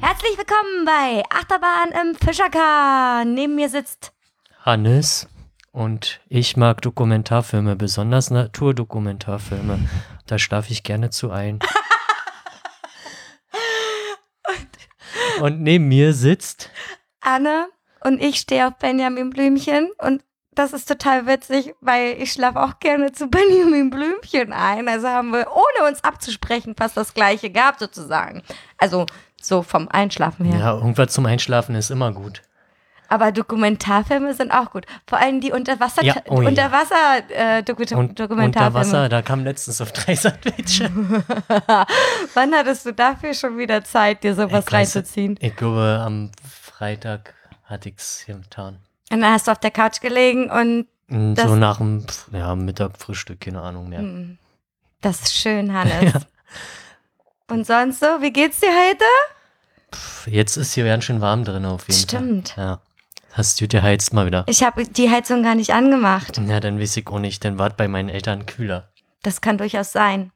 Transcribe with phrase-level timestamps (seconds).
[0.00, 3.34] Herzlich willkommen bei Achterbahn im Fischerkahn.
[3.34, 4.12] Neben mir sitzt
[4.64, 5.28] Hannes
[5.70, 9.88] und ich mag Dokumentarfilme, besonders Naturdokumentarfilme.
[10.26, 11.58] Da schlafe ich gerne zu ein.
[15.42, 16.70] Und neben mir sitzt
[17.20, 17.68] Anne
[18.04, 20.22] und ich stehe auf Benjamin Blümchen und
[20.54, 24.88] das ist total witzig, weil ich schlafe auch gerne zu Benjamin Blümchen ein.
[24.88, 28.42] Also haben wir, ohne uns abzusprechen, fast das gleiche gehabt sozusagen.
[28.76, 29.06] Also
[29.40, 30.58] so vom Einschlafen her.
[30.58, 32.42] ja irgendwas zum Einschlafen ist immer gut.
[33.12, 34.86] Aber Dokumentarfilme sind auch gut.
[35.06, 36.48] Vor allem die Unterwasser Ja, oh ja.
[36.48, 38.46] Unterwasser äh, Doku Und Dokumentarfilme.
[38.46, 40.90] unter Wasser, da kam letztens auf drei welche.
[42.34, 45.36] Wann hattest du dafür schon wieder Zeit, dir sowas Ich reinzuziehen?
[45.40, 48.78] Ich glaube, am Freitag hatte ich es getan.
[49.10, 52.54] Und dann hast du auf der Couch gelegen und Und Das- so nach dem ja,
[52.54, 53.98] Mittag Frühstück, keine Ahnung mehr.
[53.98, 54.38] hm,
[55.02, 56.14] das ist schön, Hannes.
[57.50, 59.04] Und sonst so, wie geht's dir heute?
[60.30, 62.48] Jetzt ist hier ganz schön warm drin auf jeden Stimmt.
[62.50, 62.64] Fall.
[62.64, 62.80] Ja.
[63.32, 64.44] Hast du geheizt mal wieder?
[64.46, 66.38] Ich habe die Heizung gar nicht angemacht.
[66.46, 67.44] Ja, dann weiß ich auch nicht.
[67.44, 68.90] Dann wart bei meinen Eltern kühler.
[69.22, 70.32] Das kann durchaus sein.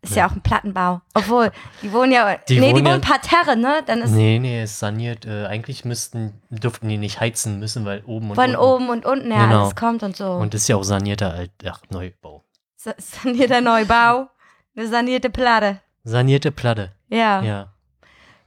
[0.00, 0.26] Ist ja, Ja.
[0.28, 1.00] auch ein Plattenbau.
[1.14, 2.36] Obwohl, die wohnen ja.
[2.48, 3.82] Die nee, die wohnen ja- wohnen Parterre, ne?
[3.86, 5.26] Dann ist Nee, nee, ist saniert.
[5.26, 8.56] Äh, eigentlich müssten, dürften die nicht heizen müssen, weil oben und von unten.
[8.56, 9.62] oben und unten her Genau.
[9.62, 10.32] alles kommt und so.
[10.32, 12.44] Und ist ja auch sanierter Alt, ach, Neubau.
[12.76, 14.28] Sa- sanierter Neubau.
[14.74, 15.80] Eine sanierte Platte.
[16.02, 16.92] Sanierte Platte.
[17.08, 17.42] Ja.
[17.42, 17.72] Ja.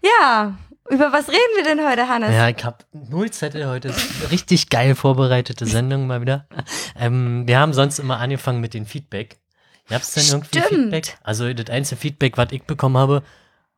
[0.03, 0.57] Ja.
[0.89, 2.31] Über was reden wir denn heute, Hannes?
[2.31, 3.93] Ja, ich hab null Zettel heute.
[4.29, 6.47] Richtig geil vorbereitete Sendung mal wieder.
[6.97, 9.37] Ähm, wir haben sonst immer angefangen mit dem Feedback.
[9.89, 10.67] Gab's denn irgendwie Stimmt.
[10.93, 11.17] Feedback?
[11.23, 13.23] Also das einzige Feedback, was ich bekommen habe,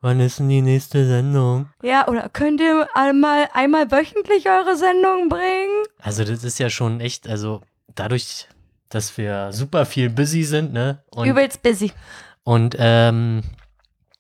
[0.02, 1.70] wann ist denn die nächste Sendung?
[1.82, 5.86] Ja, oder könnt ihr einmal, einmal wöchentlich eure Sendung bringen?
[6.00, 7.62] Also das ist ja schon echt, also
[7.96, 8.48] dadurch,
[8.90, 11.04] dass wir super viel busy sind, ne?
[11.12, 11.92] Und, Übelst busy.
[12.44, 13.44] und ähm,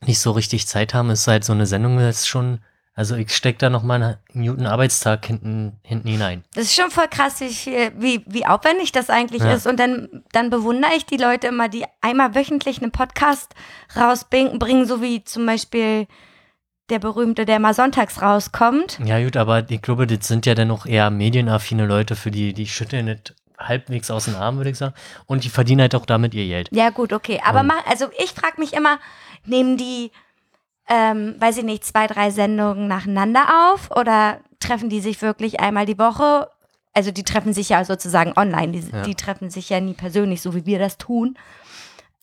[0.05, 2.59] nicht so richtig Zeit haben, ist halt so eine Sendung, das ist schon,
[2.97, 6.43] also ich steck da noch mal einen Minuten Arbeitstag hinten, hinten hinein.
[6.55, 9.53] Das ist schon voll krass, wie, viel, wie, wie aufwendig das eigentlich Ja.
[9.53, 9.67] ist.
[9.67, 13.53] Und dann, dann bewundere ich die Leute immer, die einmal wöchentlich einen Podcast
[13.95, 16.07] rausbringen, bringen, so wie zum Beispiel
[16.89, 18.97] der berühmte, der mal sonntags rauskommt.
[19.05, 22.53] Ja gut, aber ich glaube, das sind ja dann auch eher medienaffine Leute, für die,
[22.53, 24.95] die schütteln nicht halbwegs aus den Armen, würde ich sagen.
[25.27, 26.69] Und die verdienen halt auch damit ihr Geld.
[26.71, 27.39] Ja, gut, okay.
[27.45, 28.97] Aber mach, also ich frage mich immer,
[29.45, 30.11] nehmen die,
[30.89, 35.85] ähm, weiß ich nicht, zwei, drei Sendungen nacheinander auf oder treffen die sich wirklich einmal
[35.85, 36.49] die Woche?
[36.93, 39.01] Also die treffen sich ja sozusagen online, die, Ja.
[39.03, 41.37] die treffen sich ja nie persönlich, so wie wir das tun.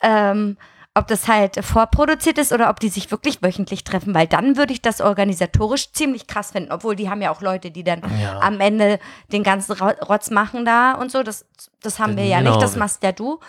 [0.02, 0.56] Ähm,
[0.96, 4.72] ob das halt vorproduziert ist oder ob die sich wirklich wöchentlich treffen, weil dann würde
[4.72, 8.38] ich das organisatorisch ziemlich krass finden, obwohl die haben ja auch Leute, die dann Ja.
[8.40, 9.00] am Ende
[9.32, 11.22] den ganzen Ro- Rotz machen da und so.
[11.24, 11.46] Das,
[11.82, 12.50] das haben wir ja Genau.
[12.52, 13.40] nicht, das machst ja du.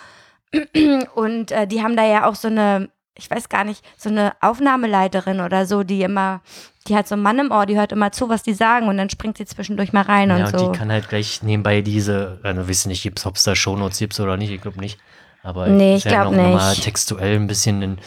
[1.14, 4.32] Und äh, die haben da ja auch so eine, ich weiß gar nicht, so eine
[4.40, 6.40] Aufnahmeleiterin oder so, die immer,
[6.88, 8.96] die hat so einen Mann im Ohr, die hört immer zu, was die sagen und
[8.96, 10.72] dann springt sie zwischendurch mal rein Ja, und und so.
[10.72, 14.18] die kann halt gleich nebenbei diese, also wissen nicht, gibt's, ob es da Shownotes gibt
[14.20, 14.98] oder nicht, ich glaube nicht.
[15.42, 16.82] Aber Nee, ich ja glaub noch mal nicht.
[16.84, 17.98] textuell ein bisschen in,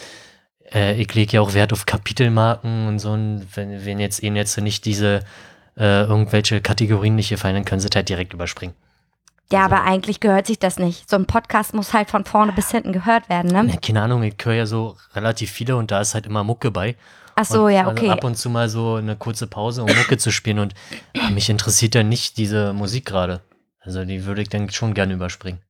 [0.72, 4.36] äh, ich lege ja auch Wert auf Kapitelmarken und so, und wenn, wenn jetzt ihnen
[4.36, 5.20] jetzt nicht diese
[5.78, 8.74] äh, irgendwelche Kategorien nicht gefallen, dann können sie halt direkt überspringen.
[9.52, 11.08] Ja, aber eigentlich gehört sich das nicht.
[11.10, 13.72] So ein Podcast muss halt von vorne bis hinten gehört werden, ne?
[13.72, 16.70] Ja, keine Ahnung, ich höre ja so relativ viele und da ist halt immer Mucke
[16.70, 16.96] bei.
[17.36, 18.10] Ach so, und ja, also okay.
[18.10, 20.74] ab und zu mal so eine kurze Pause, um Mucke zu spielen und
[21.18, 23.40] ah, mich interessiert ja nicht diese Musik gerade.
[23.80, 25.60] Also die würde ich dann schon gerne überspringen.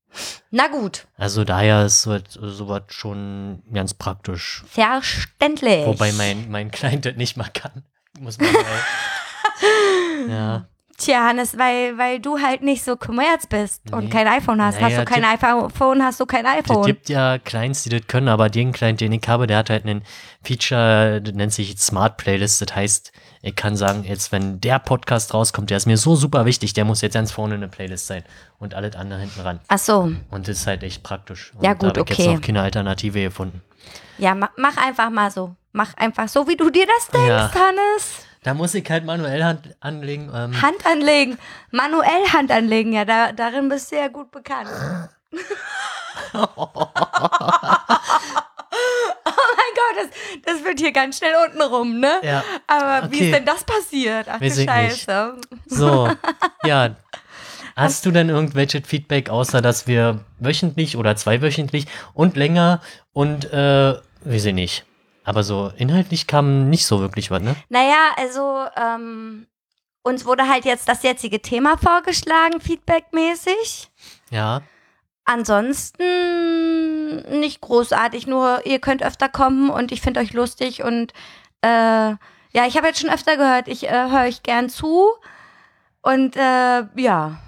[0.50, 4.64] Na gut, Also daher ist so- sowas schon ganz praktisch.
[4.68, 5.86] verständlich.
[5.86, 7.84] Wobei mein, mein Client das nicht mal kann.
[8.18, 10.28] Muss man sagen.
[10.28, 10.66] ja.
[11.02, 14.10] Tja, Hannes, weil, weil du halt nicht so kommerz bist und Nee.
[14.10, 14.74] kein iPhone hast.
[14.74, 16.84] hast Naja, du kein iPhone, hast du kein Es iPhone.
[16.84, 19.84] gibt ja Clients, die das können, aber den Client, den ich habe, der hat halt
[19.86, 20.02] einen
[20.44, 22.60] Feature, das nennt sich Smart Playlist.
[22.60, 26.44] Das heißt, ich kann sagen, jetzt, wenn der Podcast rauskommt, der ist mir so super
[26.44, 28.22] wichtig, der muss jetzt ganz vorne in der Playlist sein
[28.58, 29.60] und alles andere hinten ran.
[29.68, 31.52] Ach so, Und das ist halt echt praktisch.
[31.54, 32.22] Und Ja, da gut, ich okay.
[32.24, 33.62] jetzt noch keine Alternative gefunden.
[34.18, 35.54] ja, ma, mach einfach mal so.
[35.72, 37.50] Mach einfach so, wie du dir das denkst, Ja.
[37.54, 38.26] Hannes.
[38.42, 40.30] Da muss ich halt manuell Hand anlegen.
[40.34, 41.38] Ähm, Hand anlegen,
[41.70, 44.70] manuell Hand anlegen, ja, da, darin bist du ja gut bekannt.
[46.32, 46.88] oh mein
[49.74, 50.08] Gott, das,
[50.46, 52.12] das wird hier ganz schnell unten rum, ne?
[52.22, 52.42] Ja.
[52.66, 53.26] Aber wie Okay.
[53.30, 54.26] ist denn das passiert?
[54.28, 54.64] Ach Weiß du.
[54.64, 55.34] Scheiße.
[55.66, 56.10] So,
[56.64, 56.96] ja.
[57.76, 62.80] Hast du denn irgendwelches Feedback, außer dass wir wöchentlich oder zweiwöchentlich und länger
[63.12, 63.94] und, äh,
[64.24, 64.84] weiß ich nicht,
[65.24, 67.54] Aber so inhaltlich kam nicht so wirklich was, ne?
[67.68, 69.46] Naja, also ähm,
[70.02, 73.90] uns wurde halt jetzt das jetzige Thema vorgeschlagen, feedbackmäßig.
[74.30, 74.62] Ja.
[75.24, 76.02] Ansonsten
[77.38, 81.12] nicht großartig, nur ihr könnt öfter kommen und ich finde euch lustig und
[81.62, 82.16] äh,
[82.52, 85.10] ja, ich habe jetzt schon öfter gehört, ich äh, höre euch gern zu
[86.02, 87.38] und äh, ja,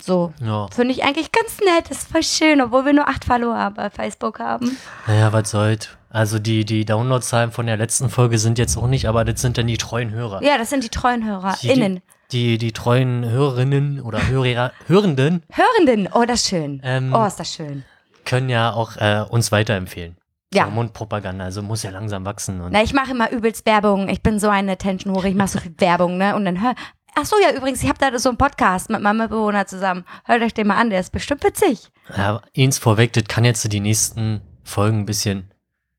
[0.00, 0.32] so.
[0.40, 0.68] Ja.
[0.68, 4.40] Finde ich eigentlich ganz nett, ist voll schön, obwohl wir nur acht Follower bei Facebook
[4.40, 4.76] haben.
[5.06, 5.88] Naja, was soll's.
[6.12, 9.56] Also die, die Downloadzahlen von der letzten Folge sind jetzt auch nicht, aber das sind
[9.56, 10.42] dann die treuen Hörer.
[10.42, 12.02] Ja, das sind die treuen HörerInnen.
[12.32, 16.80] Die, die treuen Hörerinnen oder Hörer, Hörenden Hörenden, oh, das ist schön.
[16.84, 17.84] Ähm, oh, ist das schön.
[18.26, 20.16] können ja auch äh, uns weiterempfehlen.
[20.52, 20.66] Ja.
[20.66, 22.62] So Mundpropaganda, also muss ja langsam wachsen.
[22.70, 24.08] Na, ich mache immer übelst Werbung.
[24.10, 25.28] Ich bin so eine Attention-Hure.
[25.28, 26.36] Ich mache so viel Werbung, ne?
[26.36, 26.74] Und dann hör.
[27.14, 30.04] Ach so, ja, übrigens, ich habe da so einen Podcast mit meinem Mitbewohner zusammen.
[30.24, 31.90] Hört euch den mal an, der ist bestimmt witzig.
[32.16, 35.51] ja, eins vorweg, das kann jetzt die nächsten Folgen ein bisschen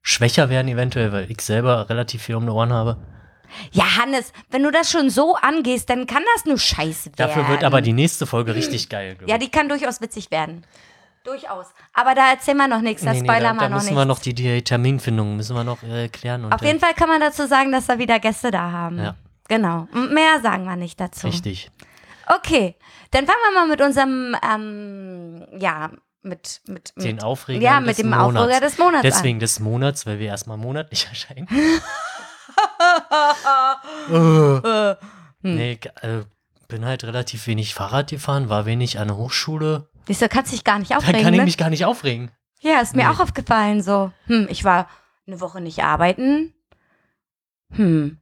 [0.04, 2.98] schwächer werden eventuell, weil ich selber relativ viel um die Ohren habe.
[3.72, 7.16] Ja, Hannes, wenn du das schon so angehst, dann kann das nur scheiße werden.
[7.18, 9.16] Dafür wird aber die nächste Folge richtig geil.
[9.16, 10.66] glaub Ja, die kann durchaus witzig werden.
[11.24, 11.68] Durchaus.
[11.94, 13.86] Aber da erzählen wir noch nichts, da Nee, nee, spoilern da, wir da noch müssen
[13.94, 14.02] nichts.
[14.02, 16.52] wir noch die, die Terminfindung müssen wir noch äh, klären.
[16.52, 18.98] Auf jeden Fall kann man dazu sagen, dass wir wieder Gäste da haben.
[19.00, 19.16] Ja.
[19.48, 19.88] Genau.
[19.94, 21.28] Mehr sagen wir nicht dazu.
[21.28, 21.72] Richtig.
[22.28, 22.76] Okay,
[23.12, 25.92] dann fangen wir mal mit unserem, ähm, ja,
[26.24, 28.36] mit, mit, mit Den Aufreger Ja, mit dem Monats.
[28.38, 31.48] Aufreger des Monats Deswegen des Monats, weil wir erstmal monatlich erscheinen.
[34.10, 34.98] an.
[35.42, 35.56] Hm.
[35.56, 36.22] Nee, äh,
[36.68, 39.90] bin halt relativ wenig Fahrrad gefahren, war wenig an der Hochschule.
[40.08, 41.46] Du, kannst dich gar nicht Da aufregen, kann ich ne?
[41.46, 42.32] mich gar nicht aufregen.
[42.62, 43.10] Ja, ist mir Nee.
[43.16, 44.12] auch aufgefallen so.
[44.28, 44.88] Hm, ich war
[45.28, 46.54] eine Woche nicht arbeiten.
[47.72, 48.20] Hm.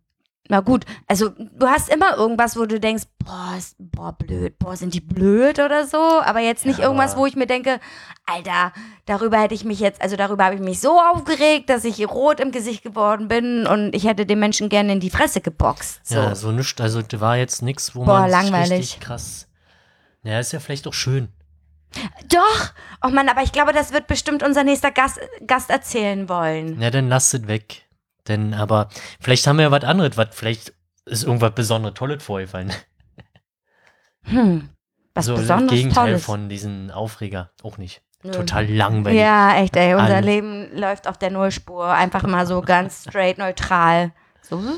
[0.52, 4.76] Na gut, also du hast immer irgendwas, wo du denkst, boah, ist, boah, blöd, boah,
[4.76, 7.80] sind die blöd oder so, aber jetzt nicht Ja, irgendwas, wo ich mir denke,
[8.26, 8.74] Alter,
[9.06, 12.42] darüber hätte ich mich jetzt, also darüber habe ich mich so aufgeregt, dass ich rot
[12.42, 16.02] im Gesicht geworden bin und ich hätte den Menschen gerne in die Fresse geboxt.
[16.06, 16.16] So.
[16.16, 18.80] Ja, so nichts, also da war jetzt nichts, wo Boah, man sich langweilig.
[18.80, 19.48] richtig krass.
[20.24, 21.30] Ja, ist ja vielleicht auch schön.
[22.28, 22.74] Doch!
[23.06, 26.82] Oh Mann, aber ich glaube, das wird bestimmt unser nächster Gast, Gast erzählen wollen.
[26.82, 27.84] Ja, dann lasst es weg.
[28.28, 28.90] Denn, aber
[29.20, 30.74] vielleicht haben wir ja was anderes, was vielleicht
[31.06, 32.72] ist irgendwas Besonderes Tolles vorgefallen.
[34.24, 34.70] Hm.
[35.16, 36.24] Was so das Besonderes Gegenteil Tolles.
[36.26, 37.52] von diesen Aufreger.
[37.64, 38.02] Auch nicht.
[38.24, 38.32] Nö.
[38.32, 39.20] Total langweilig.
[39.20, 39.96] Ja, echt, ey.
[39.96, 41.88] Unser An- Leben läuft auf der Nullspur.
[41.92, 44.12] Einfach mal so ganz straight neutral.
[44.44, 44.62] So.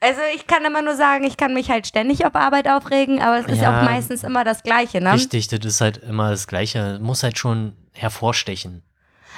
[0.00, 3.38] Also ich kann immer nur sagen, ich kann mich halt ständig auf Arbeit aufregen, aber
[3.38, 3.78] es ist Ja.
[3.80, 5.12] auch meistens immer das Gleiche, ne?
[5.12, 6.98] Richtig, das ist halt immer das Gleiche.
[7.00, 8.82] Muss halt schon hervorstechen.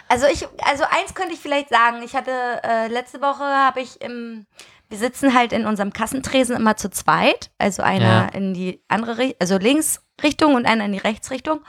[0.09, 2.03] Also ich, also eins könnte ich vielleicht sagen.
[2.03, 2.31] Ich hatte
[2.63, 4.47] äh, letzte Woche habe ich im,
[4.89, 8.29] wir sitzen halt in unserem Kassentresen immer zu zweit, also einer Ja.
[8.29, 11.61] in die andere, also Linksrichtung und einer in die Rechtsrichtung.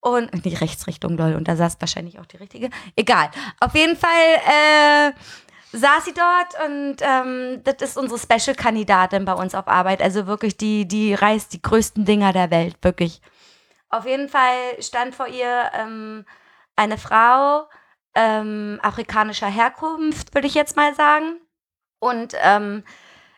[0.00, 2.70] Und in die Rechtsrichtung, lol, und da saß wahrscheinlich auch die richtige.
[2.94, 3.30] Egal.
[3.58, 4.10] Auf jeden Fall
[4.46, 5.12] äh,
[5.76, 10.00] saß sie dort und ähm, das ist unsere Special-Kandidatin bei uns auf Arbeit.
[10.00, 13.20] Also wirklich, die, die reißt die größten Dinger der Welt, wirklich.
[13.90, 16.24] Auf jeden Fall stand vor ihr ähm,
[16.76, 17.68] eine Frau
[18.14, 21.40] ähm, afrikanischer Herkunft, würde ich jetzt mal sagen.
[21.98, 22.84] Und ähm,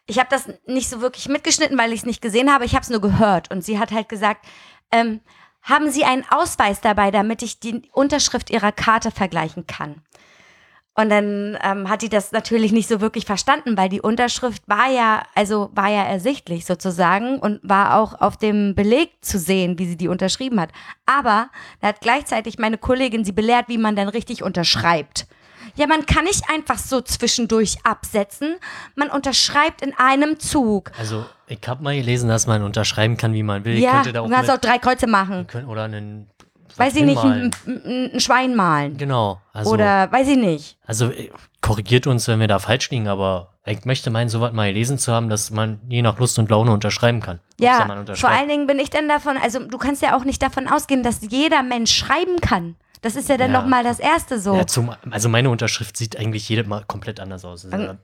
[0.06, 2.64] ich habe das nicht so wirklich mitgeschnitten, weil ich es nicht gesehen habe.
[2.64, 3.50] Ich habe es nur gehört.
[3.50, 4.44] Und sie hat halt gesagt,
[4.91, 5.20] ähm,
[5.62, 10.02] haben Sie einen Ausweis dabei, damit ich die Unterschrift Ihrer Karte vergleichen kann?
[11.00, 14.90] Und dann ähm, hat die das natürlich nicht so wirklich verstanden, weil die Unterschrift war
[14.90, 19.87] ja, also war ja ersichtlich sozusagen und war auch auf dem Beleg zu sehen, wie
[19.87, 20.71] sie die unterschrieben hat.
[21.07, 21.49] Aber
[21.80, 25.26] da hat gleichzeitig meine Kollegin sie belehrt, wie man dann richtig unterschreibt.
[25.75, 28.57] Ja, man kann nicht einfach so zwischendurch absetzen.
[28.95, 30.92] Man unterschreibt in einem Zug.
[30.99, 33.75] Also, ich habe mal gelesen, dass man unterschreiben kann, wie man will.
[33.75, 35.47] Ich ja, könnte da auch auch drei Kreuze machen.
[35.47, 36.28] können, oder einen.
[36.80, 38.96] Weiß ich nicht, ein, ein, ein Schwein malen.
[38.96, 39.40] Genau.
[39.52, 40.78] Also, Oder weiß ich nicht.
[40.87, 44.52] also äh, korrigiert uns, wenn wir da falsch liegen, aber ich möchte meinen, so was
[44.52, 47.40] mal gelesen zu haben, dass man je nach Lust und Laune unterschreiben kann.
[47.58, 50.66] Ja, vor allen Dingen bin ich dann davon, also du kannst ja auch nicht davon
[50.66, 52.76] ausgehen, dass jeder Mensch schreiben kann.
[53.02, 53.60] Das ist ja dann Ja.
[53.60, 54.54] noch mal das Erste so.
[54.56, 57.64] Ja, zum, also meine Unterschrift sieht eigentlich jedes Mal komplett anders aus.
[57.66, 57.99] Also, Ähm,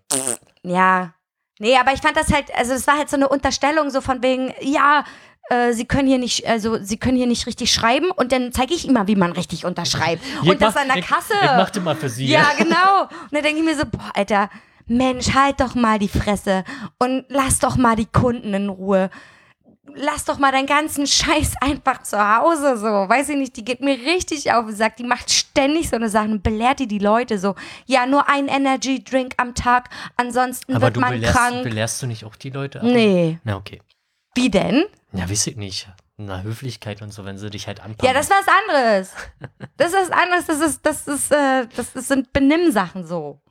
[0.62, 1.12] Ja.
[1.58, 4.22] Nee, aber ich fand das halt, also es war halt so eine Unterstellung so von
[4.22, 5.04] wegen, ja,
[5.50, 8.74] äh, sie können hier nicht, also sie können hier nicht richtig schreiben und dann zeige
[8.74, 10.22] ich ihm mal, wie man richtig unterschreibt.
[10.42, 11.34] Ich und das mach- an der ich, Kasse.
[11.34, 12.26] Ich machte mal für sie.
[12.26, 13.02] Ja, genau.
[13.02, 14.50] Und dann denke ich mir so, boah, Alter,
[14.86, 16.64] Mensch, halt doch mal die Fresse
[16.98, 19.10] und lass doch mal die Kunden in Ruhe.
[19.94, 22.86] Lass doch mal deinen ganzen Scheiß einfach zu Hause so.
[22.86, 24.96] Weiß ich nicht, die geht mir richtig auf den Sack.
[24.96, 27.54] Die macht ständig so eine Sachen, belehrt die die Leute so.
[27.86, 31.62] Ja, nur ein Energy Drink am Tag, ansonsten Aber wird man belehrst, krank.
[31.62, 32.80] belehrst du nicht auch die Leute?
[32.84, 33.38] Nee.
[33.44, 33.80] Na, okay.
[34.34, 34.84] Wie denn?
[35.18, 35.88] Ja, weiß ich nicht.
[36.18, 38.06] einer Höflichkeit und so, wenn sie dich halt anpacken.
[38.06, 39.12] Ja, das ist was anderes.
[39.76, 40.46] Das ist was anderes.
[40.46, 43.42] Das ist, das ist, äh, das sind Benimmsachen so.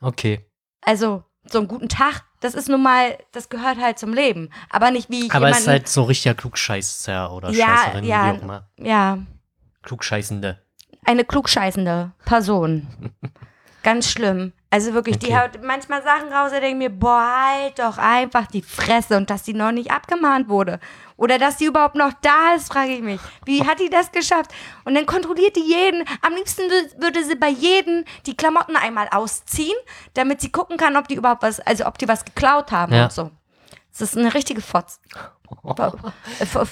[0.00, 0.46] Okay.
[0.80, 4.50] Also, so einen guten Tag, das ist nun mal, das gehört halt zum Leben.
[4.70, 8.32] Aber nicht wie ich Aber es ist halt so richtiger Klugscheißer oder Ja, Scheißerin, ja.
[8.34, 8.68] wie auch immer.
[8.78, 9.18] ja,
[9.82, 10.62] Klugscheißende.
[11.04, 12.86] eine klugscheißende Person.
[13.82, 14.52] Ganz schlimm.
[14.72, 15.36] Also wirklich, die Okay.
[15.38, 19.28] haut manchmal Sachen raus, da denke ich mir, boah, halt doch einfach die Fresse und
[19.28, 20.80] dass die noch nicht abgemahnt wurde.
[21.18, 23.20] Oder dass die überhaupt noch da ist, frage ich mich.
[23.44, 24.50] Wie hat die das geschafft?
[24.86, 26.04] Und dann kontrolliert die jeden.
[26.22, 29.76] Am liebsten wü- würde sie bei jedem die Klamotten einmal ausziehen,
[30.14, 33.04] damit sie gucken kann, ob die überhaupt was, also ob die was geklaut haben Ja.
[33.04, 33.30] und so.
[33.90, 35.00] Das ist eine richtige Fotz.
[35.76, 35.92] Voll,
[36.50, 36.66] voll,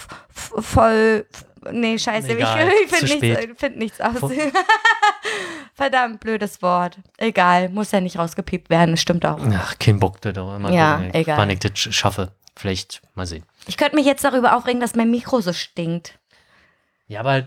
[0.63, 1.27] voll
[1.71, 4.15] nee, scheiße, Egal, ich, ich finde nichts, find nichts aus.
[5.81, 6.99] Verdammt blödes Wort.
[7.17, 9.39] Egal, muss ja nicht rausgepiept werden, das stimmt auch.
[9.55, 10.71] Ach, kein Bock, das auch immer.
[10.71, 11.39] Ja, gucken, egal.
[11.39, 12.33] Wann ich das sch- schaffe.
[12.55, 13.45] Vielleicht mal sehen.
[13.67, 16.19] Ich könnte mich jetzt darüber aufregen, dass mein Mikro so stinkt.
[17.07, 17.45] Ja, aber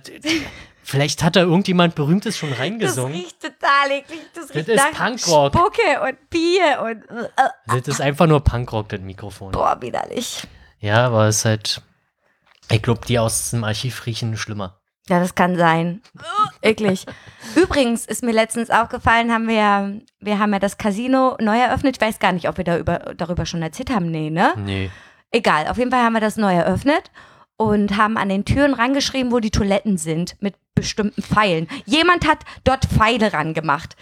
[0.81, 3.13] vielleicht hat da irgendjemand Berühmtes schon Das reingesungen.
[3.13, 4.19] riecht total eklig.
[4.33, 5.53] Das riecht ist nach Punkrock.
[5.53, 7.29] Spucke und Bier und äh,
[7.67, 9.51] Das ist einfach nur Punkrock, das Mikrofon.
[9.51, 10.47] boah, widerlich.
[10.79, 11.81] Ja, aber es ist halt.
[12.71, 14.79] Ich glaube, die aus dem Archiv riechen schlimmer.
[15.09, 16.01] Ja, das kann sein.
[16.63, 17.05] Eklig.
[17.55, 19.89] Übrigens ist mir letztens aufgefallen, haben wir ja,
[20.19, 21.97] wir haben ja das Casino neu eröffnet.
[21.97, 24.09] Ich weiß gar nicht, ob wir da über, darüber schon erzählt haben.
[24.09, 24.53] Nee, ne?
[24.57, 24.89] Nee.
[25.31, 27.11] Egal, auf jeden Fall haben wir das neu eröffnet
[27.57, 31.67] und haben an den Türen rangeschrieben, wo die Toiletten sind, mit bestimmten Pfeilen.
[31.85, 33.95] Jemand hat dort Pfeile rangemacht,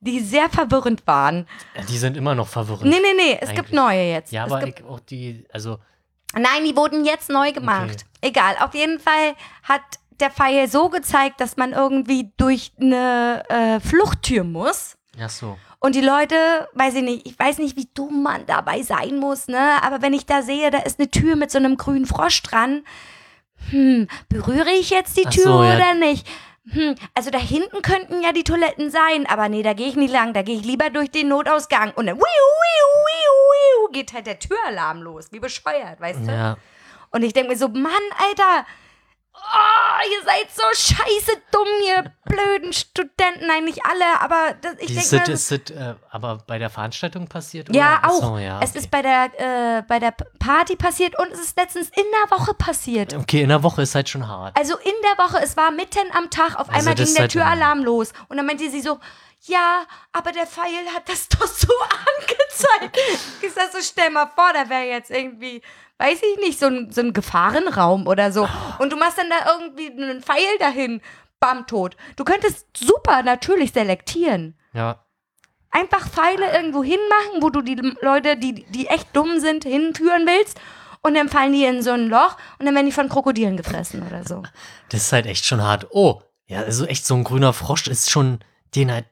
[0.00, 1.46] die sehr verwirrend waren.
[1.88, 2.84] Die sind immer noch verwirrend.
[2.84, 3.72] Nee, nee, nee, es gibt Eigentlich.
[3.72, 4.32] neue jetzt.
[4.32, 5.78] Ja, es aber gibt, auch die, also,
[6.34, 8.04] nein, die wurden jetzt neu gemacht.
[8.20, 9.82] Egal, auf jeden Fall hat
[10.20, 14.96] der Pfeil so gezeigt, dass man irgendwie durch eine äh, Fluchttür muss.
[15.16, 15.56] ja so.
[15.80, 16.34] Und die Leute,
[16.74, 19.80] weiß ich nicht, ich weiß nicht, wie dumm man dabei sein muss, ne?
[19.82, 22.82] Aber wenn ich da sehe, da ist eine Tür mit so einem grünen Frosch dran,
[23.70, 25.76] hm, berühre ich jetzt die Ach Tür so, ja.
[25.76, 26.26] oder nicht?
[26.70, 30.12] Hm, also da hinten könnten ja die Toiletten sein, aber nee, da gehe ich nicht
[30.12, 34.12] lang, da gehe ich lieber durch den Notausgang und dann wiu, wiu, wiu, wiu, geht
[34.12, 36.32] halt der Türalarm los, wie bescheuert, weißt du?
[36.32, 36.56] Ja.
[37.10, 37.92] Und ich denke mir so, Mann,
[38.28, 38.66] Alter,
[39.40, 44.86] oh, ihr seid so scheiße dumm, ihr blöden Studenten, nein, nicht alle, aber das, ich
[44.94, 47.74] denke mir, ist das, äh, aber bei der Veranstaltung passiert?
[47.74, 48.00] ja, oder?
[48.02, 48.20] Ach auch.
[48.22, 48.78] So, ja, Es okay.
[48.78, 52.54] ist bei der, äh, bei der Party passiert und es ist letztens in der Woche
[52.54, 53.14] passiert.
[53.14, 54.56] Okay, in der Woche ist halt schon hart.
[54.58, 57.32] Also in der Woche, es war mitten am Tag, auf Also einmal ging der halt-
[57.32, 58.12] Türalarm los.
[58.28, 58.98] Und dann meinte sie so,
[59.42, 61.68] ja, aber der Pfeil hat das doch so
[62.18, 62.98] angezeigt.
[63.40, 65.62] Ich sag so, stell mal vor, da wäre jetzt irgendwie,
[65.98, 68.48] weiß ich nicht, so ein, so ein Gefahrenraum oder so.
[68.78, 71.00] Und du machst dann da irgendwie einen Pfeil dahin,
[71.40, 71.96] bam, tot.
[72.16, 74.56] Du könntest super natürlich selektieren.
[74.72, 75.04] Ja.
[75.70, 80.58] Einfach Pfeile irgendwo hinmachen, wo du die Leute, die, die echt dumm sind, hinführen willst.
[81.02, 84.04] Und dann fallen die in so ein Loch und dann werden die von Krokodilen gefressen
[84.06, 84.42] oder so.
[84.88, 85.86] Das ist halt echt schon hart.
[85.90, 88.40] Oh, ja, also echt so ein grüner Frosch ist schon,
[88.74, 89.06] den halt,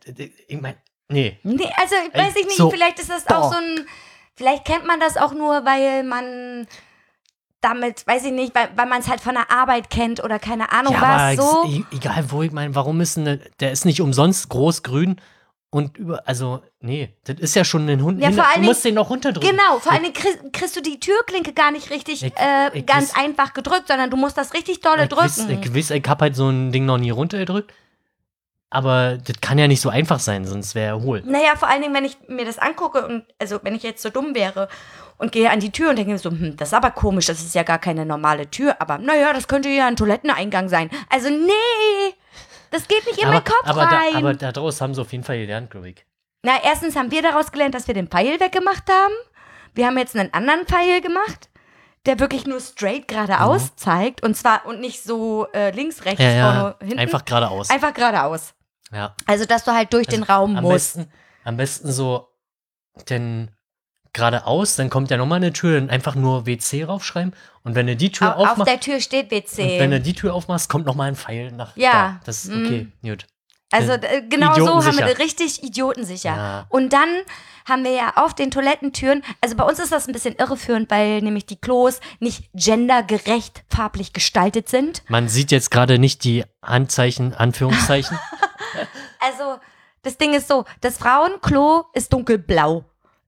[0.48, 0.78] ich meine,
[1.08, 1.38] nee.
[1.42, 3.38] Nee, also weiß ich nicht, so, vielleicht ist das boah.
[3.38, 3.86] auch so ein,
[4.36, 6.66] vielleicht kennt man das auch nur, weil man
[7.60, 10.70] damit, weiß ich nicht, weil, weil man es halt von der Arbeit kennt oder keine
[10.72, 11.68] Ahnung ja, was, aber so.
[11.68, 15.16] e- egal wo, ich meine, warum ist denn, der ist nicht umsonst groß grün
[15.70, 18.20] und über, also, nee, das ist ja schon ein Hund.
[18.20, 19.50] Ja, hin- vor allen du musst den noch runterdrücken.
[19.50, 23.12] Genau, vor allem kriegst, kriegst du die Türklinke gar nicht richtig Ich- äh, ich ganz
[23.14, 25.50] weiß- einfach gedrückt, sondern du musst das richtig dolle Ich drücken.
[25.62, 27.72] ich, weiß, ich hab halt so ein Ding noch nie runtergedrückt.
[28.70, 31.22] Aber das kann ja nicht so einfach sein, sonst wäre er hohl.
[31.24, 34.10] Naja, vor allen Dingen, wenn ich mir das angucke und, also wenn ich jetzt so
[34.10, 34.68] dumm wäre
[35.18, 37.40] und gehe an die Tür und denke mir so, hm, das ist aber komisch, das
[37.40, 40.90] ist ja gar keine normale Tür, aber naja, das könnte ja ein Toiletteneingang sein.
[41.10, 42.14] Also nee,
[42.70, 44.12] das geht nicht in aber, meinen Kopf aber, rein.
[44.12, 46.04] Da, aber daraus haben sie auf jeden Fall gelernt, glaube ich.
[46.42, 49.14] Na, erstens haben wir daraus gelernt, dass wir den Pfeil weggemacht haben.
[49.74, 51.50] Wir haben jetzt einen anderen Pfeil gemacht,
[52.04, 56.26] der wirklich nur straight geradeaus zeigt und zwar und nicht so äh, links, rechts, Mhm.
[56.30, 56.98] Ja, vorne, hinten.
[56.98, 57.70] einfach geradeaus.
[57.70, 58.54] Einfach geradeaus.
[58.92, 59.14] Ja.
[59.26, 60.96] Also, dass du halt durch den Raum am musst.
[60.96, 61.12] Besten,
[61.44, 62.28] am besten so,
[63.08, 63.50] denn
[64.12, 67.34] geradeaus, dann kommt ja nochmal eine Tür, dann einfach nur WC raufschreiben.
[67.64, 70.02] Und wenn du die Tür Au- Auf aufmachst, der Tür steht und wenn du WC.
[70.02, 72.20] die Tür aufmachst, kommt nochmal ein Pfeil nach Ja, da.
[72.24, 73.26] Das ist okay, gut.
[73.76, 76.36] Also äh, genau so haben wir richtig idiotensicher.
[76.36, 76.66] Ja.
[76.68, 77.08] Und dann
[77.68, 81.20] haben wir ja auf den Toilettentüren, also bei uns ist das ein bisschen irreführend, weil
[81.20, 85.02] nämlich die Klos nicht gendergerecht farblich gestaltet sind.
[85.08, 88.18] Man sieht jetzt gerade nicht die Anzeichen, Anführungszeichen.
[89.18, 89.58] Also
[90.02, 92.84] das Ding ist so, das Frauenklo ist dunkelblau.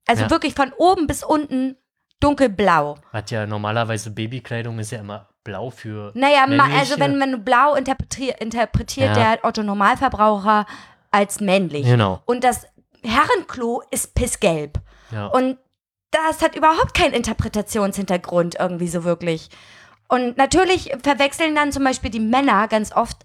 [0.06, 0.30] Also Ja.
[0.30, 1.76] wirklich von oben bis unten
[2.20, 2.98] dunkelblau.
[3.12, 6.12] Hat ja normalerweise Babykleidung ist ja immer blau für.
[6.14, 9.34] Naja, männliche- also wenn, du blau interpretier, interpretiert Ja.
[9.34, 10.66] der Otto Normalverbraucher
[11.10, 11.84] als männlich.
[11.86, 12.20] Genau.
[12.26, 12.66] Und das
[13.02, 14.78] Herrenklo ist pissgelb.
[15.10, 15.26] Ja.
[15.26, 15.56] Und
[16.10, 19.48] das hat überhaupt keinen Interpretationshintergrund irgendwie so wirklich.
[20.08, 23.18] Und natürlich verwechseln dann zum Beispiel die Männer ganz oft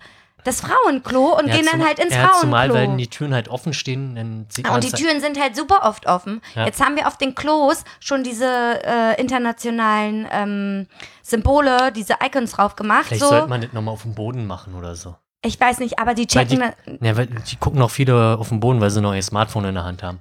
[0.44, 2.92] das Frauenklo und Ja, gehen dann zum- halt ins ja, Zumal, Frauenklo.
[2.92, 5.82] wenn die Türen halt offen stehen, dann sieht man Und die Türen sind halt super
[5.84, 6.42] oft offen.
[6.56, 6.66] Ja.
[6.66, 8.46] Jetzt haben wir auf den Klos schon diese
[8.86, 10.88] äh, internationalen ähm,
[11.22, 13.06] Symbole, diese Icons drauf gemacht.
[13.08, 13.30] Vielleicht so.
[13.30, 15.16] sollte man das nochmal auf dem Boden machen oder so.
[15.46, 16.72] Ich weiß nicht, aber die Weil checken.
[16.88, 19.66] die, ja, weil die gucken auch viele auf den Boden, weil sie noch ihr Smartphone
[19.66, 20.20] in der Hand haben.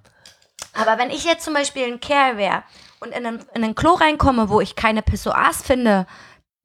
[0.74, 2.62] Aber wenn ich jetzt zum Beispiel ein Kerl wäre
[3.00, 6.06] und in ein, in ein Klo reinkomme, wo ich keine Pissoirs finde,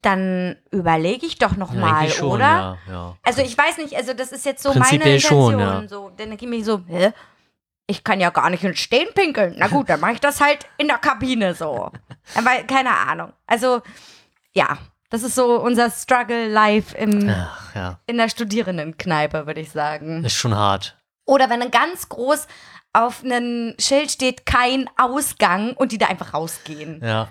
[0.01, 2.45] dann überlege ich doch noch Ja, mal, schon, oder?
[2.45, 3.17] Ja, ja.
[3.23, 5.51] Also ich weiß nicht, also das ist jetzt so meine Prinzipiell Intention.
[5.53, 5.87] schon, ja.
[5.87, 7.11] so, dann denke ich mir so, hä?
[7.89, 9.55] Ich kann ja gar nicht im Stehen pinkeln.
[9.57, 11.89] Na gut, dann mache ich das halt in der Kabine so.
[12.35, 13.31] Aber keine Ahnung.
[13.45, 13.81] Also
[14.53, 14.77] ja,
[15.09, 17.99] das ist so unser Struggle live im, Ach, ja.
[18.07, 20.25] in der Studierendenkneipe, würde ich sagen.
[20.25, 20.97] Ist schon hart.
[21.25, 22.47] Oder wenn dann ganz groß
[22.93, 27.01] auf einem Schild steht, kein Ausgang und die da einfach rausgehen.
[27.03, 27.29] Ja.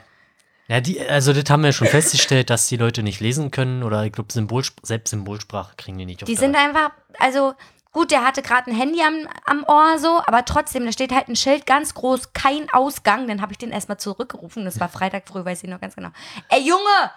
[0.69, 4.05] Ja, die, also das haben wir schon festgestellt, dass die Leute nicht lesen können oder
[4.05, 7.55] ich glaube, Symbolsp selbst Symbolsprache kriegen die nicht Die sind einfach, also
[7.93, 11.29] gut, der hatte gerade ein Handy am, am Ohr so, aber trotzdem, da steht halt
[11.29, 13.27] ein Schild ganz groß, kein Ausgang.
[13.27, 14.65] Dann habe ich den erstmal zurückgerufen.
[14.65, 16.11] Das war Freitag früh, weiß ich noch ganz genau.
[16.51, 17.11] Ey, Junge!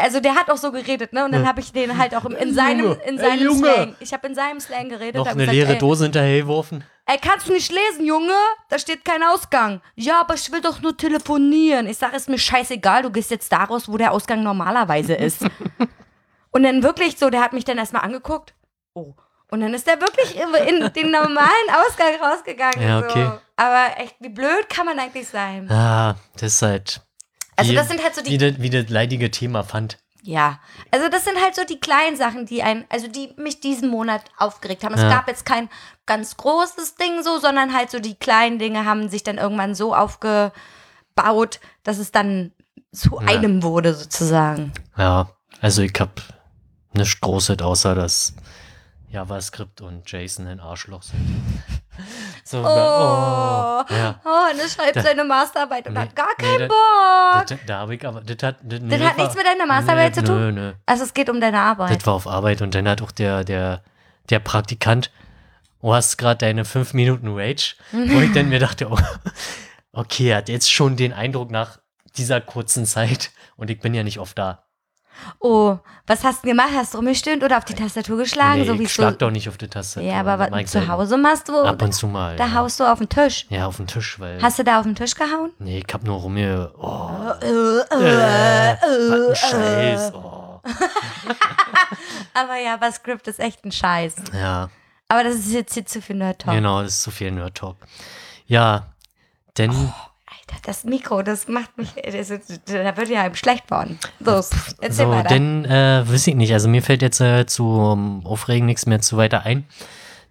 [0.00, 1.24] Also der hat auch so geredet, ne?
[1.24, 3.72] Und dann habe ich den halt auch in seinem, in ey, seinem Junge.
[3.74, 3.96] Slang.
[4.00, 5.16] Ich habe in seinem Slang geredet.
[5.16, 6.82] Noch eine gesagt, leere ey, Dose hinterhergeworfen.
[7.10, 8.34] Ey, kannst du nicht lesen, Junge?
[8.68, 9.80] Da steht kein Ausgang.
[9.94, 11.86] Ja, aber ich will doch nur telefonieren.
[11.86, 15.42] Ich sage, ist mir scheißegal, du gehst jetzt da raus, wo der Ausgang normalerweise ist.
[16.50, 18.52] Und dann wirklich so, der hat mich dann erstmal angeguckt.
[18.94, 19.14] Oh.
[19.50, 22.82] Und dann ist der wirklich in den normalen Ausgang rausgegangen.
[22.86, 23.24] Ja, okay.
[23.24, 23.40] So.
[23.56, 25.70] Aber echt, wie blöd kann man eigentlich sein?
[25.70, 27.00] Ah, das ist halt.
[27.56, 29.96] Also wie- das sind halt so die- Wie das, wie das leidige Thema fand.
[30.22, 30.58] Ja,
[30.90, 34.22] also das sind halt so die kleinen Sachen, die ein, also die mich diesen Monat
[34.36, 34.94] aufgeregt haben.
[34.94, 35.08] Es Ja.
[35.10, 35.68] gab jetzt kein
[36.06, 39.94] ganz großes Ding so, sondern halt so die kleinen Dinge haben sich dann irgendwann so
[39.94, 42.52] aufgebaut, dass es dann
[42.92, 43.28] zu Ja.
[43.28, 44.72] einem wurde sozusagen.
[44.96, 46.20] Ja, also ich hab
[46.92, 48.34] nichts Großes, außer dass
[49.10, 51.62] JavaScript und JSON ein Arschloch sind.
[52.50, 54.20] So, Oh, oh, ja.
[54.24, 57.46] oh, und er schreibt Da- seine Masterarbeit und Nee, hat gar nee, keinen da- Bock.
[57.46, 59.66] Das, da hab ich aber, das hat, das, nee, Das hat war- nichts mit deiner
[59.66, 60.38] Masterarbeit nee, zu tun?
[60.40, 60.72] Nö, nö.
[60.86, 61.94] Also es geht um deine Arbeit.
[61.98, 63.82] Das war auf Arbeit und dann hat auch der, der,
[64.30, 65.10] der Praktikant,
[65.82, 68.96] du hast gerade deine fünf Minuten Rage, wo ich dann mir dachte, oh,
[69.92, 71.78] okay, er hat jetzt schon den Eindruck nach
[72.16, 74.64] dieser kurzen Zeit und ich bin ja nicht oft da.
[75.40, 76.70] Oh, was hast du gemacht?
[76.74, 78.60] Hast du rumgestöhnt oder auf die Tastatur geschlagen?
[78.60, 79.18] nee, so wie ich schlag so.
[79.18, 80.08] doch nicht auf die Tastatur.
[80.08, 80.88] Ja, aber was zu.
[80.88, 81.58] Hause machst du?
[81.60, 82.36] Ab und zu mal.
[82.36, 82.54] Da ja.
[82.54, 83.46] haust du auf den Tisch.
[83.50, 84.40] Ja, auf den Tisch, weil.
[84.42, 85.50] Hast du da auf den Tisch gehauen?
[85.58, 86.72] nee, ich hab nur rumge.
[86.78, 88.76] Oh, Äh,
[89.30, 90.12] ein Scheiß.
[90.14, 90.60] Oh.
[92.34, 94.16] Aber ja, aber Script ist echt ein Scheiß.
[94.32, 94.70] Ja,
[95.08, 96.54] Aber das ist jetzt hier zu viel Nerd Talk.
[96.54, 97.76] genau, das ist zu viel Nerd Talk.
[98.46, 98.86] Ja,
[99.56, 99.70] denn.
[99.70, 100.07] Alter,
[100.64, 102.28] das Mikro, das macht mich, das
[102.66, 103.98] da wird ja einem schlecht worden.
[104.20, 105.28] Los, erzähl So, weiter.
[105.28, 109.00] denn, äh, weiß ich nicht, also mir fällt jetzt äh, zu um, Aufregen nichts mehr
[109.00, 109.66] zu weiter ein.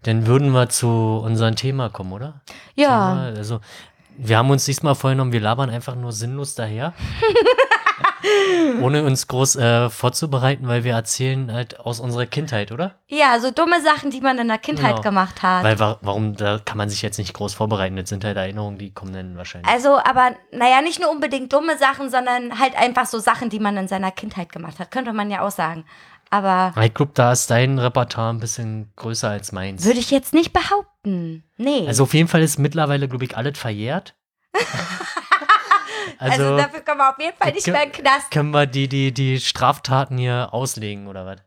[0.03, 0.87] Dann würden wir zu
[1.23, 2.41] unserem Thema kommen, oder?
[2.75, 3.59] ja, Thema, also,
[4.17, 6.93] wir haben uns diesmal vorgenommen, wir labern einfach nur sinnlos daher.
[8.81, 12.95] Ohne uns groß äh, vorzubereiten, weil wir erzählen halt aus unserer Kindheit, oder?
[13.07, 15.01] ja, so dumme Sachen, die man in der Kindheit Genau.
[15.01, 15.63] gemacht hat.
[15.63, 17.95] Weil wa warum, da kann man sich jetzt nicht groß vorbereiten.
[17.95, 19.71] Das sind halt Erinnerungen, die kommen dann wahrscheinlich.
[19.71, 23.77] also, aber naja, nicht nur unbedingt dumme Sachen, sondern halt einfach so Sachen, die man
[23.77, 24.91] in seiner Kindheit gemacht hat.
[24.91, 25.85] Könnte man ja auch sagen.
[26.29, 29.85] Aber ich glaube, da ist dein Repertoire ein bisschen größer als meins.
[29.85, 31.45] würde ich jetzt nicht behaupten.
[31.55, 31.85] Nee.
[31.87, 34.15] Also auf jeden Fall ist mittlerweile, glaube ich, alles verjährt.
[36.17, 38.31] Also, also dafür kommen wir auf jeden Fall nicht mehr in den Knast.
[38.31, 41.37] können wir die, die, die Straftaten hier auslegen oder was?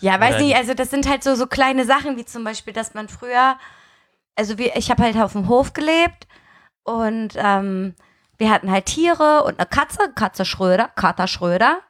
[0.00, 2.72] Ja, weiß Oder- nicht, also das sind halt so, so kleine Sachen, wie zum Beispiel,
[2.72, 3.56] dass man früher,
[4.34, 6.26] also wir, ich habe halt auf dem Hof gelebt
[6.82, 7.94] und ähm,
[8.38, 11.80] wir hatten halt Tiere und eine Katze, Katze Schröder, Kater Schröder.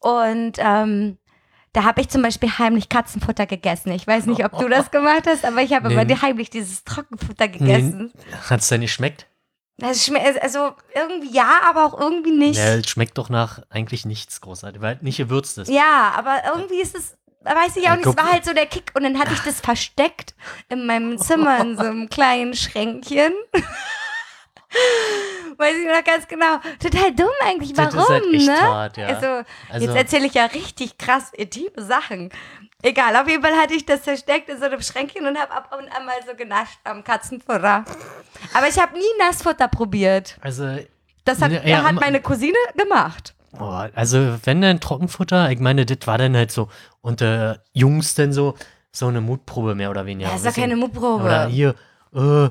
[0.00, 1.18] Und ähm,
[1.72, 3.92] da habe ich zum Beispiel heimlich Katzenfutter gegessen.
[3.92, 5.94] Ich weiß nicht, ob du das gemacht hast, aber ich habe Nee.
[6.02, 8.12] immer heimlich dieses Trockenfutter gegessen.
[8.48, 9.26] Hat es denn nicht schmeckt?
[9.80, 12.58] Das schmeckt, also irgendwie ja, aber auch irgendwie nicht.
[12.58, 15.68] Ja, es schmeckt doch nach eigentlich nichts großartig, weil nicht gewürzt ist.
[15.68, 18.92] Ja, aber irgendwie ist es, weiß ich auch nicht, es war halt so der Kick
[18.94, 20.34] und dann hatte ich das versteckt
[20.68, 23.32] in meinem Zimmer in so einem kleinen Schränkchen.
[25.56, 26.58] Weiß ich noch ganz genau.
[26.80, 28.60] Total dumm eigentlich, Das warum, ist halt echt ne?
[28.62, 29.06] hart, ja.
[29.08, 29.26] Also,
[29.68, 32.30] Also- jetzt erzähle ich ja richtig krass intime Sachen.
[32.82, 35.70] Egal, auf jeden Fall hatte ich das versteckt in so einem Schränkchen und habe ab
[35.78, 37.84] und an mal so genascht am Katzenfutter.
[38.54, 40.38] Aber ich habe nie Nassfutter probiert.
[40.40, 40.78] Also,
[41.24, 43.34] Das hat, Ja, ja, hat meine Cousine gemacht.
[43.58, 46.68] oh, also wenn dann Trockenfutter, ich meine, das war dann halt so
[47.02, 48.54] unter Jungs dann so,
[48.92, 50.30] so eine Mutprobe mehr oder weniger.
[50.30, 51.24] Ja, ist Bisschen- keine Mutprobe.
[51.24, 51.74] Oder hier,
[52.14, 52.48] äh,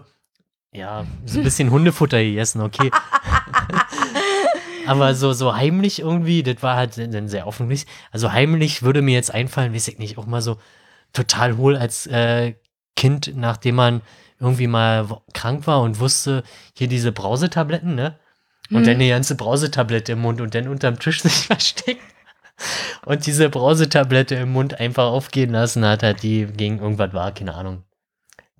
[0.71, 2.91] ja, so ein bisschen Hundefutter gegessen, okay.
[4.89, 7.93] aber so, so heimlich irgendwie, das war halt dann sehr offensichtlich.
[8.11, 10.57] Also heimlich würde mir jetzt einfallen, weiß ich nicht, auch mal so
[11.13, 12.55] total hohl als äh,
[12.95, 14.01] Kind, nachdem man
[14.39, 16.43] irgendwie mal krank war und wusste,
[16.77, 18.17] hier diese Brausetabletten, ne?
[18.71, 18.85] Und Mhm.
[18.85, 22.01] dann die ganze Brausetablette im Mund und dann unterm Tisch sich versteckt.
[23.05, 27.53] Und diese Brausetablette im Mund einfach aufgehen lassen hat, hat die gegen irgendwas war, keine
[27.55, 27.83] Ahnung.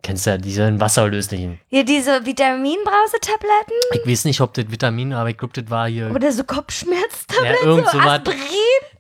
[0.02, 1.60] Kennst du ja diesen wasserlöslichen.
[1.68, 6.10] Hier diese Vitaminbrausetabletten Ich weiß nicht, ob das Vitamin, aber ich glaube, das war hier
[6.12, 8.40] oder so Kopfschmerztabletten, ja, irgend so was, Aspirin.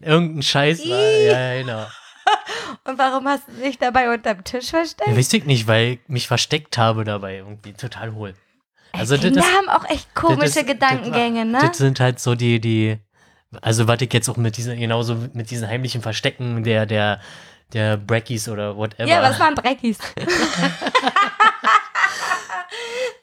[0.02, 1.00] irgendein Scheiß war.
[1.00, 1.86] Ja, ja, genau.
[2.84, 5.10] Und warum hast du dich dabei unterm Tisch versteckt?
[5.10, 7.74] Ja, weiß ich nicht, weil ich mich versteckt habe dabei irgendwie.
[7.74, 8.34] Total hohl.
[8.92, 11.70] Also das Kinder ist, haben auch echt komische das Gedankengänge, das, ne?
[11.70, 12.98] Das sind halt so die, die,
[13.62, 17.22] also was ich jetzt auch mit diesen, genauso mit diesen heimlichen Verstecken der, der,
[17.74, 19.08] der Brackies oder whatever.
[19.10, 19.98] Ja, was waren Breckies?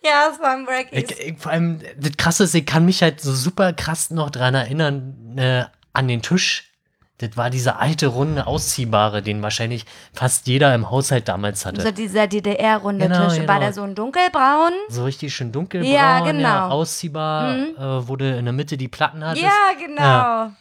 [0.05, 1.11] ja, es waren Breckies.
[1.11, 4.31] ich, ich, vor allem, das krasse ist, ich kann mich halt so super krass noch
[4.31, 6.71] dran erinnern, äh, an den Tisch.
[7.19, 11.81] Das war dieser alte, runde, ausziehbare, den wahrscheinlich fast jeder im Haushalt damals hatte.
[11.81, 13.39] So dieser DDR-runde Genau, Tisch.
[13.39, 13.49] genau.
[13.51, 14.73] War der so ein dunkelbraun?
[14.91, 16.69] So richtig schön dunkelbraun, Ja, ja, genau.
[16.69, 17.75] ausziehbar, Mhm.
[17.79, 19.43] äh, wo du in der Mitte die Platten hattest.
[19.47, 20.03] Ja, genau.
[20.03, 20.53] Ja.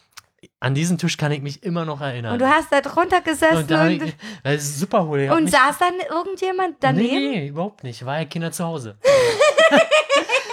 [0.60, 2.34] An diesen Tisch kann ich mich immer noch erinnern.
[2.34, 5.30] Und du hast da drunter gesessen und da ich, das ist super hohl.
[5.32, 7.08] Und saß dann irgendjemand daneben?
[7.32, 8.06] Nee, nee, überhaupt nicht.
[8.06, 8.98] War ja Kinder zu Hause.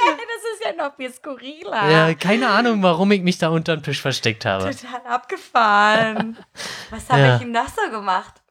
[0.04, 1.90] Das ist ja noch viel skurriler.
[1.90, 4.70] Ja, keine Ahnung, warum ich mich da unterm Tisch versteckt habe.
[4.74, 6.36] Total abgefahren.
[6.90, 7.36] Was habe Ja.
[7.36, 8.42] ich ihm noch so gemacht?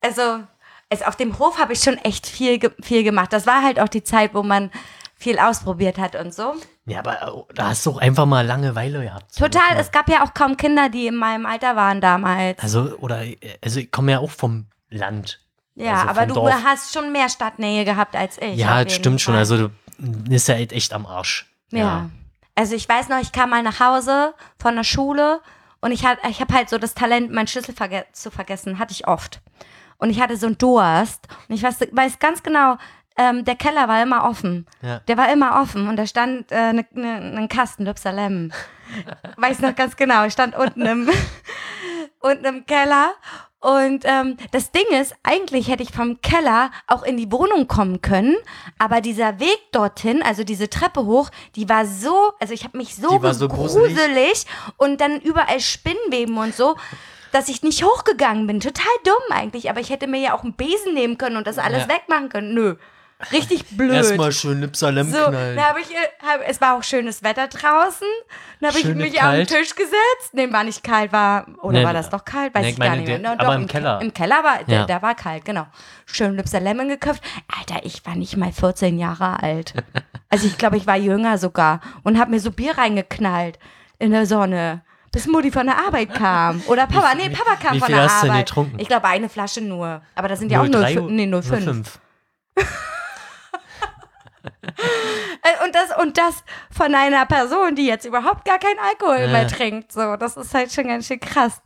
[0.00, 0.40] Also,
[0.88, 3.32] es, auf dem Hof habe ich schon echt viel, viel gemacht.
[3.32, 4.70] Das war halt auch die Zeit, wo man
[5.18, 6.54] viel ausprobiert hat und so.
[6.84, 9.32] Ja, aber oh, da hast du auch einfach mal Langeweile gehabt.
[9.34, 12.58] So Total, es gab ja auch kaum Kinder, die in meinem Alter waren damals.
[12.62, 13.22] Also, oder,
[13.64, 15.40] also ich komme ja auch vom Land.
[15.74, 16.54] ja, also aber du Dorf.
[16.64, 18.56] hast schon mehr Stadtnähe gehabt als ich.
[18.56, 19.32] ja, das stimmt schon.
[19.34, 19.38] Fall.
[19.40, 21.50] Also, du bist ja echt- echt am Arsch.
[21.70, 22.08] Ja.
[22.54, 25.40] Also ich weiß noch, ich kam mal nach Hause von der Schule
[25.80, 28.78] und ich, hat, ich habe halt so das Talent, meinen Schlüssel verge zu vergessen.
[28.78, 29.40] Hatte ich oft.
[29.98, 31.26] Und ich hatte so einen Durst.
[31.48, 32.76] Und ich weiß, weiß ganz genau,
[33.16, 34.66] ähm, der Keller war immer offen.
[34.82, 35.00] Ja.
[35.08, 38.52] Der war immer offen und da stand äh, ne, ne, ein Kasten Lübsalem.
[39.36, 40.24] weiß noch ganz genau.
[40.26, 41.08] Ich stand unten im,
[42.20, 43.12] unten im Keller.
[43.58, 48.00] Und ähm, das Ding ist, eigentlich hätte ich vom Keller auch in die Wohnung kommen
[48.00, 48.36] können,
[48.78, 52.94] aber dieser Weg dorthin, also diese Treppe hoch, die war so, also ich habe mich
[52.94, 53.96] so, so gruselig.
[53.96, 56.76] gruselig und dann überall Spinnweben und so,
[57.32, 58.60] dass ich nicht hochgegangen bin.
[58.60, 61.58] Total dumm eigentlich, aber ich hätte mir ja auch einen Besen nehmen können und das
[61.58, 61.88] alles Ja.
[61.88, 62.54] wegmachen können.
[62.54, 62.76] Nö.
[63.32, 63.92] Richtig blöd.
[63.94, 65.56] Erstmal schön Lipsalem So, knallen.
[65.56, 68.06] da habe ich, äh, hab, es war auch schönes Wetter draußen.
[68.60, 69.48] Dann habe ich mich auf den kalt.
[69.48, 70.34] Tisch gesetzt.
[70.34, 72.54] Nee, war nicht kalt, war, oder Nee, war das doch kalt?
[72.54, 73.30] Weiß nee, ich gar nicht mehr.
[73.30, 74.00] aber doch, im Ke- Keller.
[74.02, 74.84] Im Keller war, Ja.
[74.84, 75.66] der war kalt, genau.
[76.04, 77.22] Schön Lipser Lemon geköpft.
[77.58, 79.72] Alter, ich war nicht mal 14 Jahre alt.
[80.28, 83.60] Also ich glaube, ich war jünger sogar und habe mir so Bier reingeknallt
[84.00, 84.82] in der Sonne.
[85.12, 86.60] Bis Mutti von der Arbeit kam.
[86.66, 88.52] Oder Papa, nee, Papa kam wie von viel der Arbeit.
[88.78, 90.02] Ich glaube, eine Flasche nur.
[90.16, 91.64] Aber das sind ja auch 03 nur, nee, nur fünf.
[91.64, 92.00] 05.
[94.46, 99.28] Äh, Und das, und das von einer Person, die jetzt überhaupt gar keinen Alkohol Ja.
[99.28, 99.92] mehr trinkt.
[99.92, 101.60] So, das ist halt schon ganz schön krass.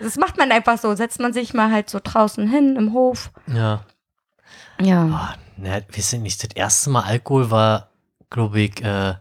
[0.00, 0.94] Das macht man einfach so.
[0.94, 3.30] Setzt man sich mal halt so draußen hin im Hof.
[3.46, 3.84] Ja.
[4.80, 5.36] Ja.
[5.36, 6.42] Oh, ne, wir sind nicht.
[6.42, 7.90] Das erste Mal Alkohol war,
[8.30, 9.14] glaube ich, äh,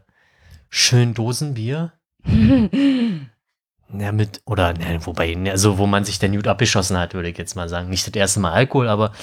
[0.70, 1.92] schön Dosenbier.
[3.92, 7.30] Ja, mit, oder, ne, wobei, ne, also, wo man sich dann gut abgeschossen hat, würde
[7.30, 7.90] ich jetzt mal sagen.
[7.90, 9.14] Nicht das erste Mal Alkohol, aber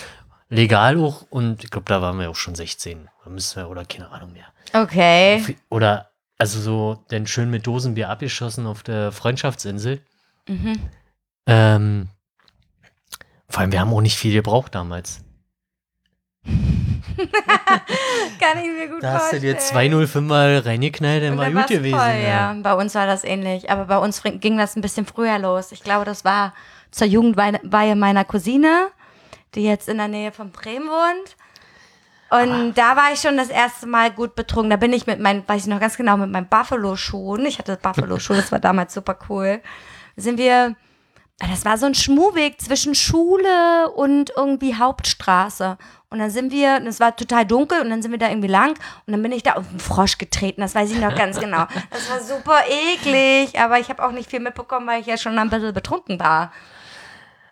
[0.49, 1.23] legal auch.
[1.31, 3.09] Und ich glaube, da waren wir auch schon 16.
[3.23, 4.47] Oder müssen wir, oder keine Ahnung mehr.
[4.73, 5.57] Okay.
[5.69, 10.01] Oder, also so, dann schön mit Dosenbier abgeschossen auf der Freundschaftsinsel.
[10.49, 10.79] Mhm.
[11.47, 12.09] Ähm,
[13.49, 15.23] vor allem, wir haben auch nicht viel gebraucht damals.
[18.47, 19.55] Kann ich mir gut Da hast du vorstellen.
[19.55, 21.99] dir 205 mal reingeknallt, dann war gut gewesen.
[21.99, 22.53] Voll, ja.
[22.53, 22.57] ja.
[22.63, 23.71] Bei uns war das ähnlich.
[23.71, 25.73] Aber bei uns ging das ein bisschen früher los.
[25.73, 26.53] Ich glaube, das war
[26.91, 28.89] zur Jugendweihe meiner Cousine,
[29.55, 31.37] die jetzt in der Nähe von Bremen wohnt.
[32.29, 34.71] Und da war ich schon das erste Mal gut betrunken.
[34.71, 37.47] Da bin ich mit meinen, weiß ich noch ganz genau, mit meinen Buffalo-Schuhen.
[37.47, 39.61] Ich hatte Buffalo-Schuhe, das war damals super cool.
[40.17, 40.75] Sind wir,
[41.39, 45.79] das war so ein Schmuhweg zwischen Schule und irgendwie Hauptstraße.
[46.09, 48.49] Und dann sind wir, und es war total dunkel, und dann sind wir da irgendwie
[48.49, 48.71] lang.
[49.07, 51.67] Und dann bin ich da auf einen Frosch getreten, das weiß ich noch ganz genau.
[51.91, 55.39] Das war super eklig, aber ich habe auch nicht viel mitbekommen, weil ich ja schon
[55.39, 56.53] ein bisschen betrunken war.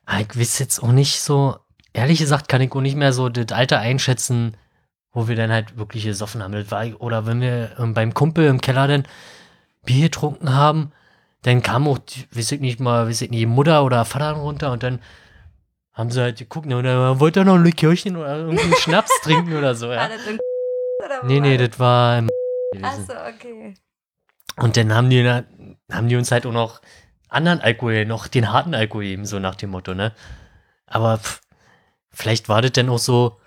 [0.07, 1.57] Ah, Ich weiß jetzt auch nicht so,
[1.95, 4.57] ehrlich gesagt, kann ich auch nicht mehr so das Alter einschätzen,
[5.13, 6.53] wo wir dann halt wirklich gesoffen haben.
[6.53, 9.05] Das war, oder wenn wir ähm, beim Kumpel im Keller dann
[9.87, 10.93] Bier getrunken haben,
[11.43, 11.99] dann kam auch,
[12.33, 14.99] weiß ich nicht mal, weiß ich nicht, Mutter oder Vater runter und dann
[15.93, 18.75] haben sie halt geguckt, ne, und dann wollte er noch ein Likörchen oder irgendwie einen
[18.75, 20.09] Schnaps trinken oder so, War ja.
[21.05, 22.31] oder Nee, nee, war das war im
[22.83, 23.07] Ach gewesen.
[23.07, 23.75] so, okay.
[24.57, 25.25] Und dann haben die,
[25.93, 26.81] haben die uns halt auch noch
[27.29, 30.13] anderen Alkohol, noch den harten Alkohol eben, so nach dem Motto, ne?
[30.87, 31.41] Aber pff,
[32.15, 33.39] vielleicht war das denn auch so,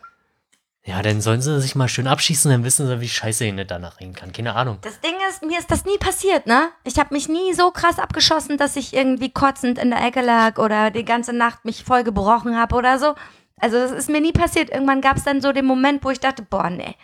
[0.83, 3.99] ja, dann sollen sie sich mal schön abschießen, dann wissen sie, wie scheiße ihnen danach
[3.99, 4.31] reden kann.
[4.31, 4.77] Keine Ahnung.
[4.81, 6.69] Das Ding ist, mir ist das nie passiert, ne?
[6.85, 10.57] Ich habe mich nie so krass abgeschossen, dass ich irgendwie kotzend in der Ecke lag
[10.59, 13.15] oder die ganze Nacht mich voll gebrochen habe oder so.
[13.59, 14.69] Also das ist mir nie passiert.
[14.69, 16.95] Irgendwann gab es dann so den Moment, wo ich dachte, boah, nee,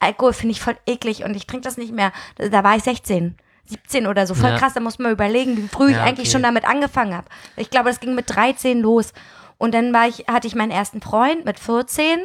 [0.00, 2.12] Alkohol finde ich voll eklig und ich trinke das nicht mehr.
[2.36, 3.36] Da war ich 16.
[3.66, 4.58] 17 oder so, voll Ja.
[4.58, 6.32] krass, da muss man überlegen, wie früh ich Ja, eigentlich okay.
[6.32, 7.26] schon damit angefangen habe.
[7.56, 9.12] Ich glaube, das ging mit 13 los.
[9.58, 12.20] Und dann war ich, hatte ich meinen ersten Freund mit 14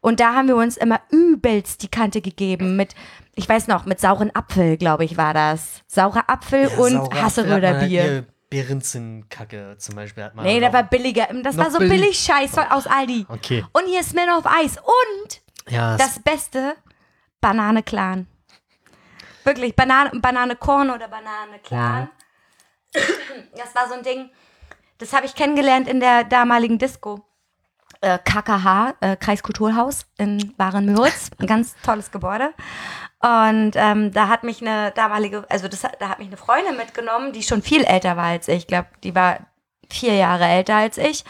[0.00, 2.94] und da haben wir uns immer übelst die Kante gegeben mit,
[3.34, 5.82] ich weiß noch, mit sauren Apfel, glaube ich, war das.
[5.86, 8.26] Saurer Apfel und Hasseröder Bier.
[8.48, 10.44] Beerenzen-Kacke zum Beispiel hat man.
[10.44, 11.28] Nee, der war billiger.
[11.42, 12.00] Das war so billig.
[12.00, 13.26] billig Scheiß aus Aldi.
[13.28, 13.64] Okay.
[13.72, 14.80] Und hier ist Smell of Ice.
[14.80, 16.74] Und Ja, das Beste,
[17.40, 18.26] Banane Clan.
[19.44, 22.10] Wirklich, Banane, Banane Korn oder Banane Clan.
[22.92, 24.30] Das war so ein Ding,
[25.00, 27.24] das habe ich kennengelernt in der damaligen Disco.
[28.02, 31.30] Äh, KKH, äh, Kreiskulturhaus in Warenmüritz.
[31.38, 32.54] Ein ganz tolles Gebäude.
[33.20, 36.76] Und ähm, da hat mich eine damalige, also das, hat- da hat mich eine Freundin
[36.78, 38.56] mitgenommen, die schon viel älter war als ich.
[38.58, 39.40] Ich glaube, die war
[39.90, 41.24] vier Jahre älter als ich.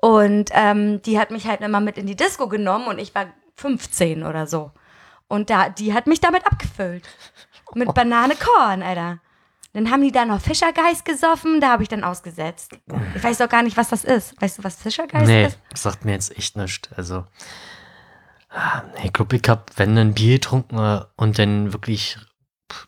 [0.00, 3.26] Und ähm, die hat mich halt immer mit in die Disco genommen und ich war
[3.56, 4.72] 15 oder so.
[5.28, 7.04] Und da, die hat mich damit abgefüllt.
[7.74, 9.18] Mit Banane Korn, Alter.
[9.74, 12.72] Dann haben die da noch Fischergeist gesoffen, da habe ich dann ausgesetzt.
[13.14, 14.40] Ich weiß doch gar nicht, was das ist.
[14.40, 15.58] Weißt du, was Fischergeist nee, ist?
[15.70, 16.88] das sagt mir jetzt echt nichts.
[16.96, 17.24] Also,
[18.50, 22.16] ah, nee, glaub ich hab, wenn dann Bier getrunken äh, und dann wirklich,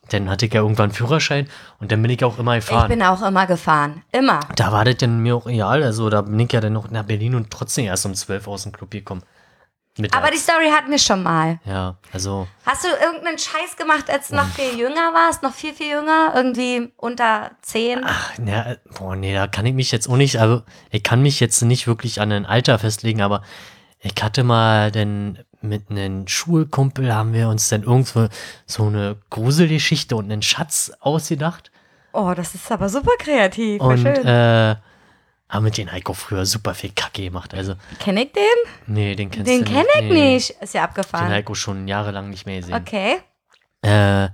[0.09, 1.49] dann hatte ich ja irgendwann einen Führerschein
[1.81, 2.89] und dann bin ich auch immer Ich gefahren.
[2.89, 4.03] bin auch immer gefahren.
[4.11, 4.41] Immer.
[4.57, 5.83] da war das dann mir auch real.
[5.83, 8.63] Also, da bin ich ja dann noch nach Berlin und trotzdem erst um 12 aus
[8.63, 9.23] dem Club gekommen.
[10.01, 10.23] Mittags.
[10.23, 11.59] Aber die Story hatten wir schon mal.
[11.65, 15.43] ja, also, Hast du irgendeinen Scheiß gemacht, als du noch viel jünger warst?
[15.43, 16.33] Noch viel, viel jünger?
[16.35, 18.03] Irgendwie unter 10?
[18.05, 21.41] ach, ja, boah, nee, da kann ich mich jetzt auch nicht, also, ich kann mich
[21.41, 23.43] jetzt nicht wirklich an ein Alter festlegen, aber
[24.01, 28.29] ich hatte mal dann mit einem Schulkumpel haben wir uns dann irgendwo
[28.67, 31.71] so eine Gruselgeschichte und einen Schatz ausgedacht.
[32.13, 33.81] Oh, das ist aber super kreativ.
[33.81, 34.27] Und schön.
[34.27, 34.77] äh,
[35.51, 37.53] haben mit den Heiko früher super viel Kacke gemacht.
[37.53, 38.43] Also, Kenn ich den?
[38.87, 40.51] nee, den kennst Den du kenne ich Nee, nicht.
[40.61, 41.29] Ist ja Den abgefahren.
[41.29, 42.75] Heiko schon jahrelang nicht mehr gesehen.
[42.75, 43.17] Okay.
[43.83, 44.29] Äh,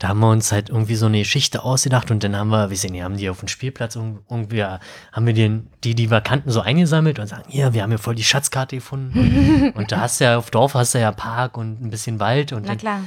[0.00, 2.76] da haben wir uns halt irgendwie so eine Geschichte ausgedacht und dann haben wir, wir
[2.76, 6.50] sehen, haben die auf dem Spielplatz irg- irgendwie, haben wir den, die, die wir kannten,
[6.50, 9.70] so eingesammelt und sagen, hier, wir haben ja voll die Schatzkarte gefunden.
[9.76, 12.52] und da hast du ja auf Dorf hast du ja Park und ein bisschen Wald
[12.52, 13.00] und Na dann, klar.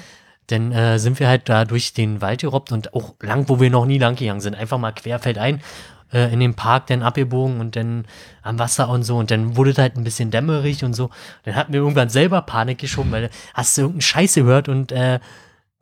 [0.47, 3.69] dann äh, sind wir halt da durch den Wald gerobbt und auch lang, wo wir
[3.69, 5.61] noch nie lang gegangen sind, einfach mal querfeldein
[6.11, 8.05] äh, in den Park dann abgebogen und dann
[8.41, 11.09] am Wasser und so und dann wurde es halt ein bisschen dämmerig und so.
[11.43, 15.19] Dann hatten wir irgendwann selber Panik geschoben, weil hast du irgendeinen Scheiß gehört und äh,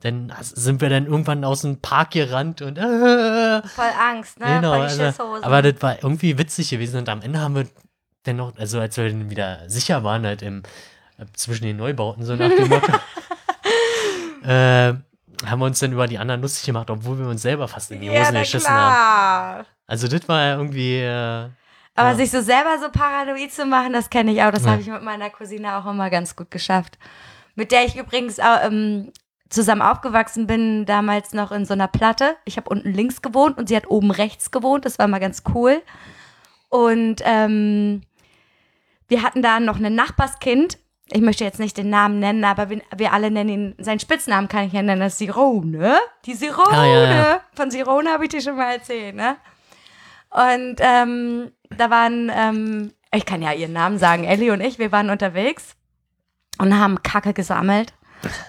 [0.00, 4.46] dann sind wir dann irgendwann aus dem Park gerannt und äh, Voll Angst, ne?
[4.46, 5.12] genau, also,
[5.42, 7.66] aber das war irgendwie witzig gewesen und am Ende haben wir
[8.24, 10.62] dann noch, also als wir dann wieder sicher waren, halt im,
[11.32, 12.92] zwischen den Neubauten, so nach dem Motto,
[14.44, 14.94] äh,
[15.44, 18.00] haben wir uns dann über die anderen lustig gemacht, obwohl wir uns selber fast in
[18.00, 19.66] die ja, Hosen na geschissen haben.
[19.86, 21.48] Also das war ja irgendwie, äh,
[21.98, 22.14] Aber Ja.
[22.14, 24.50] sich so selber so paranoid zu machen, das kenne ich auch.
[24.50, 24.72] Das Ja.
[24.72, 26.98] habe ich mit meiner Cousine auch immer ganz gut geschafft.
[27.54, 29.12] Mit der ich übrigens auch, ähm,
[29.48, 32.36] zusammen aufgewachsen bin, damals noch in so einer Platte.
[32.44, 34.84] Ich habe unten links gewohnt und sie hat oben rechts gewohnt.
[34.84, 35.80] Das war mal ganz cool.
[36.68, 38.02] Und ähm,
[39.08, 40.78] wir hatten da noch ein Nachbarskind.
[41.12, 44.48] Ich möchte jetzt nicht den Namen nennen, aber wir, wir alle nennen ihn, seinen Spitznamen
[44.48, 45.96] kann ich ja nennen, das ist Sirone.
[46.24, 46.76] Die Sirone.
[46.76, 47.40] Ah, ja, ja.
[47.54, 49.36] Von Sirone habe ich dir schon mal erzählt, ne?
[50.36, 54.92] Und ähm, da waren, ähm, ich kann ja ihren Namen sagen, Ellie und ich, wir
[54.92, 55.76] waren unterwegs
[56.58, 57.94] und haben Kacke gesammelt.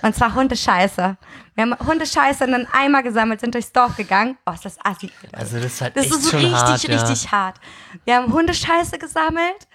[0.02, 1.18] Und zwar Hundescheiße.
[1.56, 4.38] Wir haben Hundescheiße in einen Eimer gesammelt, sind durchs Dorf gegangen.
[4.46, 5.10] Oh, ist das assi.
[5.32, 6.96] Also das ist halt Das echt ist so schon richtig, hart, ja.
[6.98, 7.58] richtig hart.
[8.04, 9.68] Wir haben Hundescheiße gesammelt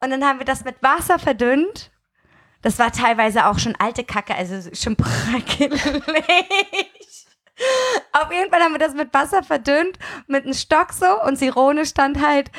[0.00, 1.90] und dann haben wir das mit Wasser verdünnt.
[2.62, 5.80] Das war teilweise auch schon alte Kacke, also schon bröckelig.
[8.12, 11.86] Auf jeden Fall haben wir das mit Wasser verdünnt, mit einem Stock so und Sirone
[11.86, 12.50] stand halt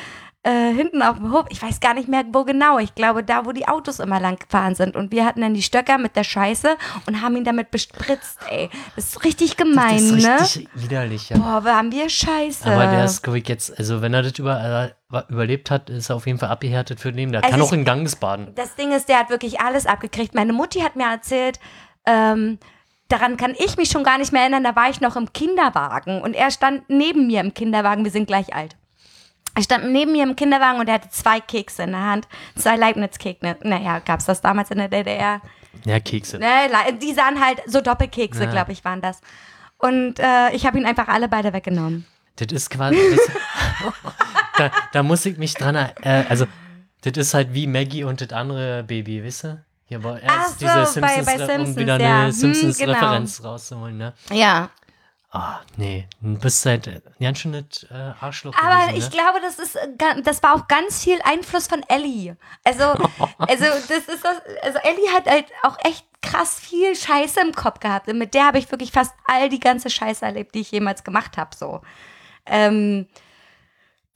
[0.44, 1.46] äh, hinten auf dem Hof.
[1.50, 2.78] Ich weiß gar nicht mehr, wo genau.
[2.78, 4.96] Ich glaube, da, wo die Autos immer lang gefahren sind.
[4.96, 8.68] Und wir hatten dann die Stöcker mit der Scheiße und haben ihn damit bespritzt, ey.
[8.96, 10.36] Das ist richtig gemein, das ist ne?
[10.40, 11.38] richtig widerlich, ja.
[11.38, 12.66] Boah, haben wir Scheiße.
[12.66, 16.10] Aber der ist, glaube ich, jetzt, also wenn er das über, äh, überlebt hat, ist
[16.10, 17.30] er auf jeden Fall abgehärtet für Leben.
[17.30, 18.52] Der Also kann ich- auch in Ganges baden.
[18.56, 20.34] das Ding ist, der hat wirklich alles abgekriegt.
[20.34, 21.60] Meine Mutti hat mir erzählt,
[22.04, 22.58] ähm,
[23.12, 26.20] daran kann ich mich schon gar nicht mehr erinnern, da war ich noch im Kinderwagen
[26.22, 28.76] und er stand neben mir im Kinderwagen, wir sind gleich alt.
[29.54, 32.76] Er stand neben mir im Kinderwagen und er hatte zwei Kekse in der Hand, zwei
[32.76, 33.56] Leibniz-Kekse.
[33.62, 35.42] Naja, gab es das damals in der DDR?
[35.84, 36.38] Ja, Kekse.
[36.38, 36.48] Ne,
[37.00, 38.50] die sahen halt so Doppelkekse, Ja.
[38.50, 39.20] glaube ich, waren das.
[39.76, 42.06] Und äh, ich habe ihn einfach alle beide weggenommen.
[42.36, 42.96] Das ist quasi.
[42.96, 43.92] Das,
[44.56, 45.74] da, da muss ich mich dran.
[45.74, 46.46] Äh, also,
[47.02, 49.64] das ist halt wie Maggie und das andere Baby, wisst ihr?
[50.00, 52.14] War Ach erst so, diese bei- Simpsons, bei um Simpsons, wieder ja.
[52.14, 53.48] eine Hm, Simpsons-Referenz genau.
[53.50, 54.12] rauszuholen, ne?
[54.30, 54.70] Ja.
[55.34, 56.06] Ah, nee.
[56.20, 58.54] Du bist halt ganz schön das äh, Arschloch.
[58.54, 59.10] Aber gewesen, ich ne?
[59.10, 62.36] glaube, das ist äh, das war auch ganz viel Einfluss von Ellie.
[62.64, 62.84] Also,
[63.38, 67.80] also das ist das, also Ellie hat halt auch echt krass viel Scheiße im Kopf
[67.80, 68.08] gehabt.
[68.08, 71.02] Und mit der habe ich wirklich fast all die ganze Scheiße erlebt, die ich jemals
[71.02, 71.56] gemacht habe.
[71.56, 71.80] So.
[72.44, 73.06] Ähm,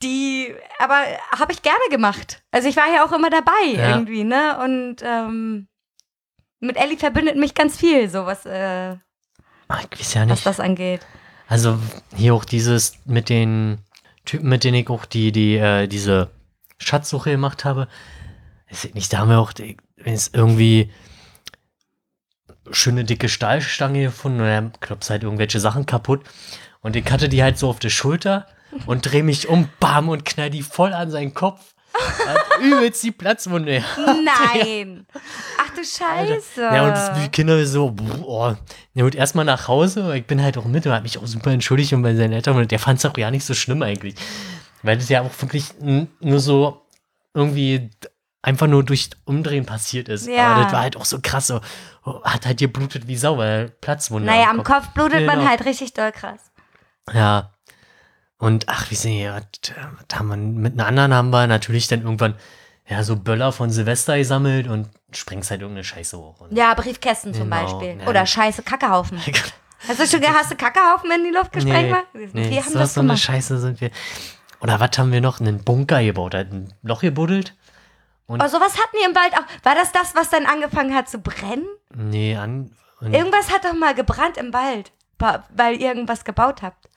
[0.03, 1.03] die, aber
[1.37, 2.41] habe ich gerne gemacht.
[2.51, 3.95] Also ich war ja auch immer dabei Ja.
[3.95, 4.57] irgendwie, ne?
[4.63, 5.67] Und ähm,
[6.59, 8.95] mit Ellie verbindet mich ganz viel, so was, äh,
[9.69, 10.45] Ah, ich weiß ja was nicht.
[10.45, 11.01] das angeht.
[11.47, 11.77] Also
[12.15, 13.79] hier auch dieses mit den
[14.25, 16.29] Typen, mit denen ich auch die, die, äh, diese
[16.77, 17.87] Schatzsuche gemacht habe.
[18.69, 20.91] Ich nicht, da haben wir auch wenn es irgendwie
[22.71, 26.23] schöne dicke Stahlstange gefunden und dann klopft halt irgendwelche Sachen kaputt.
[26.81, 28.45] Und ich hatte die halt so auf der Schulter
[28.85, 31.73] und dreh mich um, bam, und knall die voll an seinen Kopf.
[31.93, 33.83] Hat übelst die Platzwunde.
[33.97, 35.07] Nein!
[35.59, 36.61] Ach du Scheiße!
[36.61, 38.57] Ja, und das- die Kinder so, boah.
[38.93, 40.15] Ja, und erstmal nach Hause.
[40.15, 42.55] Ich bin halt auch mit und habe mich auch super entschuldigt und bei seinen Eltern.
[42.57, 44.15] Und der fand es auch gar nicht so schlimm eigentlich.
[44.83, 45.65] Weil das ja auch wirklich
[46.19, 46.81] nur so
[47.33, 47.89] irgendwie
[48.43, 50.27] einfach nur durch Umdrehen passiert ist.
[50.27, 50.53] Ja.
[50.53, 51.47] Aber das war halt auch so krass.
[51.47, 51.61] So,
[52.05, 54.27] oh, hat halt geblutet wie Sau, weil Platzwunde.
[54.27, 55.49] Naja, am Kopf blutet man Genau.
[55.49, 56.39] halt richtig doll krass.
[57.13, 57.51] Ja.
[58.39, 59.41] Und ach, wie sehen wir,
[60.07, 62.35] da haben wir, mit einer anderen haben wir natürlich dann irgendwann
[62.87, 66.39] ja so Böller von Silvester gesammelt und sprengst halt irgendeine Scheiße hoch.
[66.41, 67.99] Und Ja, Briefkästen zum Genau, Beispiel.
[68.01, 68.07] ja.
[68.07, 69.19] Oder scheiße Kackehaufen.
[69.87, 71.91] Hast du schon hast du Kackehaufen in die Luft gesprengt?
[71.91, 72.03] war?
[72.13, 73.15] nee, Wir haben so, das so eine.
[73.15, 73.91] Scheiße sind wir.
[74.59, 75.39] Oder was haben wir noch?
[75.39, 77.53] Einen Bunker gebaut, halt ein Loch gebuddelt.
[78.27, 79.63] Oh, sowas hatten wir im Wald auch.
[79.65, 81.65] War das das, was dann angefangen hat zu brennen?
[81.95, 82.71] Nee, an.
[82.99, 84.91] Und, Irgendwas hat doch mal gebrannt im Wald,
[85.55, 86.89] weil ihr irgendwas gebaut habt.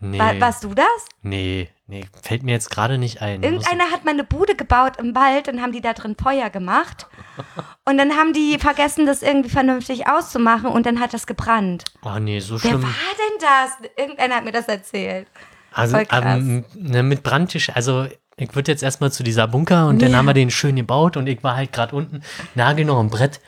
[0.00, 0.86] Nee, War, warst du das?
[1.22, 3.42] nee, nee, fällt mir jetzt gerade nicht ein.
[3.42, 7.06] Irgendeiner hat mal eine Bude gebaut im Wald und haben die da drin Feuer gemacht.
[7.84, 11.84] Und dann haben die vergessen, das irgendwie vernünftig auszumachen und dann hat das gebrannt.
[12.04, 12.82] Oh nee, so Wer schlimm.
[12.82, 13.90] war denn das?
[13.96, 15.26] Irgendeiner hat mir das erzählt.
[15.72, 18.06] Also ähm, ne, mit Brandtisch, also
[18.36, 20.18] ich würde jetzt erstmal zu dieser Bunker und dann Ja.
[20.18, 22.22] haben wir den schön gebaut und ich war halt gerade unten,
[22.54, 23.40] nagelnau am Brett.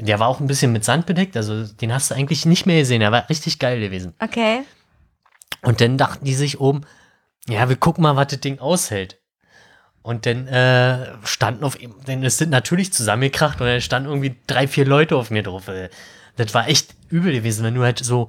[0.00, 2.80] Der war auch ein bisschen mit Sand bedeckt, also den hast du eigentlich nicht mehr
[2.80, 4.12] gesehen, der war richtig geil gewesen.
[4.20, 4.62] Okay.
[5.64, 6.82] Und dann dachten die sich oben,
[7.48, 9.18] ja, wir gucken mal, was das Ding aushält.
[10.02, 14.36] Und dann äh, standen auf ihm, dann ist das natürlich zusammengekracht und dann standen irgendwie
[14.46, 15.68] drei, vier Leute auf mir drauf.
[15.68, 15.88] Äh,
[16.36, 18.28] Das war echt übel gewesen, wenn du halt so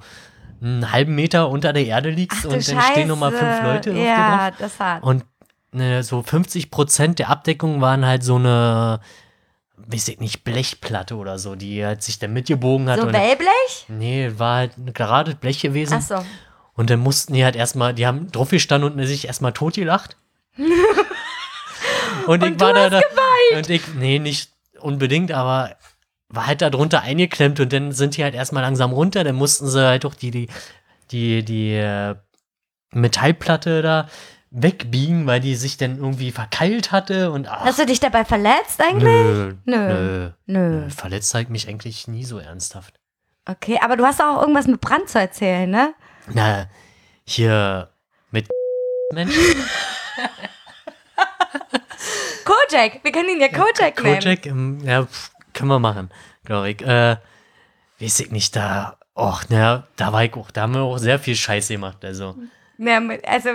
[0.62, 3.62] einen halben Meter unter der Erde liegst Ach und dann stehen nochmal fünf Scheiße.
[3.64, 4.58] Leute auf dir Ja, drauf.
[4.58, 5.02] das hat.
[5.02, 5.24] Und
[5.72, 9.00] ne, so 50 Prozent der Abdeckung waren halt so eine,
[9.76, 13.00] weiß ich nicht, Blechplatte oder so, die halt sich dann mitgebogen hat.
[13.00, 13.84] So Wellblech?
[13.88, 15.98] nee, war halt ein gerades Blech gewesen.
[15.98, 16.24] Ach so.
[16.76, 20.16] Und dann mussten die halt erstmal, die haben drauf gestanden und sich erstmal totgelacht.
[22.26, 23.00] und ich Und war du da, da
[23.56, 25.76] und ich, nee, nicht unbedingt, aber
[26.28, 29.68] war halt da drunter eingeklemmt und dann sind die halt erstmal langsam runter, dann mussten
[29.68, 30.48] sie halt doch die, die,
[31.10, 32.16] die, die äh,
[32.92, 34.08] Metallplatte da
[34.50, 38.80] wegbiegen, weil die sich dann irgendwie verkeilt hatte und ach, Hast du dich dabei verletzt
[38.80, 39.04] eigentlich?
[39.04, 39.76] nö, Nö.
[39.76, 40.80] nö, Nö.
[40.82, 42.98] nö, verletzt halt mich eigentlich nie so ernsthaft.
[43.48, 45.94] Okay, aber du hast auch irgendwas mit Brand zu erzählen, ne?
[46.32, 46.66] Na,
[47.24, 47.88] hier
[48.30, 48.48] mit
[49.12, 49.40] Menschen.
[52.44, 54.20] Kojak, wir können ihn ja Kojak nennen.
[54.20, 56.10] Kojak, ähm, ja, pf, können wir machen,
[56.44, 56.80] glaube ich.
[56.82, 57.16] Äh,
[58.00, 61.18] weiß ich nicht, da, och, na, da war ich auch, da haben wir auch sehr
[61.18, 62.36] viel Scheiße gemacht, also.
[62.78, 63.50] Ja, mit- also,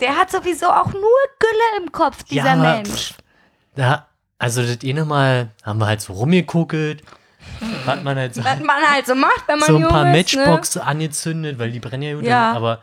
[0.00, 3.12] der hat sowieso auch nur Gülle im Kopf, dieser Ja, aber, Mensch.
[3.12, 3.18] pf,
[3.76, 4.08] Da,
[4.38, 7.02] also das eine Mal haben wir halt so rumgeguckelt,
[7.86, 10.34] hat man halt so, Was man halt so macht, wenn man so ein paar ist,
[10.34, 10.44] ne?
[10.46, 12.52] Matchbox angezündet, weil die brennen ja gut, Ja.
[12.52, 12.80] aber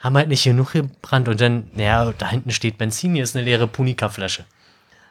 [0.00, 3.44] haben halt nicht genug gebrannt und dann, naja, da hinten steht Benzin, hier ist eine
[3.44, 4.44] leere Punika-Flasche.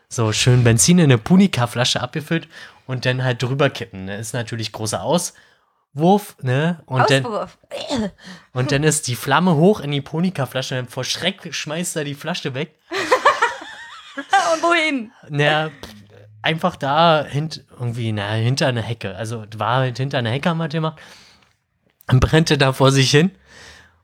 [0.10, 2.48] So schön Benzin in eine Punika-Flasche abgefüllt
[2.86, 4.06] und dann halt drüber kippen.
[4.06, 4.18] Ne?
[4.18, 6.82] Ist natürlich großer Auswurf, ne?
[6.86, 7.58] Und dann, Auswurf.
[8.54, 12.16] und dann ist die Flamme hoch in die Punika-Flasche und vor Schreck schmeißt er die
[12.16, 12.76] Flasche weg.
[14.54, 15.12] Und wohin?
[15.28, 15.72] Naja,
[16.46, 19.16] einfach da hint, irgendwie, na, hinter einer Hecke.
[19.16, 21.00] Also war halt hinter einer Hecke haben wir gemacht.
[22.10, 23.32] Und brannte da vor sich hin.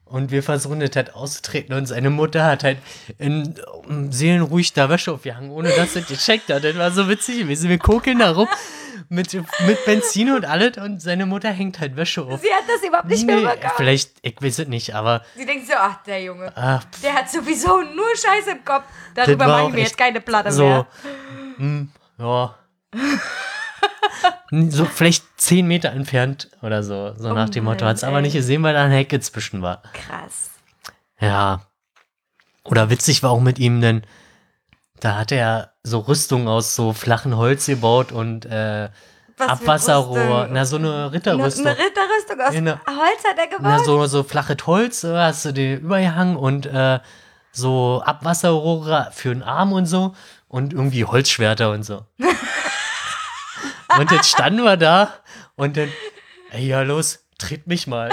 [0.06, 1.74] Und wir versuchen das halt auszutreten.
[1.76, 2.80] Und seine Mutter hat halt
[3.18, 3.56] in
[3.88, 6.64] um, seelenruhig da Wäsche aufgehangen, ohne dass sie gecheckt hat.
[6.66, 7.70] Das war so witzig gewesen.
[7.70, 8.50] Wir kokeln da rum
[9.08, 10.78] mit, mit Benzin und alles.
[10.78, 12.42] Und seine Mutter hängt halt Wäsche auf.
[12.42, 13.72] Sie hat das überhaupt nicht Nee, mitbekommen.
[13.78, 16.52] vielleicht, ich weiß es nicht, aber Sie denkt so, ach, der Junge.
[16.58, 18.84] ah, Der hat sowieso nur Scheiße im Kopf.
[19.16, 20.88] Darüber machen wir jetzt keine Platte so, mehr.
[21.56, 21.89] hm,
[22.22, 22.55] ja.
[24.51, 27.86] So vielleicht zehn Meter entfernt oder so, so Oh nach dem Motto.
[27.86, 29.82] Hat es aber nicht gesehen, weil da eine Hecke zwischen war.
[29.93, 30.51] Krass.
[31.19, 31.61] Ja.
[32.65, 34.01] Oder witzig war auch mit ihm, denn
[34.99, 38.89] da hat er so Rüstung aus so flachen Holz gebaut und äh,
[39.39, 40.47] Abwasserrohr.
[40.51, 41.65] Na, so eine Eine, Ritterrüstung.
[41.67, 42.72] eine Ritterrüstung aus Genau.
[42.86, 43.86] Holz hat er Na, gebaut?
[43.86, 46.99] so, so flaches Holz, äh, hast du den übergehangen und äh,
[47.53, 50.13] so Abwasserrohre für den Arm und so
[50.52, 52.06] und irgendwie Holzschwerter und so.
[53.97, 55.14] und jetzt standen wir da
[55.56, 55.89] und dann,
[56.52, 58.12] ey, ja los, tritt mich mal.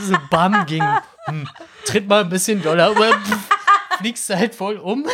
[0.00, 0.84] So bam ging,
[1.24, 1.48] hm,
[1.84, 3.48] tritt mal ein bisschen doller, aber pff,
[3.98, 5.08] fliegst du halt voll um,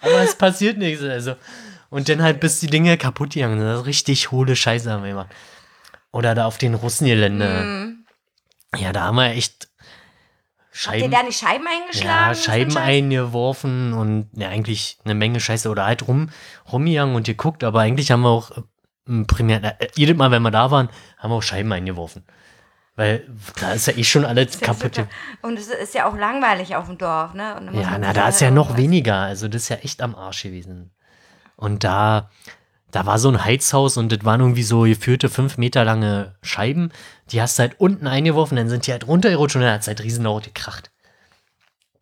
[0.00, 1.36] aber es passiert nichts, also.
[1.90, 3.84] Und dann halt bis die Dinge kaputt gegangen sind.
[3.84, 5.28] Richtig hohle Scheiße haben wir gemacht.
[6.10, 7.60] Oder da auf den Russengelände.
[7.60, 8.06] Hm.
[8.78, 9.68] Ja, da haben wir echt
[10.72, 12.28] Habt ihr Scheiben, da die Scheiben eingeschlagen?
[12.28, 16.30] ja, Scheiben eingeworfen und ja, eigentlich eine Menge Scheiße oder halt rum,
[16.70, 20.52] rumgegangen und geguckt, aber eigentlich haben wir auch äh, primär, äh, jedes Mal, wenn wir
[20.52, 22.24] da waren, haben wir auch Scheiben eingeworfen.
[22.96, 23.26] Weil
[23.58, 24.94] da ist ja eh schon alles kaputt.
[24.94, 25.08] super.
[25.42, 27.56] Und es ist ja auch langweilig auf dem Dorf, ne?
[27.72, 29.16] Ja, na, da halt ist ja noch weniger.
[29.16, 30.90] Also, das ist ja echt am Arsch gewesen.
[31.56, 32.30] Und da,
[32.90, 36.92] da war so ein Heizhaus und das waren irgendwie so geführte fünf Meter lange Scheiben.
[37.30, 39.86] Die hast du halt unten eingeworfen, dann sind die halt runtergerutscht und dann hat es
[39.86, 40.90] halt riesenlaut gekracht.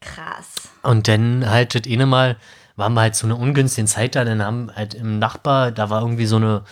[0.01, 0.69] Krass.
[0.83, 2.37] Und dann halt das eine Mal
[2.77, 6.01] waren wir halt zu einer ungünstigen Zeit da, dann haben halt im Nachbar, da war
[6.01, 6.63] irgendwie so eine,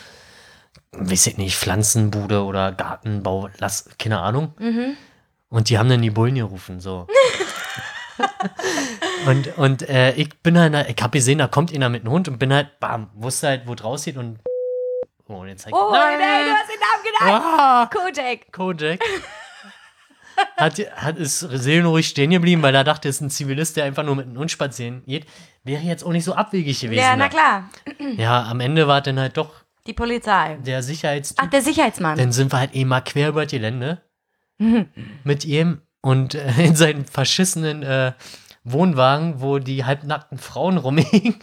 [0.92, 4.54] weiß ich nicht, Pflanzenbude oder Gartenbau, lass, keine Ahnung.
[5.48, 7.08] Und die haben dann die Bullen gerufen, so.
[9.26, 12.28] und und äh, ich bin halt, ich hab gesehen, da kommt einer mit einem Hund
[12.28, 14.38] und bin halt, bam, wusste halt, wo draus sieht und.
[15.28, 17.44] Oh, und jetzt zeigt Oh, nein, du hast den Namen genannt.
[17.58, 18.52] Ah, Kodak.
[18.52, 19.00] Kojak.
[20.56, 24.04] hat, hat ist seelenruhig stehen geblieben, weil er dachte, es ist ein Zivilist, der einfach
[24.04, 25.26] nur mit einem Hund spazieren geht.
[25.64, 27.00] Wäre jetzt auch nicht so abwegig gewesen.
[27.00, 27.28] Ja, na da.
[27.28, 27.70] klar.
[28.16, 30.58] Ja, am Ende war dann halt doch Die Polizei.
[30.60, 31.44] der Sicherheitstyp.
[31.44, 32.16] Ach, der Sicherheitsmann.
[32.18, 34.02] Dann sind wir halt eben mal quer über das Gelände
[35.24, 38.12] mit ihm und äh, in seinen verschissenen äh,
[38.62, 41.36] Wohnwagen, wo die halbnackten Frauen rumhingen.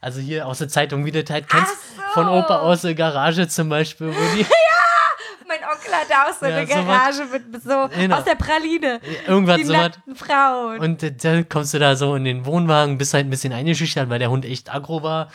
[0.00, 2.02] Also hier aus der Zeitung, wie du halt kennst, so.
[2.14, 4.46] von Opa aus der Garage zum Beispiel, wo die
[5.48, 6.66] mein Onkel hatte auch so Ja, eine.
[6.66, 8.16] Garage mit, mit so Genau.
[8.16, 9.00] aus der Praline.
[9.26, 9.90] irgendwas Die so was.
[10.14, 10.78] Frauen.
[10.80, 14.08] Und äh, dann kommst du da so in den Wohnwagen, bist halt ein bisschen eingeschüchtert,
[14.10, 15.28] weil der Hund echt aggro war.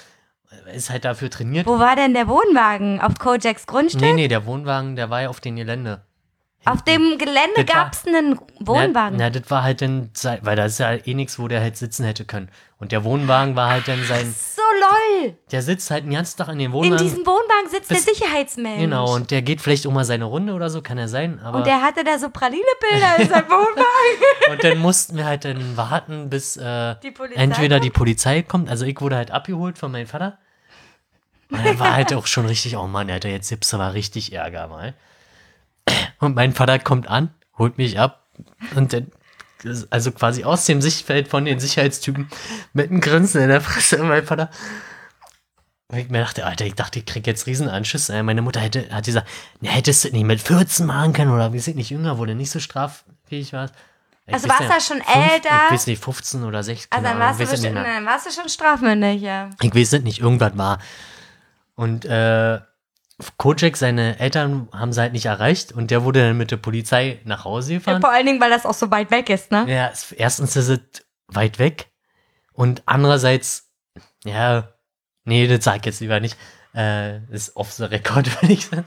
[0.73, 1.65] Ist halt dafür trainiert.
[1.65, 2.99] Wo war denn der Wohnwagen?
[2.99, 4.01] Auf Kojaks Grundstück?
[4.01, 6.01] Nee, nee, der Wohnwagen, der war ja auf dem Gelände.
[6.63, 9.17] Auf dem Gelände war- gab es einen Wohnwagen.
[9.17, 11.75] Na, na, das war halt dann, weil da ist ja eh nichts, wo der halt
[11.75, 12.49] sitzen hätte können.
[12.77, 14.61] Und der Wohnwagen war halt dann sein, so
[15.21, 15.33] lol.
[15.51, 16.97] der sitzt halt den ganzen Tag in den In Wohnwagen.
[17.03, 18.79] diesem Wohnwagen sitzt der Sicherheitsmensch.
[18.79, 21.39] Genau, und der geht vielleicht auch mal seine Runde oder so, kann er sein.
[21.43, 24.51] Aber Und der hatte da so Pralinebilder in seinem Wohnwagen.
[24.51, 27.85] Und dann mussten wir halt dann warten, bis äh, Die entweder kommt?
[27.85, 28.69] die Polizei kommt.
[28.69, 30.37] Also ich wurde halt abgeholt von meinem Vater.
[31.49, 34.67] Und er war halt auch schon richtig, oh Mann, Alter, jetzt gibt's aber richtig Ärger
[34.67, 34.93] mal.
[36.19, 38.27] Und mein Vater kommt an, holt mich ab
[38.75, 39.11] und dann,
[39.89, 42.29] also quasi aus dem Sichtfeld von den Sicherheitstypen
[42.73, 44.49] mit einem Grinsen in der Fresse, mein Vater.
[45.87, 48.23] Und ich mir dachte, Alter, ich dachte, ich krieg jetzt Riesenanschüsse.
[48.23, 49.27] Meine Mutter hätte, hat gesagt,
[49.59, 52.33] ne, hättest du nicht mit 14 machen können oder wie sind nicht jünger, wo du
[52.33, 53.03] nicht so straffähig.
[53.29, 55.49] Ich Also warst du schon fünf- älter?
[55.67, 56.87] Ich weiß nicht, 15 oder 16.
[56.91, 59.49] Also dann warst, du bestimmt, nicht dann warst du schon strafmündig, ja.
[59.61, 60.79] Ich weiß nicht, irgendwas war.
[61.75, 62.59] Und äh,
[63.37, 67.19] Kojak, seine Eltern haben sie halt nicht erreicht und der wurde dann mit der Polizei
[67.23, 67.77] nach Hause ja.
[67.79, 68.01] gefahren.
[68.01, 69.65] Vor allen Dingen, weil das auch so weit weg ist, ne?
[69.67, 70.79] Ja, es- erstens ist es
[71.27, 71.87] weit weg
[72.53, 73.69] und andererseits,
[74.25, 74.73] ja,
[75.23, 76.37] nee, das sag ich jetzt lieber nicht.
[76.75, 78.85] Äh, ist off the record, würde ich sagen.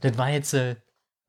[0.00, 0.76] Das war jetzt, äh,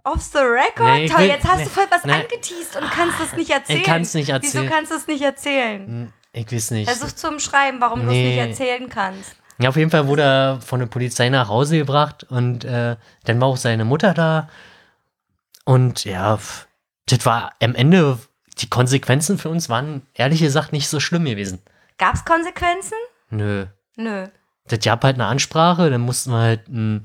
[0.04, 0.94] Off the record?
[0.94, 2.12] Nee, ich Toll, will- jetzt hast nee, du voll was nee.
[2.14, 3.84] angeteased und kannst es nicht erzählen.
[3.84, 4.70] kann's nicht Wieso erzählen.
[4.70, 5.88] kannst du es nicht erzählen?
[5.88, 6.88] hm, ich weiß nicht.
[6.90, 9.36] Versuch zu umschreiben, warum du es nicht erzählen kannst.
[9.60, 13.41] Ja, auf jeden Fall wurde er von der Polizei nach Hause gebracht und äh, dann
[13.41, 14.49] war auch seine Mutter da.
[15.64, 16.38] Und ja,
[17.08, 18.20] das war am Ende,
[18.60, 21.62] die Konsequenzen für uns waren ehrlich gesagt nicht so schlimm gewesen.
[21.97, 22.97] Gab es Konsequenzen?
[23.30, 23.66] Nö.
[23.95, 24.28] Nö.
[24.68, 27.01] Das gab halt eine Ansprache, dann mussten wir halt eine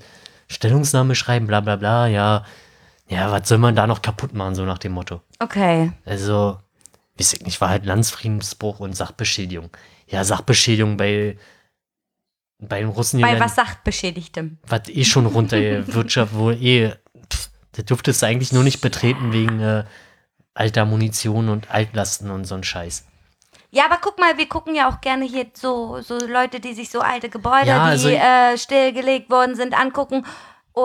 [0.48, 2.44] Stellungnahme schreiben, bla bla bla, ja.
[3.08, 5.20] Ja, was soll man da noch kaputt machen, so nach dem Motto.
[5.40, 5.92] Okay.
[6.04, 6.58] Also,
[7.18, 9.70] weiß ich nicht, war halt Landsfriedensbruch und Sachbeschädigung.
[10.06, 11.36] Ja, Sachbeschädigung bei,
[12.60, 14.58] bei den Russen Bei die was Sachbeschädigtem?
[14.66, 15.56] was eh schon runter
[15.86, 16.92] Wirtschaft, wo eh,
[17.32, 19.84] pff, da dürftest du eigentlich nur nicht betreten wegen äh,
[20.54, 23.04] alter Munition und Altlasten und so ein Scheiß.
[23.72, 26.90] Ja, aber guck mal, wir gucken ja auch gerne hier so, so Leute, die sich
[26.90, 30.26] so alte Gebäude, Ja, die also- äh, stillgelegt worden sind, angucken.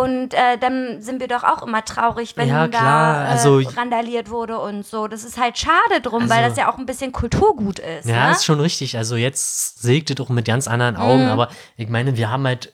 [0.02, 4.30] Und äh, dann sind wir doch auch immer traurig, wenn Ja, da äh, also- randaliert
[4.30, 5.08] wurde und so.
[5.08, 8.08] Das ist halt schade drum, weil Also- das ja auch ein bisschen Kulturgut ist.
[8.08, 8.32] Ja, ne?
[8.32, 8.98] ist schon richtig.
[8.98, 11.32] Also jetzt das auch mit ganz anderen Augen, Mhm.
[11.32, 12.74] aber ich meine, wir haben halt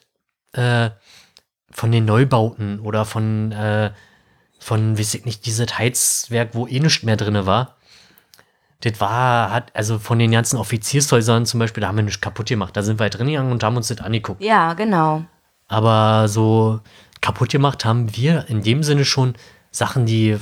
[0.54, 0.90] äh,
[1.70, 3.90] von den Neubauten oder von, äh,
[4.60, 7.76] von, weiß ich nicht, dieses Heizwerk, wo eh nichts mehr drin war.
[8.80, 12.48] Das war, hat, also von den ganzen Offiziershäusern zum Beispiel, da haben wir nichts kaputt
[12.48, 12.76] gemacht.
[12.76, 14.42] Da sind wir halt drin gegangen und haben uns das angeguckt.
[14.42, 15.22] Ja, genau.
[15.68, 16.80] Aber so
[17.22, 19.34] kaputt gemacht haben wir in dem Sinne schon
[19.70, 20.36] Sachen, die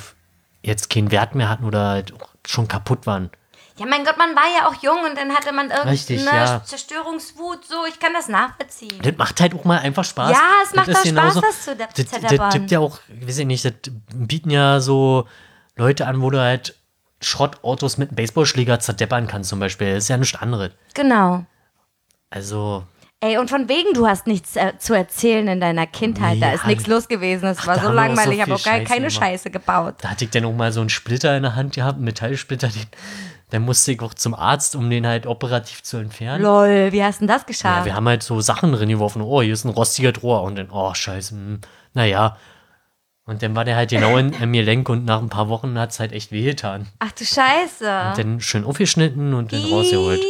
[0.62, 2.12] jetzt keinen Wert mehr hatten oder halt
[2.47, 3.31] schon kaputt waren.
[3.76, 6.62] Ja, mein Gott, man war ja auch jung und dann hatte man irgendeine Richtig, ja.
[6.62, 7.64] Zerstörungswut.
[7.64, 8.99] So, ich kann das nachvollziehen.
[9.03, 10.33] Das macht halt auch mal einfach Spaß.
[10.33, 12.51] Ja, es macht das auch Spaß, das zu de- Das, das zerdeppern.
[12.51, 13.72] gibt ja auch, weiß ich nicht, das
[14.14, 15.26] bieten ja so
[15.76, 16.74] Leute an, wo du halt
[17.22, 19.95] Schrottautos mit einem Baseballschläger zerdeppern kannst zum Beispiel.
[19.95, 20.72] Das ist ja nichts anderes.
[20.93, 21.47] Genau.
[22.28, 22.85] Also,
[23.23, 26.41] Ey, und von wegen, du hast nichts äh, zu erzählen in deiner Kindheit.
[26.41, 27.47] da Ja, ist nichts los gewesen.
[27.49, 29.12] Es war da so langweilig, ich habe auch gar keine gemacht.
[29.12, 29.97] Scheiße gebaut.
[30.01, 32.68] da hatte ich dann auch mal so einen Splitter in der Hand gehabt, einen Metallsplitter,
[32.68, 32.87] den,
[33.51, 36.43] dann musste ich auch zum Arzt, um den halt operativ zu entfernen.
[36.43, 37.85] Lol, wie hast du denn das Ja, geschafft?
[37.85, 39.21] wir haben halt so Sachen drin geworfen.
[39.21, 40.43] Oh, hier ist ein rostiger Rohr.
[40.43, 41.35] Und dann, oh, scheiße.
[41.35, 41.61] Hm,
[41.93, 42.39] naja.
[43.27, 45.79] Und dann war der halt genau in, in mir Lenk und nach ein paar Wochen
[45.79, 46.87] hat es halt echt wehgetan.
[47.01, 47.85] Ach du Scheiße.
[48.09, 50.21] Und dann schön aufgeschnitten und dann rausgeholt.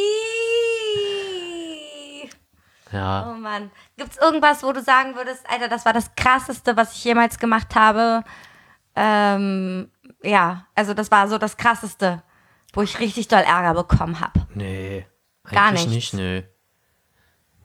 [2.92, 3.30] Ja.
[3.30, 3.70] Oh Mann.
[3.96, 7.74] Gibt's irgendwas, wo du sagen würdest, Alter, das war das krasseste, was ich jemals gemacht
[7.74, 8.24] habe?
[8.96, 9.90] Ähm,
[10.22, 12.22] ja, also das war so das krasseste,
[12.72, 14.46] wo ich richtig doll Ärger bekommen habe.
[14.54, 15.06] Nee.
[15.50, 16.12] Gar Eigentlich nichts.
[16.12, 16.42] nicht, nö.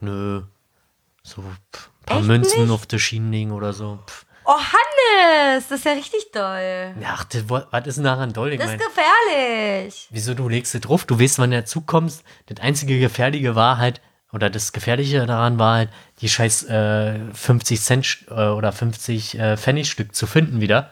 [0.02, 0.44] Nö.
[1.24, 2.72] So pff, ein paar Echt Münzen nicht?
[2.72, 4.00] auf der Schienen legen oder so.
[4.06, 4.26] Pff.
[4.48, 6.94] Oh, Hannes, das ist ja richtig doll.
[7.02, 8.54] Ja, Ach, das, was ist denn daran doll?
[8.54, 10.08] Ich Das mein, ist gefährlich.
[10.12, 11.06] wieso du legst es drauf?
[11.06, 12.24] Du weißt, wann der Zug kommt.
[12.46, 14.02] Das einzige Gefährliche war halt,
[14.36, 19.56] oder das Gefährliche daran war halt, die scheiß äh, 50 Cent äh, oder 50 äh,
[19.56, 20.92] Pfennigstück zu finden wieder.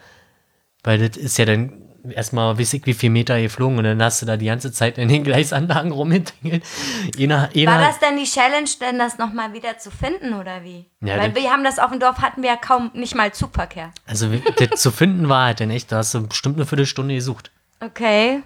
[0.81, 1.73] Weil das ist ja dann
[2.09, 4.97] erstmal, weiß ich, wie viel Meter geflogen und dann hast du da die ganze Zeit
[4.97, 6.63] in den Gleisanlagen rumgetingelt.
[7.17, 10.85] War das denn die Challenge, denn das nochmal wieder zu finden oder wie?
[11.01, 13.91] Ja, Weil wir haben das auf dem Dorf, hatten wir ja kaum nicht mal Zugverkehr.
[14.05, 17.51] Also das zu finden war halt dann echt, da hast du bestimmt eine Viertelstunde gesucht.
[17.81, 18.41] Okay.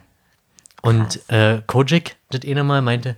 [0.81, 3.15] Und äh, Kojik, das eine Mal, meinte,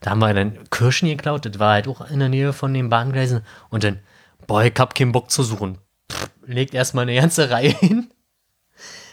[0.00, 2.88] da haben wir dann Kirschen geklaut, das war halt auch in der Nähe von den
[2.88, 3.42] Bahngleisen.
[3.70, 4.00] Und dann,
[4.46, 5.78] boah, ich hab keinen Bock zu suchen.
[6.10, 8.10] Pff, legt erstmal eine ganze Reihe hin.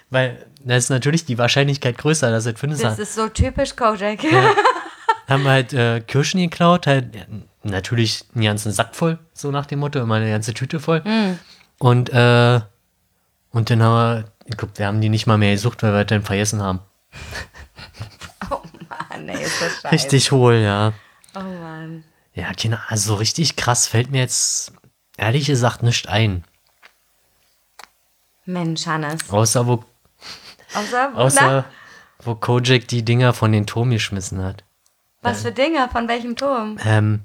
[0.09, 2.83] Weil da ist natürlich die Wahrscheinlichkeit größer, dass es findest.
[2.83, 4.19] Das ist so typisch Kojak.
[5.27, 7.23] haben wir halt äh, Kirschen geklaut, halt ja,
[7.63, 11.01] natürlich einen ganzen Sack voll, so nach dem Motto, immer eine ganze Tüte voll.
[11.79, 12.59] Und, äh,
[13.51, 15.97] und dann haben wir, ich glaube, wir haben die nicht mal mehr gesucht, weil wir
[15.97, 16.79] halt dann vergessen haben.
[19.25, 19.91] Mann, ey, ist das scheiße.
[19.91, 20.93] Richtig hohl, ja.
[21.35, 22.03] Oh Mann.
[22.33, 24.73] Ja, Kinder, also so richtig krass fällt mir jetzt
[25.17, 26.43] ehrlich gesagt nicht ein.
[28.45, 29.29] Mensch, Hannes.
[29.29, 29.83] Außer wo,
[30.73, 31.65] Außer, außer
[32.23, 34.63] wo Kojak die Dinger von den Turm geschmissen hat.
[35.21, 35.87] was für Dinge?
[35.91, 36.77] Von welchem Turm?
[36.83, 37.21] Ähm,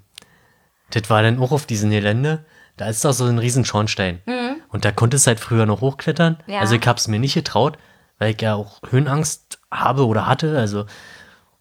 [0.91, 2.45] das war dann auch auf diesem Gelände.
[2.77, 4.23] Da ist doch so ein riesen Schornstein.
[4.69, 6.39] Und da konntest du halt früher noch hochklettern.
[6.47, 6.53] Mhm.
[6.55, 6.61] Ja.
[6.61, 7.77] Also ich hab's mir nicht getraut,
[8.19, 10.57] weil ich ja auch Höhenangst habe oder hatte.
[10.57, 10.87] Also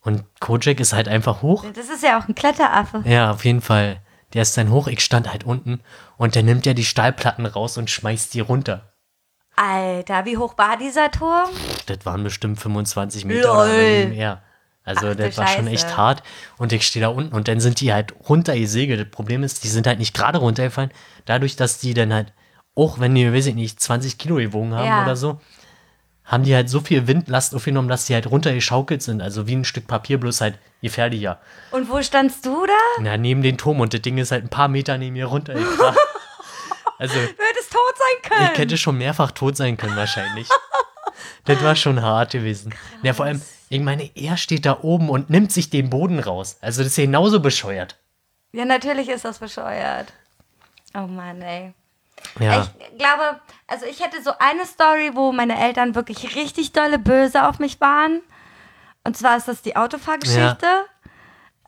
[0.08, 1.66] und Kojak ist halt einfach hoch.
[1.76, 3.04] Das ist ja auch ein Kletteraffe.
[3.06, 4.02] Ja, auf jeden Fall.
[4.34, 4.88] Der ist dann hoch.
[4.88, 5.82] Ich stand halt unten
[6.18, 8.94] und der nimmt ja die Stahlplatten raus und schmeißt die runter.
[9.56, 11.50] Alter, wie hoch war dieser Turm?
[11.88, 13.56] Das waren bestimmt 25 Meter Lol.
[13.68, 14.42] oder mehr.
[14.84, 15.74] Also Ach, das war schon Scheiße.
[15.88, 16.24] echt hart.
[16.58, 19.00] Und ich stehe da unten und dann sind die halt runtergesegelt.
[19.00, 20.92] Das Problem ist, die sind halt nicht gerade runtergefallen.
[21.26, 22.34] Dadurch, dass die dann halt,
[22.76, 25.04] auch wenn die, weiß ich nicht, 20 Kilo gewogen haben Ja.
[25.04, 25.42] oder so,
[26.28, 29.22] haben die halt so viel Windlast aufgenommen, dass die halt runtergeschaukelt sind.
[29.22, 31.40] Also wie ein Stück Papier, bloß halt gefährlicher.
[31.72, 33.02] Und wo standst du da?
[33.02, 35.98] Na, neben den Turm und das Ding ist halt ein paar Meter neben mir runtergekracht.
[37.00, 38.50] also Du hättest tot sein können.
[38.54, 40.50] ich hätte schon mehrfach tot sein können, wahrscheinlich.
[41.46, 42.76] das war schon hart gewesen.
[43.04, 46.58] Ja, vor allem, ich meine, er steht da oben und nimmt sich den Boden raus.
[46.62, 47.96] Also, das ist ja genauso bescheuert.
[48.52, 50.12] Ja, natürlich ist das bescheuert.
[50.94, 51.74] Oh Mann, ey.
[52.40, 57.00] Ja, Ich glaube, also ich hätte so eine Story, wo meine Eltern wirklich richtig dolle
[57.00, 58.22] böse auf mich waren.
[59.04, 60.68] Und zwar ist das die Autofahrgeschichte.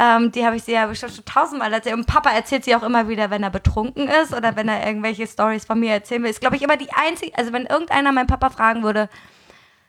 [0.02, 1.96] Ähm, die habe ich sie ja bestimmt schon tausendmal erzählt.
[1.96, 5.28] Und Papa erzählt sie auch immer wieder, wenn er betrunken ist oder wenn er irgendwelche
[5.28, 6.30] Stories von mir erzählen will.
[6.30, 9.10] Ist, glaube ich, immer die einzige, also wenn irgendeiner meinen Papa fragen würde,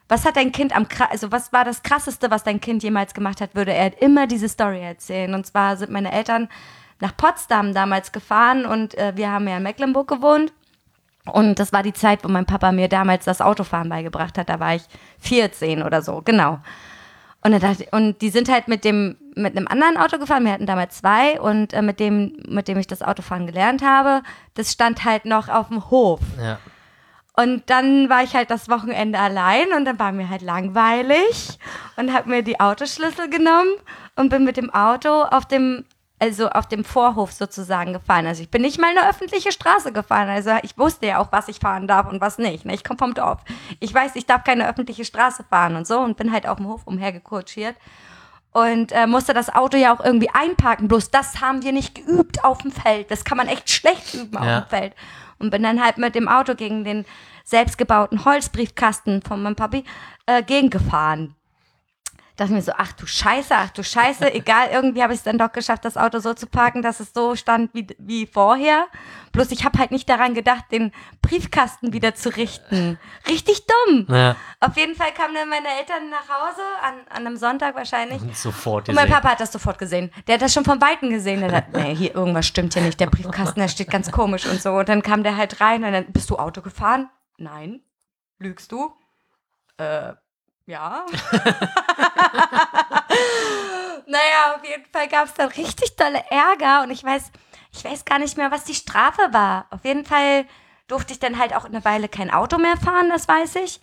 [0.08, 3.40] was hat dein Kind am also was war das krasseste, was dein Kind jemals gemacht
[3.40, 5.32] hat, würde er immer diese Story erzählen.
[5.34, 6.48] Und zwar sind meine Eltern
[7.00, 10.52] nach Potsdam damals gefahren und äh, wir haben ja in Mecklenburg gewohnt.
[11.26, 14.48] Und das war die Zeit, wo mein Papa mir damals das Autofahren beigebracht hat.
[14.48, 14.82] Da war ich
[15.20, 16.60] 14 oder so, genau.
[17.42, 20.44] Und, dachte, und die sind halt mit dem mit einem anderen Auto gefahren.
[20.44, 24.22] Wir hatten damals zwei und äh, mit dem mit dem ich das Autofahren gelernt habe,
[24.54, 26.20] das stand halt noch auf dem Hof.
[26.42, 26.58] ja.
[27.36, 31.58] Und dann war ich halt das Wochenende allein und dann war mir halt langweilig
[31.96, 33.70] und habe mir die Autoschlüssel genommen
[34.16, 35.84] und bin mit dem Auto auf dem
[36.20, 38.26] also auf dem Vorhof sozusagen gefahren.
[38.26, 40.28] Also ich bin nicht mal eine öffentliche Straße gefahren.
[40.28, 42.64] Also ich wusste ja auch, was ich fahren darf und was nicht.
[42.66, 42.74] Ne?
[42.74, 43.40] Ich komme vom Dorf.
[43.80, 46.68] Ich weiß, ich darf keine öffentliche Straße fahren und so und bin halt auf dem
[46.68, 47.74] Hof umhergekutschiert
[48.52, 50.88] und äh, musste das Auto ja auch irgendwie einparken.
[50.88, 53.10] Bloß das haben wir nicht geübt auf dem Feld.
[53.10, 54.60] Das kann man echt schlecht üben auf Ja.
[54.60, 54.94] dem Feld.
[55.38, 57.06] Und bin dann halt mit dem Auto gegen den
[57.44, 59.84] selbstgebauten Holzbriefkasten von meinem Papi
[60.26, 61.34] äh, gegengefahren.
[62.40, 65.36] Dachte mir so, ach du Scheiße, ach du Scheiße, egal, irgendwie habe ich es dann
[65.36, 68.86] doch geschafft, das Auto so zu parken, dass es so stand wie, wie vorher.
[69.32, 72.98] Bloß ich habe halt nicht daran gedacht, den Briefkasten wieder zu richten.
[73.28, 74.06] Richtig dumm.
[74.08, 78.22] Ja, Auf jeden Fall kamen dann meine Eltern nach Hause, an, an einem Sonntag wahrscheinlich.
[78.22, 79.10] und sofort Und mein.
[79.10, 80.10] Papa hat das sofort gesehen.
[80.26, 81.42] Der hat das schon von Weitem gesehen.
[81.42, 82.98] Der hat, nee, hier irgendwas stimmt hier nicht.
[82.98, 84.70] Der Briefkasten, der steht ganz komisch und so.
[84.72, 87.10] Und dann kam der halt rein und dann, bist du Auto gefahren?
[87.36, 87.82] Nein.
[88.38, 88.94] Lügst du?
[89.76, 90.14] Äh,
[90.70, 91.04] ja.
[94.06, 97.30] naja, auf jeden Fall gab es dann richtig dolle Ärger und ich weiß,
[97.72, 99.66] ich weiß gar nicht mehr, was die Strafe war.
[99.70, 100.46] Auf jeden Fall
[100.86, 103.80] durfte ich dann halt auch eine Weile kein Auto mehr fahren, das weiß ich.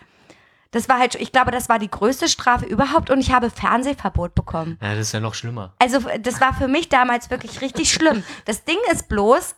[0.71, 4.35] Das war halt, ich glaube, das war die größte Strafe überhaupt und ich habe Fernsehverbot
[4.35, 4.77] bekommen.
[4.81, 5.73] Ja, das ist ja noch schlimmer.
[5.79, 8.23] Also das war für mich damals wirklich richtig schlimm.
[8.45, 9.55] Das Ding ist bloß,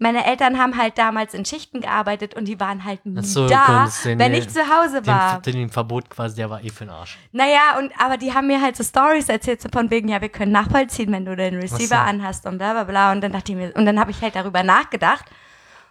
[0.00, 3.88] meine Eltern haben halt damals in Schichten gearbeitet und die waren halt nie so, da,
[4.04, 5.40] den- wenn ich zu Hause war.
[5.42, 7.18] Den, den Verbot quasi, der war eh für den Arsch.
[7.32, 10.30] Naja, und aber die haben mir halt so Stories erzählt, so von wegen, ja, wir
[10.30, 11.94] können nachvollziehen, wenn du den Receiver so.
[11.94, 13.12] anhast und bla bla bla.
[13.12, 15.26] Und dann dachte ich mir, und dann habe ich halt darüber nachgedacht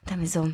[0.02, 0.52] und dann mir so,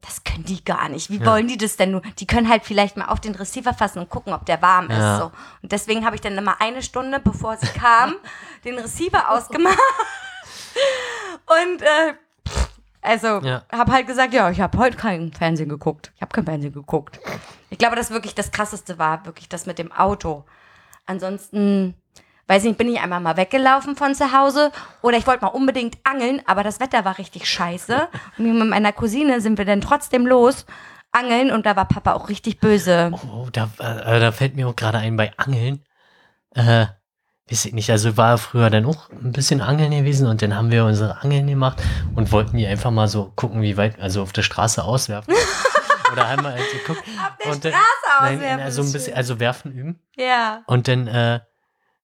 [0.00, 1.10] das können die gar nicht.
[1.10, 1.26] Wie Ja.
[1.26, 2.02] wollen die das denn nur?
[2.18, 4.98] Die können halt vielleicht mal auf den Receiver fassen und gucken, ob der warm ist.
[4.98, 5.18] Ja.
[5.18, 5.24] So.
[5.62, 8.14] Und deswegen habe ich dann immer eine Stunde, bevor sie kam,
[8.64, 9.78] den Receiver ausgemacht.
[11.46, 12.14] Und äh,
[13.02, 13.62] also Ja.
[13.70, 16.12] habe halt gesagt, ja, ich habe heute kein Fernsehen geguckt.
[16.16, 17.20] Ich habe kein Fernsehen geguckt.
[17.70, 20.44] Ich glaube, das wirklich das krasseste war, wirklich das mit dem Auto.
[21.06, 21.94] Ansonsten,
[22.46, 24.70] weiß nicht, bin ich einmal mal weggelaufen von zu Hause
[25.02, 28.08] oder ich wollte mal unbedingt angeln, aber das Wetter war richtig scheiße.
[28.38, 30.64] Und mit meiner Cousine sind wir dann trotzdem los
[31.12, 33.12] angeln und da war Papa auch richtig böse.
[33.30, 35.84] Oh, da, äh, da fällt mir auch gerade ein bei Angeln.
[36.54, 36.86] Äh,
[37.52, 40.70] weiß ich nicht, also war früher dann auch ein bisschen Angeln gewesen und dann haben
[40.70, 41.82] wir unsere Angeln gemacht
[42.14, 45.34] und wollten die einfach mal so gucken, wie weit, also auf der Straße auswerfen.
[46.12, 47.00] Oder einmal halt geguckt.
[47.00, 50.00] Auf der und dann, Straße nein, auswerfen, also ein bisschen, also werfen üben.
[50.16, 50.62] Ja.
[50.66, 51.40] Und dann, äh,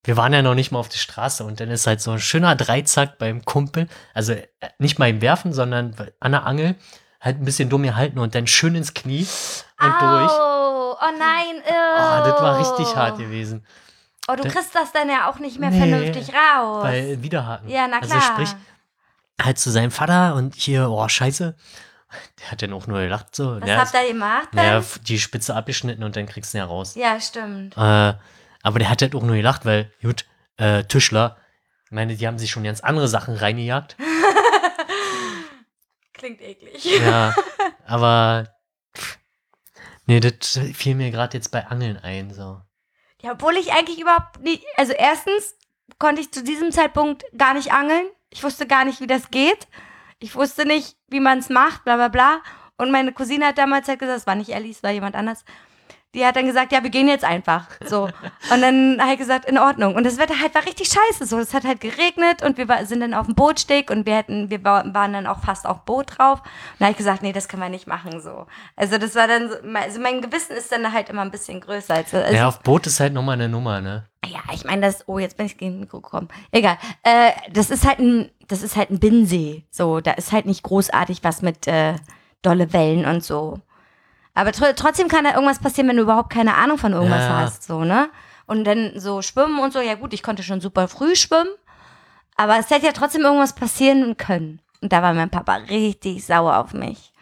[0.04, 2.20] wir waren ja noch nicht mal auf der Straße und dann ist halt so ein
[2.20, 4.44] schöner Dreizack beim Kumpel, also äh,
[4.78, 6.74] nicht mal im Werfen, sondern an der Angel,
[7.20, 9.26] halt ein bisschen dumm gehalten und dann schön ins Knie
[9.80, 10.30] und durch.
[10.30, 11.62] Oh, oh nein.
[11.66, 12.96] Oh, das war richtig oh.
[12.96, 13.64] hart gewesen.
[14.28, 16.84] Oh, du Da- kriegst das dann ja auch nicht mehr Nee, vernünftig raus.
[16.84, 17.68] Weil Widerhaken.
[17.68, 18.16] ja, na klar.
[18.16, 18.50] Also sprich,
[19.42, 21.56] halt zu seinem Vater und hier, oh, scheiße.
[22.40, 23.60] Der hat dann auch nur gelacht so.
[23.60, 24.54] Was ja, habt ihr gemacht?
[24.54, 26.94] Naja, die Spitze abgeschnitten und dann kriegst du ihn ja raus.
[26.94, 27.76] Ja, stimmt.
[27.76, 28.14] Äh,
[28.62, 30.24] aber der hat halt auch nur gelacht, weil, gut,
[30.56, 31.36] äh, Tischler,
[31.84, 33.96] ich meine, die haben sich schon ganz andere Sachen reingejagt.
[36.14, 36.84] Klingt eklig.
[37.00, 37.34] Ja,
[37.86, 38.48] aber
[38.96, 39.18] pff,
[40.06, 42.60] nee, das fiel mir gerade jetzt bei Angeln ein, so.
[43.22, 44.64] Ja, obwohl ich eigentlich überhaupt nicht.
[44.76, 45.56] Also, erstens
[45.98, 48.06] konnte ich zu diesem Zeitpunkt gar nicht angeln.
[48.30, 49.66] Ich wusste gar nicht, wie das geht.
[50.20, 52.42] Ich wusste nicht, wie man es macht, bla bla bla.
[52.76, 55.44] Und meine Cousine hat damals halt gesagt, es war nicht Ellie, es war jemand anders.
[56.14, 57.66] Die hat dann gesagt, ja, wir gehen jetzt einfach.
[57.84, 58.04] So.
[58.50, 59.94] Und dann habe ich gesagt, in Ordnung.
[59.94, 61.26] Und das Wetter halt war richtig scheiße.
[61.26, 64.16] So, es hat halt geregnet und wir war, sind dann auf dem Bootsteg und wir
[64.16, 66.40] hätten, wir wa- waren dann auch fast auf Boot drauf.
[66.40, 66.48] Und
[66.80, 68.22] da habe ich gesagt, nee, das können wir nicht machen.
[68.22, 68.46] So.
[68.74, 71.94] Also das war dann, so, also mein Gewissen ist dann halt immer ein bisschen größer.
[71.94, 74.06] Als, also ja, auf Boot ist halt nochmal eine Nummer, ne?
[74.26, 76.28] ja, ich meine, das, oh, jetzt bin ich gegen das Mikro gekommen.
[76.52, 76.76] Egal.
[77.02, 79.64] Äh, das ist halt ein, das ist halt ein Binnensee.
[79.70, 81.94] So, da ist halt nicht großartig was mit äh,
[82.42, 83.60] dolle Wellen und so.
[84.38, 87.38] Aber tr trotzdem kann da irgendwas passieren, wenn du überhaupt keine Ahnung von irgendwas Ja.
[87.38, 88.08] hast, so, ne?
[88.46, 91.50] Und dann so schwimmen und so, ja gut, ich konnte schon super früh schwimmen,
[92.36, 94.60] aber es hätte ja trotzdem irgendwas passieren können.
[94.80, 97.12] Und da war mein Papa richtig sauer auf mich.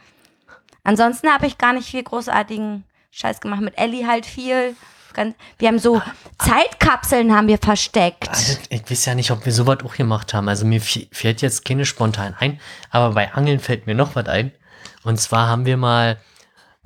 [0.85, 3.63] Ansonsten habe ich gar nicht viel großartigen Scheiß gemacht.
[3.63, 4.77] Mit Ellie halt viel.
[5.15, 6.03] Ganz, wir haben so
[6.39, 8.29] Zeitkapseln haben wir versteckt.
[8.29, 10.49] Also, ich weiß ja nicht, ob wir sowas auch gemacht haben.
[10.51, 12.61] Also mir fällt jetzt keine spontan ein,
[12.91, 14.53] aber bei Angeln fällt mir noch was ein.
[15.03, 16.19] Und zwar haben wir mal,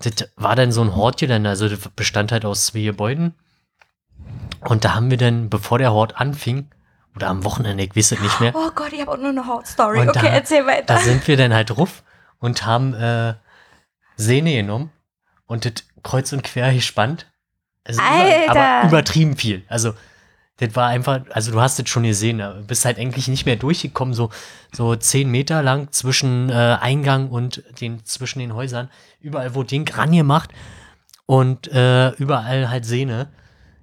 [0.07, 3.35] das war dann so ein Hortgelände, also das bestand halt aus zwei Gebäuden.
[4.69, 6.69] Und da haben wir dann, bevor der Hort anfing,
[7.17, 9.47] oder am Wochenende, ich weiß es nicht mehr, Oh Gott, ich habe auch nur eine
[9.47, 10.01] Hautstory.
[10.01, 10.95] Und Okay, da- erzähl weiter.
[10.95, 12.03] da sind wir dann halt ruf
[12.39, 13.35] und haben äh,
[14.17, 14.91] Sehne genommen
[15.47, 15.73] und das
[16.03, 17.27] kreuz und quer gespannt.
[17.85, 18.45] Also Alter!
[18.45, 19.65] Über, aber übertrieben viel.
[19.69, 19.95] Also
[20.61, 23.57] das war einfach, also du hast es schon gesehen, du bist halt eigentlich nicht mehr
[23.57, 24.31] durchgekommen, so,
[24.73, 28.91] so zehn Meter lang zwischen äh, Eingang und den, zwischen den Häusern.
[29.21, 30.51] Überall wurde Ding rangemacht
[31.27, 33.29] und äh, überall halt Sehne.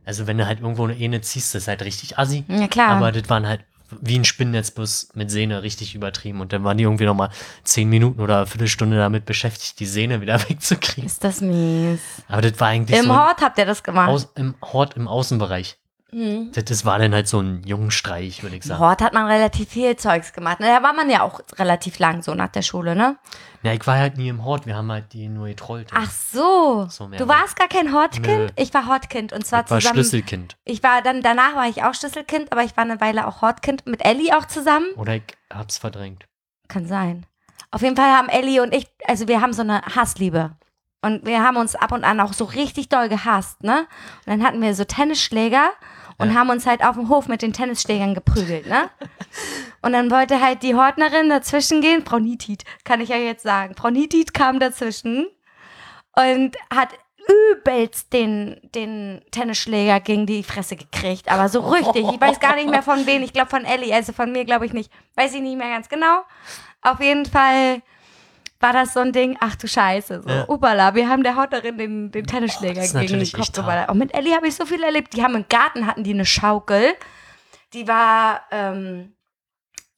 [0.06, 2.46] Also wenn du halt irgendwo eine Ene ziehst, das ist halt richtig assi.
[2.48, 2.90] Ja, klar.
[2.90, 3.62] Aber das waren halt
[4.02, 6.42] wie ein Spinnennetz bloß mit Sehne richtig übertrieben.
[6.42, 7.30] Und dann waren die irgendwie nochmal
[7.64, 11.06] zehn Minuten oder eine Viertelstunde damit beschäftigt, die Sehne wieder wegzukriegen.
[11.06, 12.02] Ist das mies.
[12.28, 14.10] Aber das war eigentlich Im so Hort habt ihr das gemacht.
[14.10, 15.78] Aus, im Hort im Außenbereich.
[16.12, 16.52] Mhm.
[16.54, 18.80] Das, das war dann halt so ein Jungenstreich, würde ich Im sagen.
[18.80, 20.58] Hort hat man relativ viel Zeugs gemacht.
[20.60, 23.18] Da war man ja auch relativ lang so nach der Schule, ne?
[23.64, 25.90] Ja, ich war halt nie im Hort, wir haben halt die nur getrollt.
[25.94, 26.88] Ach so.
[26.90, 28.54] So du warst gar kein Hortkind?
[28.56, 29.96] Ich war Hortkind und zwar ich war zusammen.
[29.96, 30.56] Schlüsselkind.
[30.64, 33.86] Ich war dann, danach war ich auch Schlüsselkind, aber ich war eine Weile auch Hortkind
[33.86, 34.86] mit Ellie auch zusammen.
[34.96, 36.26] Oder ich hab's verdrängt.
[36.70, 37.26] Kann sein.
[37.72, 40.52] Auf jeden Fall haben Ellie und ich, also wir haben so eine Hassliebe.
[41.02, 43.88] Und wir haben uns ab und an auch so richtig doll gehasst, ne?
[44.26, 45.70] Und dann hatten wir so Tennisschläger
[46.18, 46.36] und Ja.
[46.40, 48.90] haben uns halt auf dem Hof mit den Tennisschlägern geprügelt, ne?
[49.84, 53.76] Und dann wollte halt die Hortnerin dazwischen gehen, Frau Nitit, kann ich ja jetzt sagen.
[53.76, 55.28] Frau Nitit kam dazwischen
[56.16, 56.90] und hat
[57.54, 61.30] übelst den, den Tennisschläger gegen die Fresse gekriegt.
[61.32, 62.08] Aber so richtig.
[62.10, 63.22] Ich weiß gar nicht mehr von wem.
[63.22, 63.94] Ich glaube von Ellie.
[63.94, 64.92] Also von mir glaube ich nicht.
[65.16, 66.22] Weiß ich nicht mehr ganz genau.
[66.82, 67.82] Auf jeden Fall
[68.60, 70.46] war das so ein Ding, ach du Scheiße, so, Ja.
[70.50, 73.90] upala, wir haben der Hotterin den, den Tennisschläger ist gegen den Kopf geballert.
[73.90, 75.14] Und mit Ellie habe ich so viel erlebt.
[75.14, 76.96] Die haben im Garten, hatten die eine Schaukel.
[77.74, 79.14] Die war, ähm,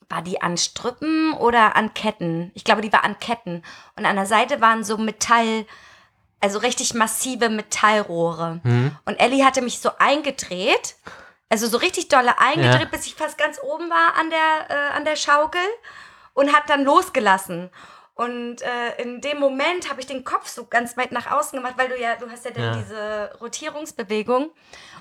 [0.10, 2.52] war die an Strüppen oder an Ketten?
[2.54, 3.64] Ich glaube, die war an Ketten.
[3.96, 5.66] Und an der Seite waren so Metall,
[6.42, 8.60] also richtig massive Metallrohre.
[8.64, 8.96] Hm?
[9.06, 10.96] Und Ellie hatte mich so eingedreht,
[11.50, 12.88] also so richtig dolle eingedreht, Ja.
[12.92, 15.62] bis ich fast ganz oben war an der, äh, an der Schaukel
[16.34, 17.70] und hat dann losgelassen.
[18.20, 21.76] Und äh, in dem Moment habe ich den Kopf so ganz weit nach außen gemacht,
[21.78, 22.76] weil du ja, du hast ja dann Ja.
[22.76, 24.52] diese Rotierungsbewegung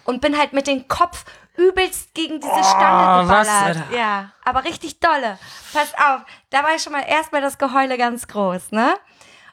[0.04, 1.24] und bin halt mit dem Kopf
[1.56, 3.76] übelst gegen diese Stange Oh, was, geballert.
[3.78, 3.96] Alter?
[3.96, 5.36] ja, aber richtig dolle.
[5.72, 8.94] Pass auf, da war ich schon mal erstmal das Geheule ganz groß, ne?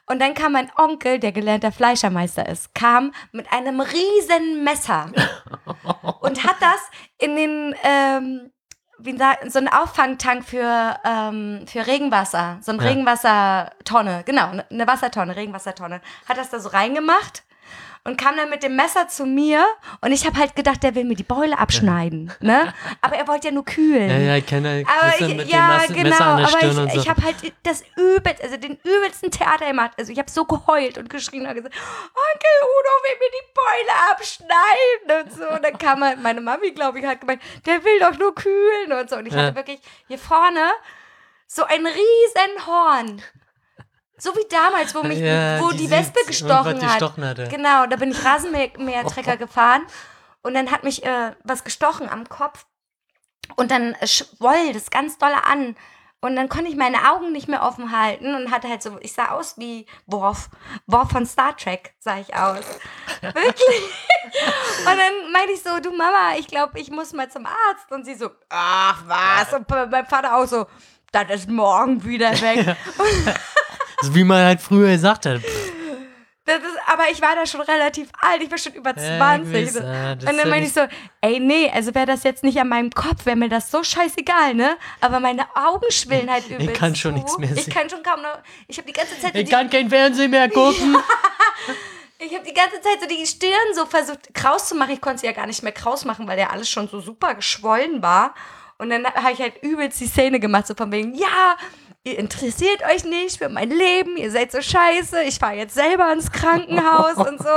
[0.08, 5.10] Und dann kam mein Onkel, der gelernter Fleischermeister ist, kam mit einem riesen Messer
[6.20, 6.80] und hat das
[7.18, 8.52] in den, ähm,
[8.98, 12.88] wie sagt, so einen Auffangtank für, ähm, für Regenwasser, so eine Ja.
[12.88, 17.42] Regenwassertonne, genau, ne- eine Wassertonne, Regenwassertonne, hat das da so reingemacht
[18.06, 19.66] und kam dann mit dem Messer zu mir
[20.00, 22.72] und ich habe halt gedacht, der will mir die Beule abschneiden, ne?
[23.00, 24.08] Aber er wollte ja nur kühlen.
[24.08, 26.56] Ja, ja, ich kenne Aber ich, mit ja, dem Mas genau, Messer an der aber
[26.56, 27.00] Stirn und ich, so.
[27.00, 29.92] ich habe halt das übelst, also den übelsten Theater gemacht.
[29.98, 34.12] Also ich habe so geheult und geschrien und gesagt, Onkel Udo will mir die Beule
[34.12, 35.48] abschneiden und so.
[35.54, 38.92] Und dann kam halt meine Mami, glaube ich, hat gemeint, der will doch nur kühlen
[38.92, 39.16] und so.
[39.16, 39.42] Und ich Ja.
[39.46, 40.70] hatte wirklich hier vorne
[41.46, 43.22] so ein riesen Horn.
[44.18, 47.02] So wie damals, wo mich, Ja, wo die die, Wespe gestochen hat.
[47.02, 47.48] hatte.
[47.48, 49.82] Genau, da bin ich Rasenmähertrecker gefahren
[50.42, 52.64] und dann hat mich äh, was gestochen am Kopf
[53.56, 55.76] und dann äh, schwoll das ganz dolle an.
[56.22, 59.12] Und dann konnte ich meine Augen nicht mehr offen halten und hatte halt so, ich
[59.12, 60.48] sah aus wie Worf.
[60.86, 62.64] Worf von Star Trek sah ich aus.
[63.20, 63.82] Wirklich.
[64.80, 67.92] Und dann meinte ich so, du Mama, ich glaube, ich muss mal zum Arzt.
[67.92, 69.52] Und sie so, ach was.
[69.52, 70.66] Und mein Vater auch so,
[71.12, 72.76] das ist morgen wieder weg.
[74.02, 75.40] So wie man halt früher gesagt hat.
[75.40, 75.72] Pff,
[76.44, 79.52] Das ist, aber ich war da schon relativ alt, ich war schon über Ja, 20.
[79.52, 80.82] gewiss, ah, das und ja dann meinte ich so,
[81.20, 84.54] ey, nee, also wäre das jetzt nicht an meinem Kopf, wäre mir das so scheißegal,
[84.54, 84.76] ne?
[85.00, 87.18] Aber meine Augen schwillen halt übelst kann schon zu.
[87.18, 87.72] nichts mehr Ich sehen.
[87.74, 88.38] kann schon kaum noch,
[88.68, 90.96] ich habe die ganze Zeit Ich kann kein Fernsehen mehr gucken.
[92.18, 94.92] ich habe die ganze Zeit so die Stirn so versucht kraus zu machen.
[94.92, 97.34] Ich konnte sie ja gar nicht mehr kraus machen, weil ja alles schon so super
[97.34, 98.34] geschwollen war.
[98.78, 101.56] Und dann habe ich halt übelst die Szene gemacht, so von wegen, ja,
[102.06, 106.12] ihr interessiert euch nicht für mein Leben, ihr seid so scheiße, ich fahre jetzt selber
[106.12, 107.48] ins Krankenhaus und so.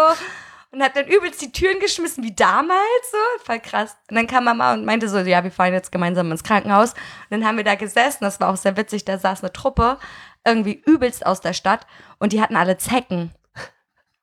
[0.72, 2.80] Und hab dann übelst die Türen geschmissen, wie damals,
[3.12, 3.96] so, voll krass.
[4.10, 6.94] Und dann kam Mama und meinte so, ja, wir fahren jetzt gemeinsam ins Krankenhaus.
[6.94, 9.98] Und dann haben wir da gesessen, das war auch sehr witzig, da saß eine Truppe,
[10.46, 11.86] irgendwie übelst aus der Stadt
[12.18, 13.32] und die hatten alle Zecken.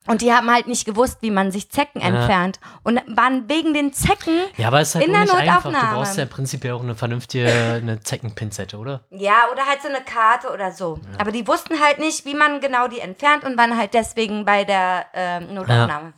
[0.07, 2.59] Und die haben halt nicht gewusst, wie man sich Zecken entfernt.
[2.83, 5.63] Und waren wegen den Zecken Ja, aber es ist halt In der nicht einfach.
[5.63, 5.95] Du Notaufnahme.
[5.97, 7.47] brauchst ja prinzipiell auch eine vernünftige
[7.81, 9.03] eine Zeckenpinzette, oder?
[9.09, 10.99] Ja, oder halt so eine Karte oder so.
[11.17, 14.63] Aber die wussten halt nicht, wie man genau die entfernt und waren halt deswegen bei
[14.63, 16.13] der ähm, Notaufnahme.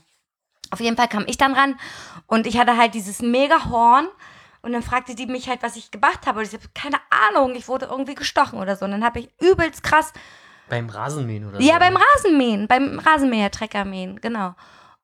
[0.72, 1.80] Auf jeden Fall kam ich dann ran
[2.28, 4.08] und ich hatte halt dieses mega Horn
[4.62, 6.40] und dann fragte die mich halt, was ich gemacht habe.
[6.40, 8.86] Und ich habe keine Ahnung, ich wurde irgendwie gestochen oder so.
[8.86, 10.14] Und dann habe ich übelst krass
[10.70, 11.68] Beim Rasenmähen oder so.
[11.68, 14.54] Ja, beim Rasenmähen, beim Rasenmäher-Treckermähen, genau.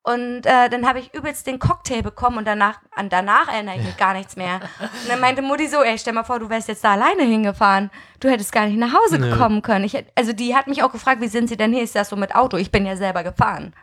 [0.05, 3.83] Und äh, dann habe ich übelst den Cocktail bekommen und danach, an danach erinnere ich
[3.83, 4.59] mich gar nichts mehr.
[4.79, 7.89] Und dann meinte Mutti so, ey, stell mal vor, du wärst jetzt da alleine hingefahren.
[8.19, 9.35] Du hättest gar nicht nach Hause Nö.
[9.35, 9.83] kommen können.
[9.83, 11.81] Ich, also die hat mich auch gefragt, wie sind sie denn hier?
[11.81, 12.57] Ich sag so mit Auto.
[12.57, 13.73] Ich bin ja selber gefahren.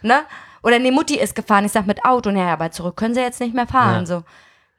[0.00, 0.22] Ne?
[0.62, 1.66] Oder nee, Mutti ist gefahren.
[1.66, 2.30] Ich sag mit Auto.
[2.30, 4.00] Naja, aber zurück können sie jetzt nicht mehr fahren.
[4.00, 4.06] Ja.
[4.06, 4.22] So.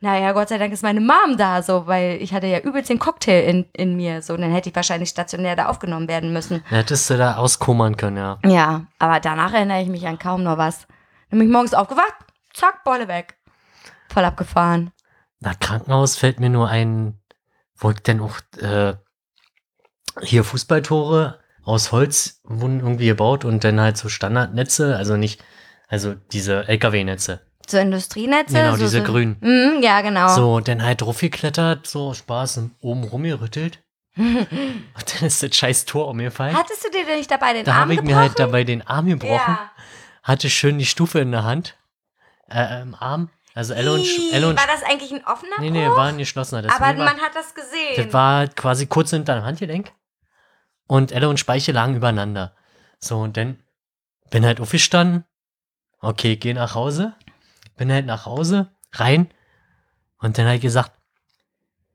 [0.01, 2.99] Naja, Gott sei Dank ist meine Mom da, so, weil ich hatte ja übelst den
[2.99, 4.21] Cocktail in, in mir.
[4.21, 6.63] So, und dann hätte ich wahrscheinlich stationär da aufgenommen werden müssen.
[6.69, 8.39] Da hättest du da auskommern können, ja.
[8.45, 10.87] Ja, aber danach erinnere ich mich an kaum noch was.
[11.29, 12.15] Dann bin ich morgens aufgewacht,
[12.53, 13.37] zack, Beule weg.
[14.07, 14.91] Voll abgefahren.
[15.41, 17.19] Na, Krankenhaus fällt mir nur ein,
[17.75, 18.93] wo ich denn auch äh,
[20.21, 25.43] hier Fußballtore aus Holz wurden irgendwie gebaut und dann halt so Standardnetze, also nicht,
[25.87, 27.41] also diese LKW-Netze.
[27.69, 28.53] So Industrienetze?
[28.53, 29.03] Genau, so, diese so.
[29.03, 29.37] grünen.
[29.41, 30.27] Mhm, ja, genau.
[30.35, 33.83] So, dann halt draufgeklettert, so Spaß oben rumgerüttelt.
[34.17, 36.55] und dann ist das scheiß Tor umgefallen.
[36.57, 38.15] Hattest du dir denn nicht dabei den Da Arm habe ich gebrochen?
[38.15, 39.71] mir halt dabei den Arm gebrochen, Ja.
[40.23, 41.77] hatte schön die Stufe in der Hand,
[42.49, 43.29] äh, im Arm.
[43.53, 45.73] Also Elle und, Elle und War das eigentlich ein offener Nee, Bruch?
[45.77, 46.61] nee, war ein geschlossener.
[46.63, 47.95] Das Aber war, man hat das gesehen.
[48.03, 49.91] das war quasi kurz hinter dem Handgelenk.
[50.87, 52.55] Und Elle und Speiche lagen übereinander.
[52.99, 53.59] So, und dann
[54.31, 55.23] bin halt aufgestanden.
[56.01, 57.13] Okay, geh nach Hause.
[57.79, 59.29] Bin halt nach Hause, rein.
[60.17, 60.91] Und dann halt gesagt,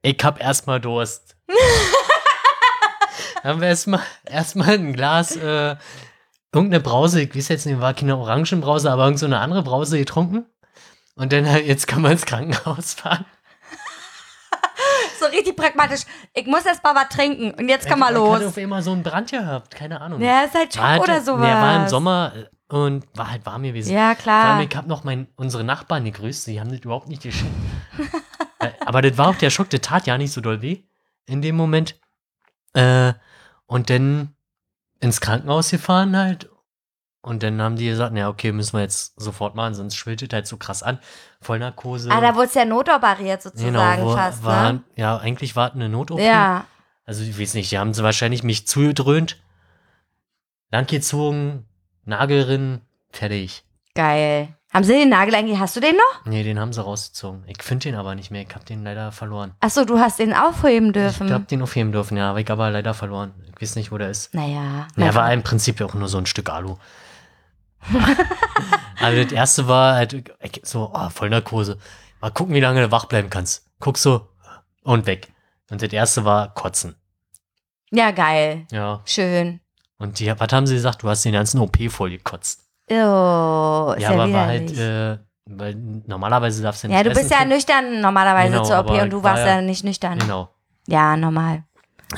[0.01, 1.37] ich hab erstmal Durst.
[3.45, 5.77] haben wir erstmal erstmal ein Glas, äh,
[6.55, 9.99] irgendeine Brause, ich weiß jetzt nicht, war keine Orangenbrause, aber irgendeine so eine andere Brause
[9.99, 10.47] getrunken.
[11.17, 13.27] Und dann halt, jetzt kann man ins Krankenhaus fahren.
[15.21, 16.05] so richtig pragmatisch.
[16.33, 18.45] Ich muss erst mal was trinken und jetzt kann mal Ich hatte los.
[18.47, 20.23] auf einmal so einen Brand gehabt, keine Ahnung.
[20.23, 21.47] Ja, ist halt Schock halt, oder sowas.
[21.47, 22.33] Der war im Sommer
[22.69, 23.93] und war halt warm gewesen.
[23.93, 24.45] Ja, Vor klar.
[24.45, 27.51] allem, ich habe noch mein, unsere Nachbarn gegrüßt, die haben das überhaupt nicht geschickt.
[28.61, 30.85] Äh, Aber das war auch der Schock, der tat ja nicht so doll weh
[31.27, 31.99] in dem Moment.
[32.73, 33.13] Äh,
[33.67, 34.37] und dann
[35.01, 36.49] ins Krankenhaus gefahren halt.
[37.21, 40.29] Und dann haben die gesagt, ja, okay, müssen wir jetzt sofort machen, sonst schwillt es
[40.33, 40.99] halt so krass an.
[41.41, 42.11] Vollnarkose.
[42.11, 44.85] Ah, da wurde es ja notoperiert sozusagen genau, wo, fast, war, ne?
[44.95, 46.21] Ja, eigentlich war es eine Not-OP.
[46.21, 46.67] Ja.
[47.05, 49.39] Also ich weiß nicht, die haben sie wahrscheinlich mich zugedröhnt,
[50.71, 51.67] langgezogen,
[52.05, 52.81] Nagelrin,
[53.11, 53.65] fertig.
[53.95, 54.49] Geil.
[54.73, 56.27] Haben sie den Nagel eigentlich, hast du den noch?
[56.27, 57.45] Nee, den haben sie rausgezogen.
[57.47, 58.43] Ich finde den aber nicht mehr.
[58.43, 59.55] Ich habe den leider verloren.
[59.61, 61.33] Achso, du hast den aufheben Ich dürfen.
[61.33, 63.33] habe den aufheben dürfen, ja, aber ich aber leider verloren.
[63.55, 64.35] Ich weiß nicht, wo der ist.
[64.35, 64.89] naja.
[64.97, 66.77] Ja, er war im Prinzip auch nur so ein Stück Alu.
[69.01, 71.79] also das erste war halt ich- so, oh, voll Narkose.
[72.21, 73.67] Mal gucken, wie lange du wach bleiben kannst.
[73.79, 74.29] Guck so
[74.83, 75.33] und weg.
[75.71, 76.97] Und das erste war Kotzen.
[77.91, 78.67] ja, geil.
[78.73, 79.03] Ja.
[79.05, 79.61] Schön.
[79.99, 81.03] Und die, was haben sie gesagt?
[81.03, 82.61] Du hast den ganzen OP voll gekotzt.
[82.91, 85.75] Oh, ja, ja, aber war halt, äh, weil
[86.07, 87.51] normalerweise darfst du nicht ja, du bist ja können.
[87.51, 90.19] nüchtern normalerweise Genau, zur OP und du warst ja- ja nicht nüchtern.
[90.19, 90.51] Genau.
[90.87, 91.65] Ja, normal.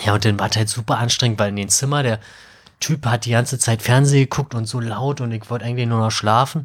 [0.00, 2.18] Ja, und dann war es halt super anstrengend, weil in dem Zimmer der
[2.80, 6.00] Typ hat die ganze Zeit Fernsehen geguckt und so laut und ich wollte eigentlich nur
[6.00, 6.64] noch schlafen.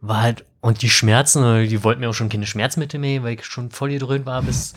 [0.00, 3.34] War halt, und die Schmerzen, äh, die wollten mir auch schon keine Schmerzmittel mehr, weil
[3.34, 4.74] ich schon voll gedröhnt war bis,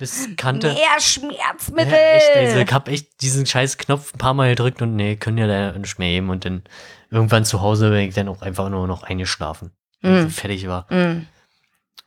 [0.00, 0.72] bis Kante.
[0.72, 1.92] Mehr Schmerzmittel.
[1.92, 5.14] Ja, echt, also ich hab echt diesen scheiß Knopf ein paar Mal gedrückt und nee,
[5.16, 6.30] können ja da nicht mehr geben.
[6.30, 6.64] Und dann
[7.10, 9.70] irgendwann zu Hause bin ich dann auch einfach nur noch eingeschlafen.
[10.02, 10.22] Ich Mm.
[10.22, 10.92] so fertig war.
[10.92, 11.26] Mm.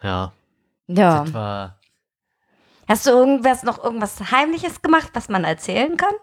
[0.01, 0.33] Ja,
[0.87, 1.21] Ja.
[1.23, 1.79] das war,
[2.85, 6.13] Hast du irgendwas noch irgendwas Heimliches gemacht, was man erzählen kann?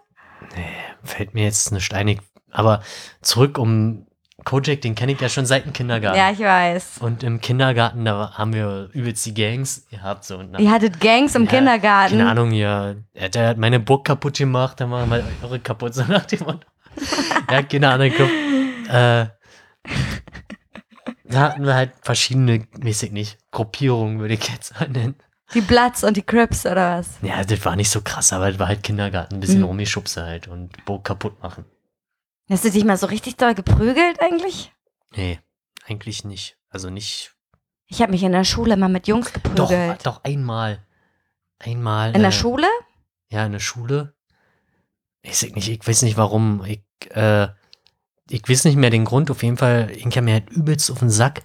[1.03, 2.21] fällt mir jetzt nicht einig.
[2.51, 2.83] Aber
[3.21, 4.05] zurück um
[4.43, 6.17] Kojak, den kenne ich ja schon seit dem Kindergarten.
[6.17, 6.97] Ja, ich weiß.
[6.99, 10.23] Und im Kindergarten, da haben wir übelst die Gangs gehabt.
[10.25, 12.17] So, und Ihr hattet Gangs im Ja, Kindergarten.
[12.17, 12.95] Keine Ahnung, ja.
[13.13, 16.59] Der hat, meine Burg kaputt gemacht, dann machen wir eure kaputt, so nach dem Motto.
[17.51, 18.11] ja, keine Ahnung.
[18.89, 19.25] Äh,
[21.25, 25.15] da hatten wir halt verschiedene, ich nicht, Gruppierungen, würde ich jetzt mal nennen.
[25.53, 27.09] Die Bloods und die Crips oder was?
[27.21, 29.65] Ja, das war nicht so krass, aber das war halt Kindergarten, ein bisschen Mhm.
[29.65, 31.65] rumgeschubse halt und Burg kaputt machen.
[32.49, 34.73] Hast du dich mal so richtig doll geprügelt eigentlich?
[35.15, 35.39] Nee,
[35.87, 36.57] eigentlich nicht.
[36.69, 37.33] Also nicht.
[37.87, 40.05] Ich habe mich in der Schule mal mit Jungs Doch, geprügelt.
[40.05, 40.85] doch, einmal.
[41.59, 42.15] Einmal.
[42.15, 42.67] in der äh, Schule?
[43.29, 44.13] Ja, in der Schule.
[45.21, 46.63] Ich weiß nicht, ich weiß nicht warum.
[46.65, 46.81] Ich,
[47.15, 47.49] äh,
[48.29, 49.29] ich weiß nicht mehr den Grund.
[49.29, 51.43] Auf jeden Fall, ich kam mir halt übelst auf den Sack.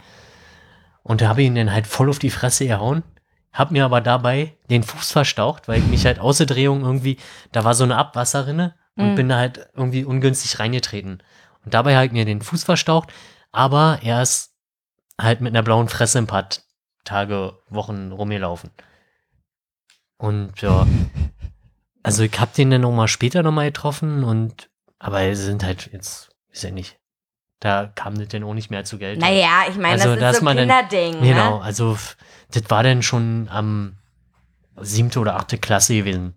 [1.02, 3.02] Und da habe ich ihn dann halt voll auf die Fresse gehauen.
[3.52, 7.16] Hab mir aber dabei den Fuß verstaucht, weil ich mich halt außer Drehung irgendwie,
[7.52, 9.14] da war so eine Abwasserrinne und Mhm.
[9.14, 11.22] bin da halt irgendwie ungünstig reingetreten.
[11.64, 13.12] Und dabei halt mir den Fuß verstaucht,
[13.52, 14.52] aber er ist
[15.20, 16.48] halt mit einer blauen Fresse ein paar
[17.04, 18.70] Tage, Wochen rumgelaufen.
[20.18, 20.86] Und ja,
[22.02, 25.62] also ich hab den dann noch mal später noch mal getroffen und aber sie sind
[25.62, 26.98] halt jetzt, ist ja nicht.
[27.60, 29.18] Da kam das dann auch nicht mehr zu Geld.
[29.20, 31.22] Naja, ich meine, Also, das da ist ist so ein man dann- Kinderding.
[31.22, 31.64] Genau, Ne?
[31.64, 31.96] also
[32.52, 33.96] das war dann schon am
[34.80, 36.34] siebte oder achte Klasse gewesen.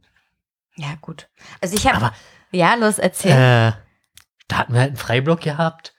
[0.76, 1.30] Ja, gut.
[1.62, 2.12] Also ich habe.
[2.52, 3.32] Ja, los, erzähl.
[3.32, 3.72] äh,
[4.48, 5.94] da hatten wir halt einen Freiblock gehabt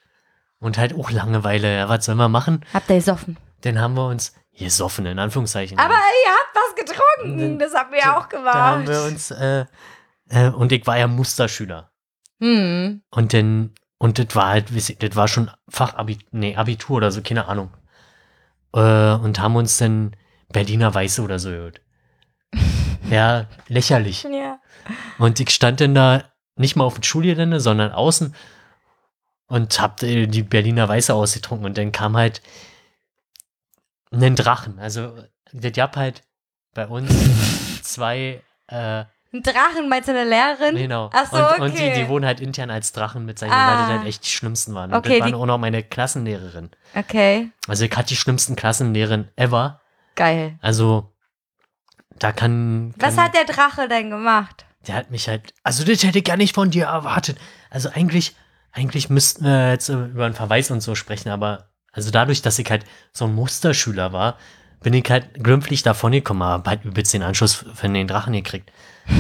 [0.59, 1.77] und halt auch Langeweile.
[1.77, 2.65] Ja, was sollen wir machen?
[2.75, 3.37] Habt ihr gesoffen?
[3.63, 5.79] Dann haben wir uns gesoffen, in Anführungszeichen.
[5.79, 7.59] Aber ihr habt was getrunken.
[7.59, 8.55] Das haben wir auch gemacht.
[8.55, 9.65] da haben wir uns, äh,
[10.29, 11.91] äh, und ich war ja Musterschüler.
[12.41, 13.03] hm.
[13.11, 14.67] Und dann, und das war halt,
[15.03, 17.71] das war schon Fachabitur, nee, Abitur oder so, keine Ahnung.
[18.75, 20.17] Äh, und haben uns dann
[20.53, 21.81] Berliner Weiße oder so gehört.
[23.09, 24.23] Ja, lächerlich.
[24.23, 24.61] Ja.
[25.19, 26.30] Und ich stand dann da
[26.61, 28.35] nicht mal auf dem Schulgelände, sondern außen
[29.49, 32.41] und hab die Berliner Weiße ausgetrunken und dann kam halt
[34.13, 34.79] ein Drachen.
[34.79, 35.17] Also,
[35.53, 36.23] das gab halt
[36.75, 37.11] bei uns
[37.83, 40.77] zwei, äh, Ein Drachen, meinst du eine Lehrerin?
[40.77, 41.11] genau.
[41.13, 41.61] Ach so, und, okay.
[41.63, 43.69] und die, die wurden halt intern als Drachen bezeichnet, Ah.
[43.71, 44.91] weil das halt echt die schlimmsten waren.
[44.93, 46.71] Und Okay, das die- waren auch noch meine Klassenlehrerin.
[46.95, 49.81] Okay, Also ich hatte die schlimmsten Klassenlehrerin ever.
[50.17, 50.59] geil.
[50.61, 51.13] Also
[52.19, 54.67] da kann, kann Was hat der Drache denn gemacht?
[54.87, 57.39] Der hat mich halt, also das hätte ich gar nicht von dir erwartet.
[57.69, 58.35] Also eigentlich,
[58.73, 62.71] eigentlich müssten wir jetzt über einen Verweis und so sprechen, aber also dadurch, dass ich
[62.71, 64.39] halt so ein Musterschüler war,
[64.81, 68.71] bin ich halt glimpflich davon gekommen, aber halt übelst den Anschluss von den Drachen gekriegt.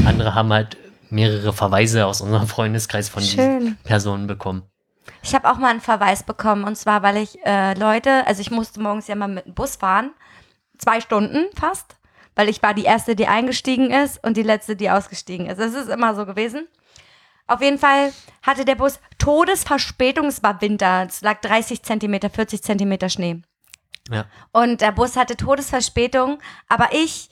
[0.06, 0.76] Andere haben halt
[1.10, 3.78] mehrere Verweise aus unserem Freundeskreis von diesen Schön.
[3.82, 4.62] Personen bekommen.
[5.22, 8.50] Ich habe auch mal einen Verweis bekommen und zwar, weil ich äh, Leute, also ich
[8.50, 10.12] musste morgens ja mal mit dem Bus fahren,
[10.78, 11.96] zwei Stunden fast,
[12.40, 15.60] weil ich war die erste, die eingestiegen ist und die letzte, die ausgestiegen ist.
[15.60, 16.66] Das ist immer so gewesen.
[17.46, 22.62] Auf jeden Fall hatte der Bus Todesverspätung, es war Winter, es lag 30 Zentimeter, 40
[22.62, 23.42] Zentimeter Schnee.
[24.10, 24.24] Ja.
[24.52, 27.28] Und der Bus hatte Todesverspätung, aber ich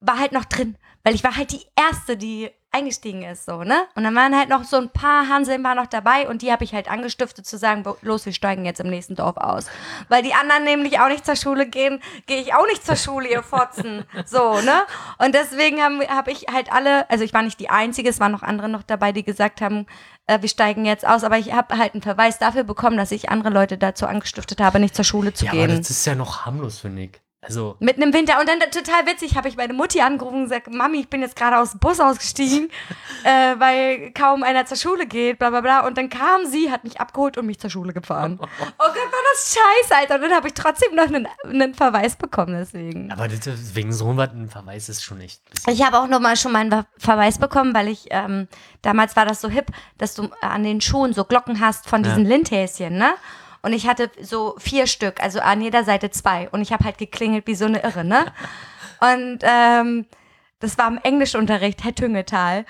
[0.00, 3.86] war halt noch drin, weil ich war halt die Erste, die eingestiegen ist, so, ne?
[3.94, 6.64] Und dann waren halt noch so ein paar Hanseln war noch dabei und die habe
[6.64, 9.66] ich halt angestiftet zu sagen, los, wir steigen jetzt im nächsten Dorf aus.
[10.08, 13.28] Weil die anderen nämlich auch nicht zur Schule gehen, gehe ich auch nicht zur Schule,
[13.28, 14.04] ihr Fotzen.
[14.26, 14.82] So, ne?
[15.18, 18.32] Und deswegen habe hab ich halt alle, also ich war nicht die Einzige, es waren
[18.32, 19.86] noch andere noch dabei, die gesagt haben,
[20.26, 23.30] äh, wir steigen jetzt aus, aber ich habe halt einen Verweis dafür bekommen, dass ich
[23.30, 25.78] andere Leute dazu angestiftet habe, nicht zur Schule zu Ja, aber gehen.
[25.78, 27.20] das ist ja noch harmlos, finde ich.
[27.42, 28.40] Also, Mitten im Winter.
[28.40, 31.36] Und dann total witzig, habe ich meine Mutti angerufen und gesagt, Mami, ich bin jetzt
[31.36, 32.70] gerade aus dem Bus ausgestiegen,
[33.24, 35.86] äh, weil kaum einer zur Schule geht, bla bla bla.
[35.86, 38.38] Und dann kam sie, hat mich abgeholt und mich zur Schule gefahren.
[38.78, 40.14] Oh Gott, war das scheiße, Alter.
[40.16, 43.12] Und dann habe ich trotzdem noch einen, einen Verweis bekommen deswegen.
[43.12, 46.36] aber das, wegen so was ein Verweis ist schon bisschen- Ich habe auch noch mal
[46.36, 48.48] schon mal einen Ver- Verweis bekommen, weil ich, ähm,
[48.82, 49.66] damals war das so hip,
[49.98, 52.10] dass du an den Schuhen so Glocken hast von Ja.
[52.10, 53.14] diesen Lindhäschen, ne?
[53.62, 56.48] Und ich hatte so vier Stück, also an jeder Seite zwei.
[56.50, 58.26] Und ich habe halt geklingelt wie so eine Irre, ne?
[59.00, 60.06] Und ähm,
[60.60, 62.64] das war im Englischunterricht, Herr Tüngetal.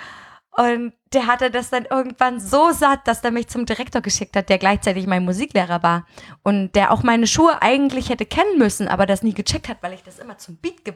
[0.56, 4.48] Und der hatte das dann irgendwann so satt, dass er mich zum Direktor geschickt hat,
[4.48, 6.06] der gleichzeitig mein Musiklehrer war.
[6.42, 9.92] Und der auch meine Schuhe eigentlich hätte kennen müssen, aber das nie gecheckt hat, weil
[9.92, 10.94] ich das immer zum Beat, ge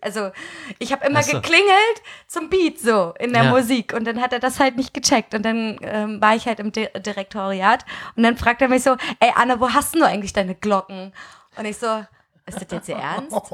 [0.00, 0.30] also
[0.78, 1.32] ich habe immer so.
[1.32, 3.50] geklingelt zum Beat so in der Ja.
[3.50, 3.92] Musik.
[3.92, 5.34] Und dann hat er das halt nicht gecheckt.
[5.34, 7.84] Und dann ähm, war ich halt im Di Direktoriat.
[8.16, 11.12] Und dann fragt er mich so, ey Anne, wo hast denn du eigentlich deine Glocken?
[11.56, 12.02] Und ich so,
[12.46, 13.36] ist das jetzt Ihr Ernst?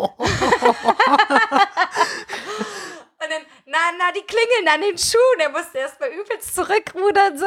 [3.71, 5.41] Dann, na, na, die klingeln an den Schuhen.
[5.41, 7.47] Er musste erst mal übelst zurückrudern so.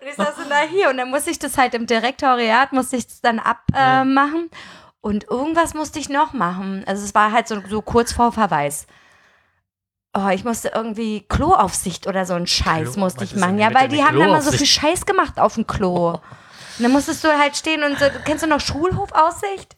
[0.00, 0.90] Und ich saß so, na hier.
[0.90, 4.50] Und dann musste ich das halt im Direktoriat, musste ich das dann abmachen.
[4.52, 4.56] Äh,
[5.00, 6.84] und irgendwas musste ich noch machen.
[6.86, 8.86] Also es war halt so, so kurz vor Verweis.
[10.18, 13.58] Oh, ich musste irgendwie Kloaufsicht oder so ein Scheiß Klo- musste ich machen.
[13.58, 16.10] Ja, weil die haben da mal so viel Scheiß gemacht auf dem Klo.
[16.12, 16.20] Und
[16.82, 19.76] dann musstest du halt stehen und so, kennst du noch Schulhofaussicht?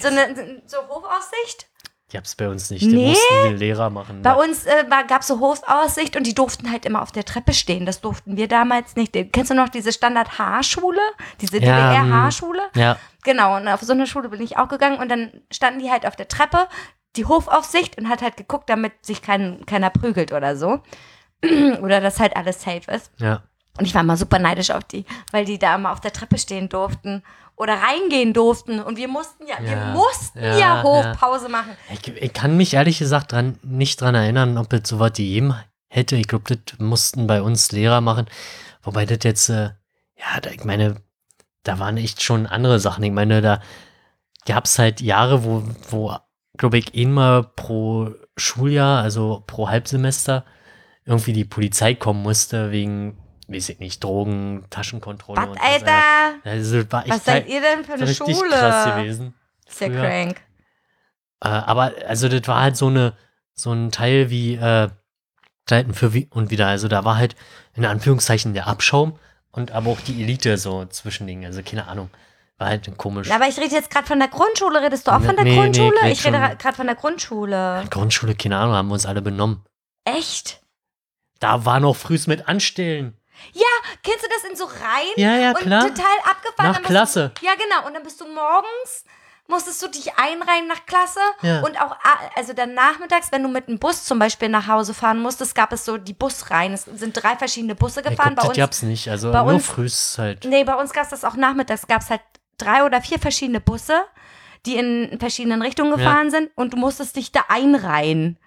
[0.00, 1.68] So eine so Hofaussicht?
[2.12, 2.82] Die hab's bei uns nicht.
[2.82, 2.90] Nee.
[2.90, 4.22] Die mussten die Lehrer machen.
[4.22, 7.52] Bei uns äh, gab es so Hofaussicht und die durften halt immer auf der Treppe
[7.52, 7.86] stehen.
[7.86, 9.12] Das durften wir damals nicht.
[9.32, 11.00] Kennst du noch diese Standard-H-Schule?
[11.40, 12.62] Diese Ja, ähm, DDR-H-Schule?
[12.74, 15.90] Ja, Genau, und auf so eine Schule bin ich auch gegangen und dann standen die
[15.90, 16.68] halt auf der Treppe,
[17.16, 20.80] die Hofaufsicht und hat halt geguckt, damit sich kein, keiner prügelt oder so.
[21.82, 23.12] oder dass halt alles safe ist.
[23.18, 23.42] ja.
[23.78, 26.36] Und ich war mal super neidisch auf die, weil die da immer auf der Treppe
[26.38, 27.22] stehen durften
[27.60, 28.80] oder reingehen durften.
[28.80, 31.76] Und wir mussten ja, wir Ja, mussten ja, ja, Hofpause machen.
[31.92, 35.54] Ich, ich kann mich ehrlich gesagt dran, nicht dran erinnern, ob es sowas gegeben
[35.88, 36.16] hätte.
[36.16, 38.26] Ich glaube, das mussten bei uns Lehrer machen.
[38.82, 39.70] Wobei das jetzt, äh,
[40.16, 41.02] ja, da, ich meine,
[41.62, 43.04] da waren echt schon andere Sachen.
[43.04, 43.60] Ich meine, da
[44.46, 46.16] gab es halt Jahre, wo, wo
[46.56, 50.46] glaube ich, einmal pro Schuljahr, also pro Halbsemester,
[51.04, 53.18] irgendwie die Polizei kommen musste wegen,
[53.50, 55.48] weiß ich nicht, Drogen, Taschenkontrolle.
[55.50, 56.34] Was, Alter?
[56.44, 58.50] Also, das war Was seid ihr denn für eine richtig Schule?
[58.50, 59.34] krass gewesen.
[59.66, 60.40] Ist ja crank.
[61.42, 63.14] Äh, aber also das war halt so eine
[63.54, 64.88] so ein Teil wie äh,
[65.66, 66.66] Zeiten für wie und wieder.
[66.66, 67.36] Also da war halt
[67.74, 69.18] in Anführungszeichen der Abschaum
[69.52, 71.44] und aber auch die Elite so Zwischending.
[71.44, 72.10] Also keine Ahnung.
[72.58, 73.28] War halt komisch.
[73.28, 74.82] Ja, aber ich rede jetzt gerade von der Grundschule.
[74.82, 75.94] Redest du auch Nee, von der nee, nee, Grundschule?
[75.94, 77.84] ich red ich rede gerade von der Grundschule.
[77.88, 79.64] Grundschule, keine Ahnung, haben wir uns alle benommen.
[80.04, 80.60] Echt?
[81.38, 83.16] Da war noch frühs mit Anstellen.
[84.02, 85.12] Kennst du das in so Reihen?
[85.16, 85.82] Ja, ja, und klar.
[85.88, 86.72] total abgefahren.
[86.72, 87.32] Nach Klasse.
[87.40, 87.86] Du, ja, genau.
[87.86, 89.04] Und dann bist du morgens,
[89.48, 91.20] musstest du dich einreihen nach Klasse.
[91.42, 91.60] Ja.
[91.60, 91.96] Und auch,
[92.36, 95.72] also dann nachmittags, wenn du mit dem Bus zum Beispiel nach Hause fahren musstest, gab
[95.72, 96.72] es so die Busreihen.
[96.72, 98.34] Es sind drei verschiedene Busse gefahren.
[98.34, 99.08] glaub, bei das uns, gab's nicht.
[99.08, 100.44] Also bei nur uns- frühs halt.
[100.44, 101.86] nee, bei uns gab es das auch nachmittags.
[101.86, 102.22] gab es halt
[102.58, 104.02] drei oder vier verschiedene Busse,
[104.66, 106.50] die in verschiedenen Richtungen gefahren sind.
[106.54, 108.38] Und du musstest dich da einreihen.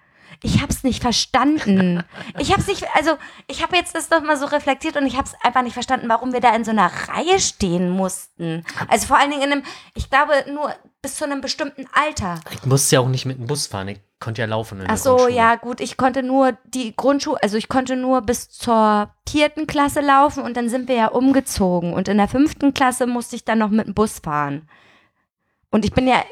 [0.42, 2.02] Ich hab's nicht verstanden.
[2.38, 3.12] Ich hab's nicht, also
[3.46, 6.32] ich habe jetzt das noch mal so reflektiert und ich hab's einfach nicht verstanden, warum
[6.32, 8.64] wir da in so einer Reihe stehen mussten.
[8.88, 9.62] Also vor allen Dingen in einem,
[9.94, 12.40] ich glaube nur bis zu einem bestimmten Alter.
[12.50, 13.88] Ich musste ja auch nicht mit dem Bus fahren.
[13.88, 14.80] Ich konnte ja laufen.
[14.80, 18.48] In Ach so, ja, gut, ich konnte nur die Grundschule, also ich konnte nur bis
[18.48, 21.92] zur vierten Klasse laufen und dann sind wir ja umgezogen.
[21.92, 24.68] Und in der fünften Klasse musste ich dann noch mit dem Bus fahren.
[25.70, 26.24] Und ich bin ja,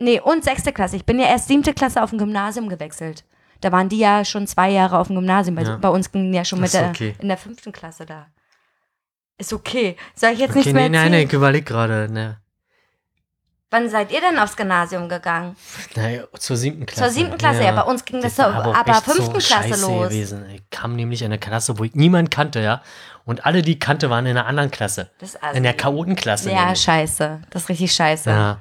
[0.00, 0.96] nee, und sechste Klasse.
[0.96, 3.24] Ich bin ja erst siebte Klasse auf dem Gymnasium gewechselt.
[3.60, 5.56] Da waren die ja schon zwei Jahre auf dem Gymnasium.
[5.56, 5.76] Bei, Ja.
[5.76, 7.14] bei uns gingen ja schon mit so, der, okay.
[7.18, 8.26] in der fünften Klasse da.
[9.36, 9.96] Ist okay.
[10.14, 11.12] Soll ich jetzt Okay, nichts mehr nee, nein, erzählen?
[11.12, 12.08] nein, ich überleg gerade.
[12.12, 12.38] Ne.
[13.70, 15.54] Wann seid ihr denn aufs Gymnasium gegangen?
[15.94, 17.02] Nein, zur siebten Klasse.
[17.02, 17.72] Zur siebten Klasse, ja.
[17.72, 20.08] Bei uns ging das, so war aber echt fünften so Klasse scheiße los.
[20.08, 20.48] Gewesen.
[20.54, 22.80] Ich kam nämlich in eine Klasse, wo ich niemanden kannte, ja.
[23.26, 25.10] Und alle, die ich kannte, waren in einer anderen Klasse.
[25.18, 26.50] Das ist also, In der Chaotenklasse.
[26.50, 26.80] Ja, nämlich.
[26.80, 27.42] scheiße.
[27.50, 28.30] Das ist richtig scheiße.
[28.30, 28.60] ja.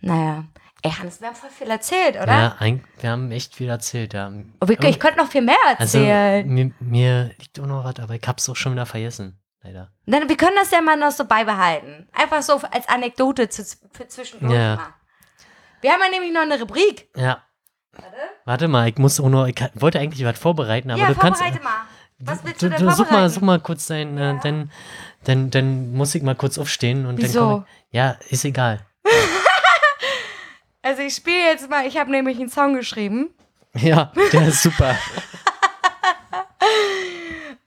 [0.00, 0.44] Naja.
[0.82, 2.26] Ey, Hannes, wir haben voll viel erzählt, oder?
[2.32, 4.32] Ja, ein, wir haben echt viel erzählt, ja.
[4.60, 6.48] Oh, wir, ich könnte noch viel mehr Also, erzählen.
[6.48, 9.38] mir, mir liegt auch noch was, aber ich hab's auch schon wieder vergessen.
[9.62, 9.90] Leider.
[10.06, 12.08] Dann, wir können das ja mal noch so beibehalten.
[12.12, 13.62] Einfach so als Anekdote zu,
[13.92, 14.76] für zwischendurch Ja.
[14.76, 14.94] mal.
[15.82, 17.08] Wir haben ja nämlich noch eine Rubrik.
[17.14, 17.42] Ja.
[17.92, 18.16] Warte.
[18.46, 21.40] Warte mal, ich muss auch noch, ich wollte eigentlich was vorbereiten, aber ja, du kannst.
[21.42, 21.82] vorbereite mal.
[22.20, 24.70] Was willst Du, du, denn du, such mal, such mal kurz dein, äh, dann,
[25.24, 27.38] dann, dann muss ich mal kurz aufstehen und Wieso?
[27.40, 27.94] dann komm ich.
[27.96, 28.80] Ja, ist egal.
[30.82, 33.34] Also ich spiele jetzt mal, ich habe nämlich einen Song geschrieben
[33.74, 34.96] Ja, der ist super.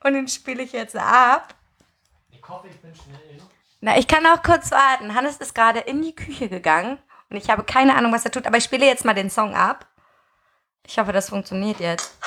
[0.04, 1.54] und den spiele ich jetzt ab.
[2.32, 3.42] Ich hoffe, ich bin schnell.
[3.82, 5.14] Na, ich kann auch kurz warten.
[5.14, 6.98] Hannes ist gerade in die Küche gegangen
[7.30, 9.56] und ich habe keine Ahnung, was er tut, aber ich spiele jetzt mal den Song
[9.56, 9.86] ab.
[10.86, 12.18] Ich hoffe, das funktioniert jetzt.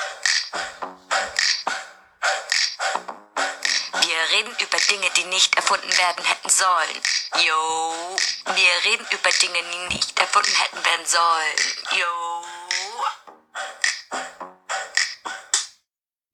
[4.37, 7.01] Reden über Dinge, die nicht erfunden werden hätten sollen.
[7.45, 8.15] Yo.
[8.53, 11.55] Wir reden über Dinge, die nicht erfunden hätten werden sollen.
[11.97, 12.05] Yo.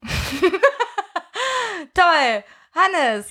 [1.94, 2.44] Toll,
[2.74, 3.26] Hannes.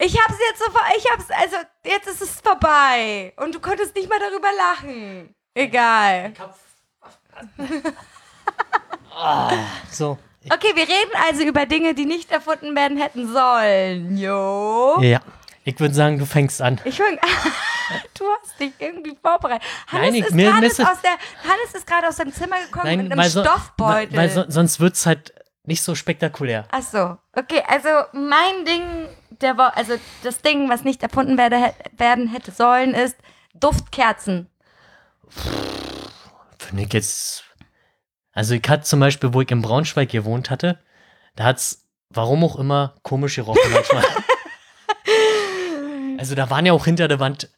[0.00, 3.94] Ich hab's jetzt so, ver- ich hab's, also jetzt ist es vorbei und du konntest
[3.96, 5.34] nicht mal darüber lachen.
[5.54, 6.34] Egal.
[9.90, 10.16] So.
[10.52, 14.16] Okay, wir reden also über Dinge, die nicht erfunden werden hätten sollen.
[14.16, 14.98] Jo.
[15.00, 15.20] Ja.
[15.64, 16.80] Ich würde sagen, du fängst an.
[16.84, 17.18] Ich fang,
[18.18, 19.62] du hast dich irgendwie vorbereitet.
[19.88, 21.10] Hannes Nein, ich- ist mir- gerade ist es- aus der,
[21.50, 24.12] Hannes ist gerade aus seinem Zimmer gekommen mit einem so, Stoffbeutel.
[24.16, 25.34] weil, weil so, sonst wird's halt
[25.64, 26.64] nicht so spektakulär.
[26.70, 29.08] Ach so, okay, also mein Ding
[29.42, 33.16] der Woche, also das Ding, was nicht erfunden werde, werden hätte sollen, ist
[33.54, 34.48] Duftkerzen.
[36.58, 37.44] Finde ich jetzt.
[38.38, 40.78] Also, ich hatte zum Beispiel, wo ich in Braunschweig gewohnt hatte,
[41.34, 44.04] da hat's, warum auch immer, komisch gerochen manchmal.
[46.18, 47.48] also, da waren ja auch hinter der Wand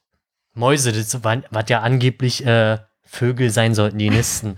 [0.54, 4.56] Mäuse, das waren, was ja angeblich äh, Vögel sein sollten, die nisten.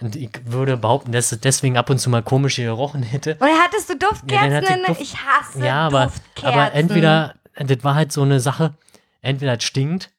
[0.00, 3.36] Und ich würde behaupten, dass es deswegen ab und zu mal komisch gerochen hätte.
[3.38, 4.52] Und hattest du Duftkerzen?
[4.52, 6.48] Ja, ich Duft- ich hasse Ja, aber, Duftkerzen.
[6.60, 8.72] aber entweder, das war halt so eine Sache,
[9.20, 10.12] entweder es stinkt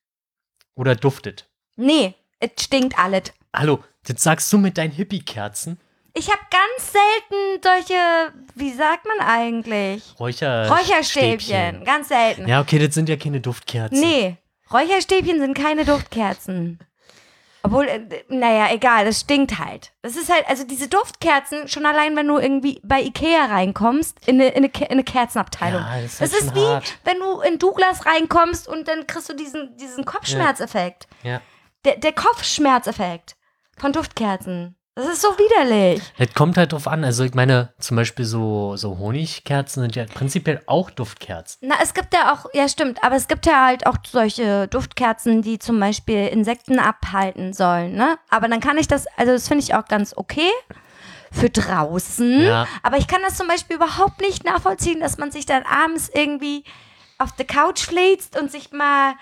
[0.76, 1.50] oder duftet.
[1.76, 3.34] Nee, es stinkt alles.
[3.52, 5.80] Hallo, das sagst du mit deinen Hippie-Kerzen?
[6.16, 10.04] Ich habe ganz selten solche, wie sagt man eigentlich?
[10.20, 12.48] Räucher Räucherstäbchen, ganz selten.
[12.48, 14.00] Ja, okay, das sind ja keine Duftkerzen.
[14.00, 14.38] Nee,
[14.72, 16.80] Räucherstäbchen sind keine Duftkerzen.
[17.66, 19.94] Obwohl, äh, naja, egal, das stinkt halt.
[20.02, 24.36] Das ist halt, also diese Duftkerzen, schon allein, wenn du irgendwie bei Ikea reinkommst, in
[24.36, 25.82] eine, in eine, in eine Kerzenabteilung.
[25.82, 26.98] Ja, das ist das halt ist schon wie, hart.
[27.06, 31.08] wenn du in Douglas reinkommst und dann kriegst du diesen, diesen Kopfschmerzeffekt.
[31.24, 31.42] Ja.
[31.86, 33.38] Der, der Kopfschmerzeffekt
[33.78, 34.76] von Duftkerzen.
[34.96, 36.04] Das ist so widerlich.
[36.20, 37.04] Das kommt halt drauf an.
[37.04, 41.68] Also ich meine, zum Beispiel so, so Honigkerzen sind ja prinzipiell auch Duftkerzen.
[41.68, 45.42] Na, es gibt ja auch, ja stimmt, aber es gibt ja halt auch solche Duftkerzen,
[45.42, 48.20] die zum Beispiel Insekten abhalten sollen, ne?
[48.30, 50.52] Aber dann kann ich das, also das finde ich auch ganz okay
[51.32, 52.44] für draußen.
[52.44, 52.68] Ja.
[52.84, 56.66] Aber ich kann das zum Beispiel überhaupt nicht nachvollziehen, dass man sich dann abends irgendwie
[57.18, 59.16] auf der Couch fläzt und sich mal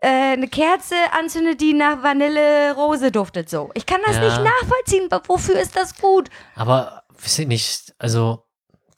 [0.00, 3.70] eine Kerze anzündet, die nach Vanille-Rose duftet so.
[3.74, 4.24] Ich kann das Ja.
[4.24, 5.08] nicht nachvollziehen.
[5.26, 6.28] Wofür ist das gut?
[6.54, 8.44] Aber, weiß ich nicht, also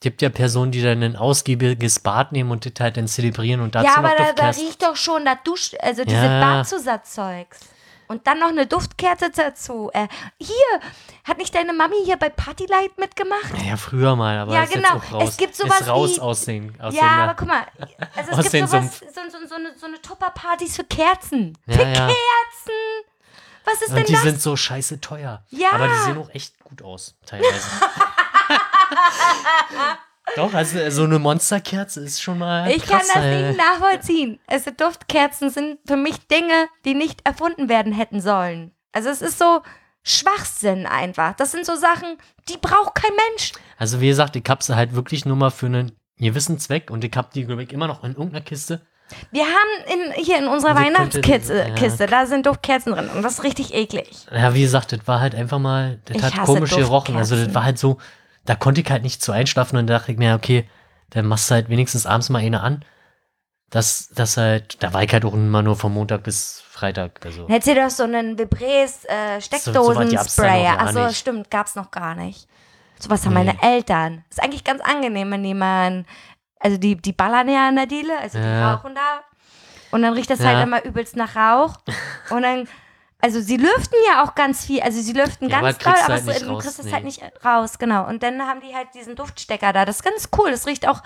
[0.01, 3.75] gibt ja Personen, die dann ein ausgiebiges Bad nehmen und das halt dann zelebrieren und
[3.75, 6.41] dazu ja, aber da, da riecht doch schon das Dusch, also diese Ja.
[6.41, 7.61] Badzusatzzeugs.
[8.11, 9.89] Und dann noch eine Duftkerze dazu.
[9.95, 10.09] Äh,
[10.41, 10.81] hier,
[11.23, 13.53] hat nicht deine Mami hier bei Partylight mitgemacht?
[13.65, 14.97] Ja, früher mal, aber Ja, ist jetzt genau.
[14.99, 15.29] auch raus.
[15.29, 17.65] Es gibt sowas ist raus wie- aus den, aus ja, den, aber guck mal,
[18.17, 21.57] also es aus gibt sowas, so, so, so, eine, so eine Tupperpartys für Kerzen.
[21.67, 21.93] Ja, für ja.
[21.93, 23.05] Kerzen!
[23.65, 24.23] Was ist denn Und die das?
[24.23, 25.45] sind so scheiße teuer.
[25.51, 25.69] Ja.
[25.75, 27.55] Aber die sehen auch echt gut aus, teilweise.
[30.37, 33.49] Doch, also so eine Monsterkerze ist schon mal ich kann krass, das ey.
[33.49, 34.39] nicht nachvollziehen.
[34.47, 38.73] Also Duftkerzen sind für mich Dinge, die nicht erfunden werden hätten sollen.
[38.93, 39.63] Also es ist so
[40.03, 41.35] Schwachsinn einfach.
[41.35, 42.17] Das sind so Sachen,
[42.49, 43.53] die braucht kein Mensch.
[43.79, 47.05] Also wie gesagt, ich hab sie halt wirklich nur mal für einen gewissen Zweck und
[47.05, 48.81] ich hab die, glaube ich, immer noch in irgendeiner Kiste.
[49.33, 51.75] Wir haben in, hier in unserer könnte- Weihnachtskiste, ja.
[51.75, 54.09] Kiste, da sind Duftkerzen drin und das ist richtig eklig.
[54.33, 57.17] Ja, wie gesagt, das war halt einfach mal, das Ich hat komisch gerochen.
[57.17, 57.99] Also das war halt so,
[58.51, 60.69] da konnte ich halt nicht zu einschlafen und da dachte ich mir, okay,
[61.11, 62.85] dann machst du halt wenigstens abends mal eine an.
[63.71, 67.25] Das, das halt, da war ich halt auch immer nur von Montag bis Freitag.
[67.25, 67.49] Also.
[67.49, 70.73] Hättest du doch so einen Vibres äh, Steckdosen-Sprayer.
[70.73, 72.49] noch gar Achso, stimmt, gab's noch gar nicht.
[72.99, 73.45] Sowas haben Nee.
[73.45, 74.25] meine Eltern.
[74.29, 76.05] Ist eigentlich ganz angenehm, wenn die mal,
[76.59, 78.75] also die, die ballern ja an der Diele, also die Ja.
[78.75, 79.21] rauchen da.
[79.93, 80.47] Und dann riecht das Ja.
[80.47, 81.77] halt immer übelst nach Rauch.
[82.31, 82.67] Und dann,
[83.21, 86.13] also sie lüften ja auch ganz viel, also sie lüften Ja, ganz doll, du aber
[86.15, 86.93] halt so, du raus, kriegst es nee.
[86.93, 88.07] halt nicht raus, genau.
[88.09, 89.85] Und dann haben die halt diesen Duftstecker da.
[89.85, 90.51] Das ist ganz cool.
[90.51, 91.03] Das riecht auch,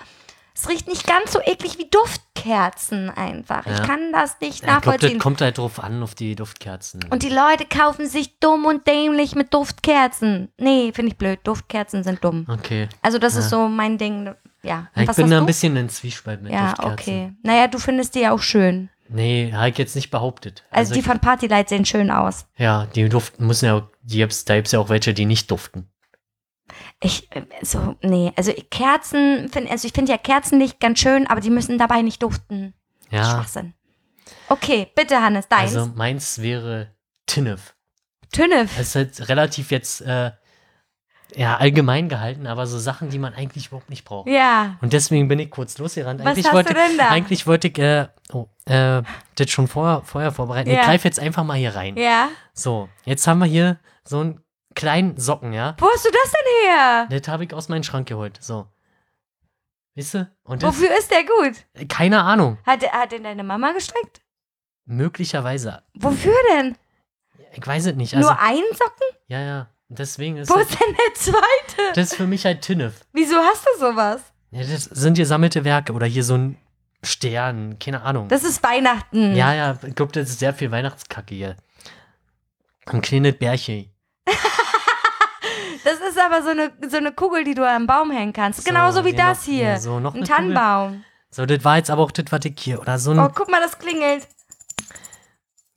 [0.53, 3.65] es riecht nicht ganz so eklig wie Duftkerzen einfach.
[3.65, 3.85] Ich Ja.
[3.85, 5.13] kann das nicht Ja, ich nachvollziehen.
[5.15, 7.05] das kommt halt drauf an, auf die Duftkerzen.
[7.09, 10.51] Und die Leute kaufen sich dumm und dämlich mit Duftkerzen.
[10.57, 11.39] Nee, finde ich blöd.
[11.43, 12.45] Duftkerzen sind dumm.
[12.49, 12.87] okay.
[13.01, 13.49] Also das ist Ja.
[13.49, 14.33] so mein Ding.
[14.63, 14.87] Ja.
[14.95, 16.93] Ja, ich bin da ein bisschen in Zwiespalt mit Ja, Duftkerzen.
[16.93, 17.33] okay.
[17.43, 18.89] Naja, du findest die ja auch schön.
[19.07, 20.63] Nee, habe ich jetzt nicht behauptet.
[20.71, 22.47] Also, die ich, von Partylight sehen schön aus.
[22.57, 25.51] ja, die duften müssen ja auch, die gibt's, da gibt's ja auch welche, die nicht
[25.51, 25.89] duften.
[26.99, 31.41] Ich, äh, so, nee, also Kerzen, find, also ich finde ja Kerzenlicht ganz schön, aber
[31.41, 32.73] die müssen dabei nicht duften.
[33.11, 33.73] Ja, Schwachsinn.
[34.49, 35.75] Okay, bitte Hannes, deins.
[35.75, 36.95] also meins wäre
[37.27, 37.75] Tinnef.
[38.31, 38.71] Tünnef.
[38.79, 40.31] Es ist halt relativ jetzt, äh,
[41.33, 44.29] ja, allgemein gehalten, aber so Sachen, die man eigentlich überhaupt nicht braucht.
[44.29, 44.77] Ja.
[44.81, 46.19] Und deswegen bin ich kurz losgerannt.
[46.21, 47.09] Was Eigentlich hast wollte, du denn da?
[47.09, 49.01] Eigentlich wollte ich, äh, oh, äh,
[49.35, 50.69] das schon vorher, vorher vorbereiten.
[50.69, 50.79] Ja.
[50.79, 51.97] Ich greife jetzt einfach mal hier rein.
[51.97, 52.29] Ja.
[52.53, 54.41] So, jetzt haben wir hier so einen
[54.75, 55.75] kleinen Socken, ja.
[55.79, 57.07] Wo hast du das denn her?
[57.09, 58.37] Das habe ich aus meinem Schrank geholt.
[58.41, 58.67] So.
[59.95, 60.31] Weißt du?
[60.43, 61.87] Und das, Wofür ist der gut?
[61.89, 62.57] keine Ahnung.
[62.65, 64.21] Hat, hat den deine Mama gestrickt?
[64.85, 65.81] Möglicherweise.
[65.95, 66.77] Wofür denn?
[67.53, 68.15] Ich weiß es nicht.
[68.15, 69.07] Also, Nur einen Socken?
[69.27, 69.67] ja, ja.
[69.87, 71.93] Deswegen ist Wo ist denn der zweite?
[71.93, 73.01] das ist für mich halt Tinnef.
[73.13, 74.21] Wieso hast du sowas?
[74.51, 76.57] Ja, das sind gesammelte Werke oder hier so ein
[77.03, 78.27] Stern, keine Ahnung.
[78.29, 79.35] Das ist Weihnachten.
[79.35, 81.55] ja, ja, ich glaube, das ist sehr viel Weihnachtskacke hier.
[82.87, 83.91] Ein kleines Bärchen.
[85.83, 88.65] Das ist aber so eine, so eine Kugel, die du am Baum hängen kannst.
[88.65, 89.63] Genauso wie hier das hier.
[89.63, 90.35] ja, so, noch Ein eine Kugel.
[90.35, 91.03] Tannenbaum.
[91.29, 92.79] So, das war jetzt aber auch das, was ich hier.
[92.81, 94.27] Oder so ein, Oh, guck mal, das klingelt.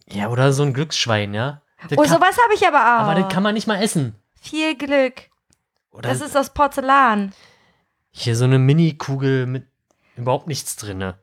[0.07, 1.61] ja, oder so ein Glücksschwein, ja.
[1.83, 3.09] Das Oh, kann, sowas habe ich aber auch.
[3.09, 4.15] aber das kann man nicht mal essen.
[4.41, 5.15] Viel Glück.
[5.93, 7.33] Oder Das ist aus Porzellan.
[8.11, 9.67] hier so eine Mini-Kugel mit
[10.17, 11.15] überhaupt nichts drin.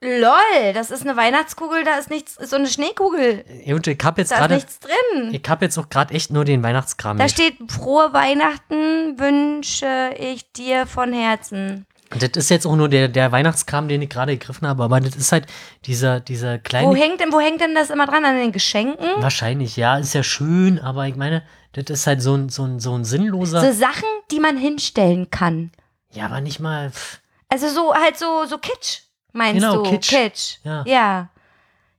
[0.00, 3.44] Lol, das ist eine Weihnachtskugel, da ist nichts, so eine Schneekugel.
[3.66, 5.34] Und ich hab jetzt Da ist gerade, nichts drin.
[5.34, 7.18] ich hab jetzt auch gerade echt nur den Weihnachtskram.
[7.18, 7.30] Da hier.
[7.32, 11.84] steht, frohe Weihnachten wünsche ich dir von Herzen.
[12.10, 15.14] Das ist jetzt auch nur der, der Weihnachtskram, den ich gerade gegriffen habe, aber das
[15.16, 15.46] ist halt
[15.84, 16.88] dieser, dieser kleine.
[16.88, 18.24] Wo hängt, denn, wo hängt denn das immer dran?
[18.24, 19.06] An den Geschenken?
[19.18, 22.80] Wahrscheinlich, ja, ist ja schön, aber ich meine, das ist halt so ein, so ein,
[22.80, 23.60] so ein sinnloser.
[23.60, 25.70] So Sachen, die man hinstellen kann.
[26.12, 26.90] ja, aber nicht mal.
[26.90, 27.20] Pff,
[27.50, 29.00] Also so halt so, so Kitsch,
[29.32, 29.90] meinst Genau, du?
[29.90, 30.58] Kitsch.
[30.64, 30.84] Ja.
[30.86, 31.28] ja.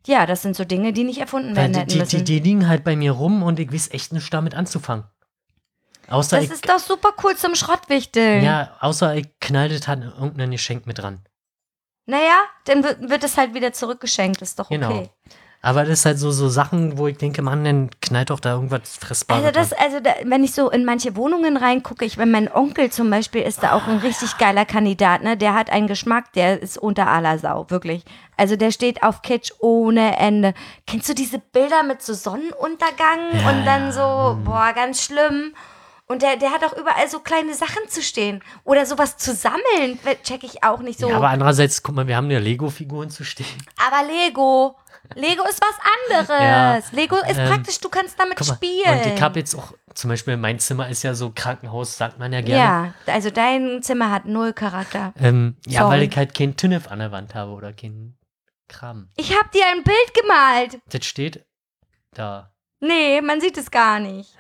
[0.08, 2.68] Ja, das sind so Dinge, die nicht erfunden werden die, hätten die, die, die liegen
[2.68, 5.04] halt bei mir rum und ich weiß echt nicht damit anzufangen.
[6.10, 8.44] Außer das ist doch super cool zum Schrottwichteln.
[8.44, 11.22] ja, außer ich knall das halt irgendein Geschenk mit dran.
[12.06, 14.80] Naja, dann wird, es halt wieder zurückgeschenkt, ist doch okay.
[14.80, 15.10] Genau.
[15.62, 18.54] Aber das ist halt so, so Sachen, wo ich denke, Mann, dann knallt doch da
[18.54, 22.32] irgendwas Fressbares Also das, also da, wenn ich so in manche Wohnungen reingucke, ich, wenn
[22.32, 25.36] mein Onkel zum Beispiel ist da auch ein richtig geiler Kandidat, ne?
[25.36, 28.06] Der hat einen Geschmack, der ist unter aller Sau, wirklich.
[28.38, 30.54] Also der steht auf Kitsch ohne Ende.
[30.88, 35.54] Kennst du diese Bilder mit so Sonnenuntergang Ja, und dann so, boah, ganz schlimm.
[36.12, 38.44] Und der, der hat auch überall so kleine Sachen zu stehen.
[38.64, 41.08] Oder sowas zu sammeln, check ich auch nicht so.
[41.08, 43.46] Ja, aber andererseits, guck mal, wir haben ja Lego-Figuren zu stehen.
[43.78, 44.76] Aber Lego.
[45.14, 46.28] Lego ist was anderes.
[46.30, 49.00] Ja, Lego ist ähm, praktisch, du kannst damit mal, spielen.
[49.00, 52.34] und ich habe jetzt auch, zum Beispiel mein Zimmer ist ja so Krankenhaus, sagt man
[52.34, 52.94] ja gerne.
[53.06, 55.14] Ja, also dein Zimmer hat null Charakter.
[55.20, 55.94] Ähm, ja, Sorry.
[55.94, 58.18] weil ich halt kein Tinnef an der Wand habe oder kein
[58.68, 59.10] Kram.
[59.16, 60.80] Ich hab dir ein Bild gemalt.
[60.90, 61.46] Das steht
[62.14, 62.52] da.
[62.80, 64.36] Nee, man sieht es gar nicht.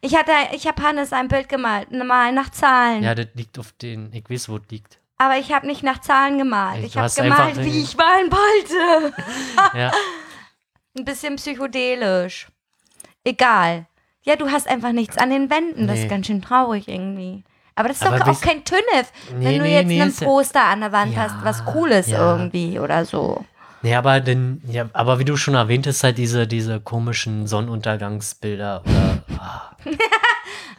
[0.00, 3.02] Ich hatte, ich habe Hannes ein Bild gemalt, mal nach Zahlen.
[3.02, 4.98] Ja, das liegt auf den, ich weiß, wo es liegt.
[5.18, 6.84] Aber ich habe nicht nach Zahlen gemalt.
[6.84, 9.14] Ich habe gemalt, wie ich malen wollte.
[9.78, 9.90] Ja,
[10.96, 12.48] Ein bisschen psychedelisch.
[13.24, 13.86] Egal.
[14.22, 15.86] Ja, du hast einfach nichts an den Wänden.
[15.86, 17.44] Das ist ganz schön traurig irgendwie.
[17.74, 20.08] Aber das ist Aber doch auch kein Tünnef, Nee, wenn du nee, jetzt nee, ein
[20.08, 22.18] ist ja- Poster an der Wand Ja, hast, was Cooles ja.
[22.32, 23.44] irgendwie oder so.
[23.82, 28.82] Nee, aber denn, ja, aber wie du schon erwähnt hast, halt diese, diese komischen Sonnenuntergangsbilder
[28.84, 29.70] oder, ah,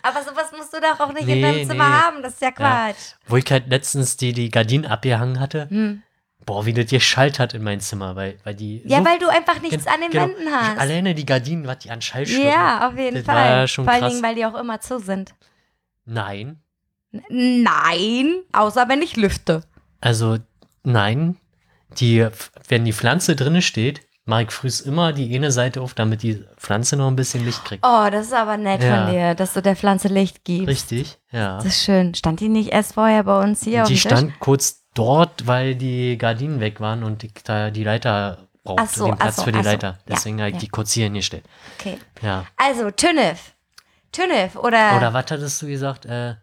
[0.02, 1.94] Aber sowas musst du doch auch nicht in Nee, deinem Zimmer nee.
[1.96, 2.24] haben.
[2.24, 3.16] Das ist ja Quatsch.
[3.28, 5.70] wo ich halt letztens die, die Gardinen abgehangen hatte.
[5.70, 6.04] Hm.
[6.46, 8.82] Boah, wie das geschallt hat in mein Zimmer, weil, weil die.
[8.86, 10.28] Ja, so weil du einfach nichts an den genau.
[10.28, 10.80] Wänden hast.
[10.80, 12.24] Alleine die Gardinen, was die an Schall.
[12.30, 13.68] Ja, auf jeden Das war Fall.
[13.68, 14.10] schon Vor allen.
[14.10, 15.34] Dingen, weil die auch immer zu sind.
[16.06, 16.62] Nein.
[17.30, 19.64] Nein, außer wenn ich lüfte.
[20.02, 20.38] Also,
[20.84, 21.36] nein.
[21.98, 22.28] Die,
[22.68, 26.46] wenn die Pflanze drinne steht, mache ich frühs immer die eine Seite auf, damit die
[26.58, 27.84] Pflanze noch ein bisschen Licht kriegt.
[27.86, 29.06] Oh, das ist aber nett Ja.
[29.06, 30.68] von dir, dass du der Pflanze Licht gibst.
[30.68, 31.56] Richtig, ja.
[31.58, 32.14] Das ist schön.
[32.14, 34.02] Stand die nicht erst vorher bei uns hier Die dem Tisch?
[34.02, 39.06] stand kurz dort, weil die Gardinen weg waren und ich da die Leiter brauchte, so,
[39.08, 39.66] den Platz so, für die so.
[39.66, 39.88] Leiter.
[40.08, 40.60] Ja, Deswegen habe ich ja.
[40.60, 41.46] die kurz hier hingestellt.
[41.80, 41.98] Okay.
[42.22, 42.46] Ja.
[42.56, 43.54] Also, Tünnef.
[44.12, 46.06] Tünnef oder, Oder was hattest du gesagt?
[46.06, 46.36] Äh,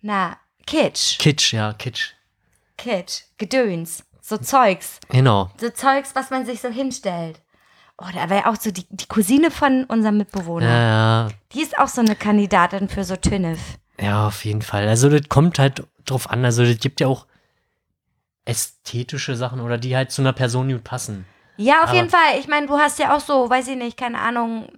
[0.00, 0.36] na,
[0.66, 1.18] Kitsch.
[1.18, 2.12] Kitsch, ja, Kitsch.
[2.76, 3.22] Kitsch.
[3.38, 4.04] Gedöns.
[4.28, 4.98] So Zeugs.
[5.08, 5.50] Genau.
[5.58, 7.40] So Zeugs, was man sich so hinstellt.
[7.96, 10.66] Oh, da wäre auch so die, die Cousine von unserem Mitbewohner.
[10.68, 13.58] Ja, ja, Die ist auch so eine Kandidatin für so Tünnef.
[14.00, 14.86] ja, auf jeden Fall.
[14.86, 16.44] Also das kommt halt drauf an.
[16.44, 17.26] Also das gibt ja auch
[18.44, 21.26] ästhetische Sachen oder die halt zu einer Person gut passen.
[21.56, 22.38] Ja, auf Aber- jeden Fall.
[22.38, 24.68] Ich meine, du hast ja auch so, weiß ich nicht, keine Ahnung,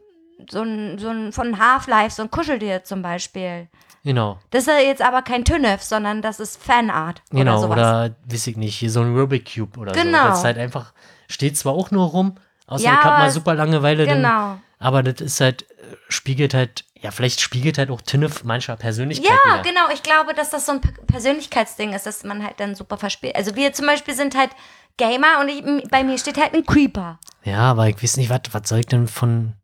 [0.51, 3.69] so ein, so ein von Half-Life, so ein Kuscheltier zum Beispiel.
[4.05, 4.39] Genau.
[4.51, 7.23] Das ist jetzt aber kein Tünnef, sondern das ist Fanart.
[7.31, 7.73] Genau, oder sowas.
[7.79, 10.01] oder weiß ich nicht, hier so ein Rubik Cube oder so.
[10.01, 10.29] Genau.
[10.29, 10.93] Das ist halt einfach,
[11.29, 12.37] steht zwar auch nur rum,
[12.67, 14.59] außer Ja, ich hab aber mal super Langeweile, Genau.
[14.79, 15.67] aber das ist halt, äh,
[16.09, 19.63] spiegelt halt, ja, vielleicht spiegelt halt auch Tinnef mancher Persönlichkeit Ja, wieder.
[19.63, 19.91] genau.
[19.93, 23.37] Ich glaube, dass das so ein Per- Persönlichkeitsding ist, dass man halt dann super verspielt.
[23.37, 24.51] Also wir zum Beispiel sind halt
[24.97, 27.19] Gamer und ich, bei mir steht halt ein Creeper.
[27.45, 29.55] Ja, aber ich weiß nicht, was soll ich denn von,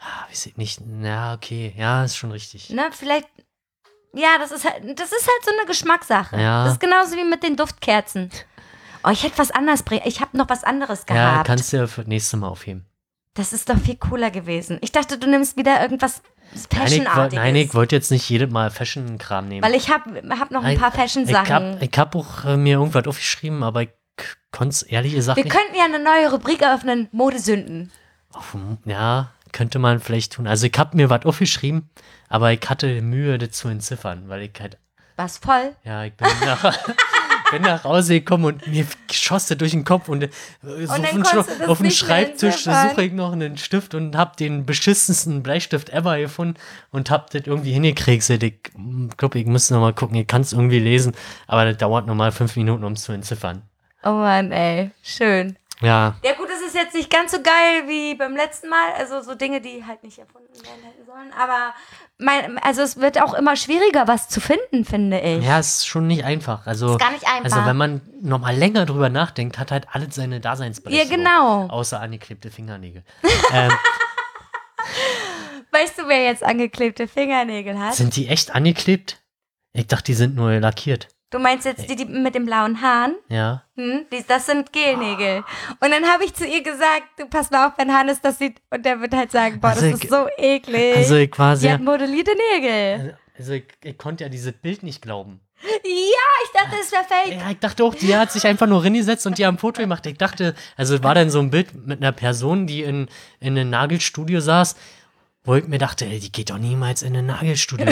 [0.00, 2.70] ah, weiß ich nicht, ja, okay, ja, ist schon richtig.
[2.70, 2.88] Ne?
[2.92, 3.28] Vielleicht.
[4.12, 6.40] Ja, das ist halt, das ist halt so eine Geschmackssache.
[6.40, 6.64] Ja.
[6.64, 8.30] Das ist genauso wie mit den Duftkerzen.
[9.04, 10.02] Oh, ich hätte was anderes bringen.
[10.04, 11.46] Ich habe noch was anderes Ja, gehabt.
[11.46, 12.86] kannst du ja für das nächste Mal aufheben.
[13.34, 14.78] das ist doch viel cooler gewesen.
[14.82, 16.22] Ich dachte, du nimmst wieder irgendwas
[16.70, 17.32] Fashionartiges.
[17.42, 19.62] nein, ich wollte jetzt nicht jedes Mal Fashion-Kram nehmen.
[19.64, 21.78] Weil ich habe hab noch ein paar Fashion-Sachen.
[21.80, 23.90] ich hab auch äh, mir irgendwas aufgeschrieben, aber ich
[24.50, 25.56] konnte es ehrlich gesagt Wir nicht.
[25.56, 27.92] könnten ja eine neue Rubrik eröffnen: Modesünden.
[28.84, 30.46] Ja, könnte man vielleicht tun.
[30.46, 31.90] Also ich habe mir was aufgeschrieben,
[32.28, 34.78] aber ich hatte Mühe, das zu entziffern, weil ich halt,
[35.16, 35.74] Was voll?
[35.84, 36.78] ja, ich bin nach,
[37.50, 40.28] bin nach Hause gekommen und mir schoss das durch den Kopf und, äh,
[40.62, 41.26] so dann
[41.68, 46.54] auf, dem Schreibtisch suche ich noch einen Stift und habe den beschissensten Bleistift ever gefunden
[46.90, 48.42] und habe das irgendwie hingekriegselt.
[48.42, 48.54] Ich
[49.16, 51.12] glaube, ich muss noch mal gucken, ich kann es irgendwie lesen,
[51.46, 53.62] aber das dauert nochmal fünf Minuten, um es zu entziffern.
[54.02, 54.92] Oh Mann, ey.
[55.02, 55.56] Schön.
[55.80, 59.22] Ja, Ja gut, es ist jetzt nicht ganz so geil wie beim letzten Mal, also
[59.22, 61.74] so Dinge, die halt nicht erfunden werden hätten sollen, aber
[62.18, 65.44] mein, also es wird auch immer schwieriger, was zu finden, finde ich.
[65.44, 66.66] Ja, ist schon nicht einfach.
[66.66, 67.44] Also, Ist gar nicht einfach.
[67.56, 71.10] Also, wenn man nochmal länger drüber nachdenkt, hat halt alles seine Daseinsberechtigung.
[71.10, 71.72] Ja, genau.
[71.72, 73.02] Außer angeklebte Fingernägel.
[73.52, 73.72] ähm,
[75.72, 77.94] Weißt du, wer jetzt angeklebte Fingernägel hat?
[77.94, 79.22] sind die echt angeklebt?
[79.72, 81.08] Ich dachte, die sind nur lackiert.
[81.30, 83.14] Du meinst jetzt die, die mit den blauen Haaren?
[83.28, 83.62] Ja.
[83.76, 84.04] Hm?
[84.12, 85.44] Die, das sind Gelnägel.
[85.80, 88.60] Und dann habe ich zu ihr gesagt, du pass mal auf, wenn Hannes das sieht
[88.70, 90.96] und der wird halt sagen, boah, Also das ich- ist so eklig.
[90.96, 91.62] Also ich quasi.
[91.68, 93.16] Sie hat modellierte Nägel.
[93.38, 95.40] Also ich, ich konnte ja dieses Bild nicht glauben.
[95.62, 97.38] Ja, ich dachte, es wäre fake.
[97.38, 99.80] Ja, ich dachte auch, die hat sich einfach nur hingesetzt und die haben ein Foto
[99.82, 100.04] gemacht.
[100.06, 103.08] Ich dachte, also war dann so ein Bild mit einer Person, die in,
[103.40, 104.74] in einem Nagelstudio saß,
[105.44, 107.86] wo ich mir dachte, ey, die geht doch niemals in ein Nagelstudio.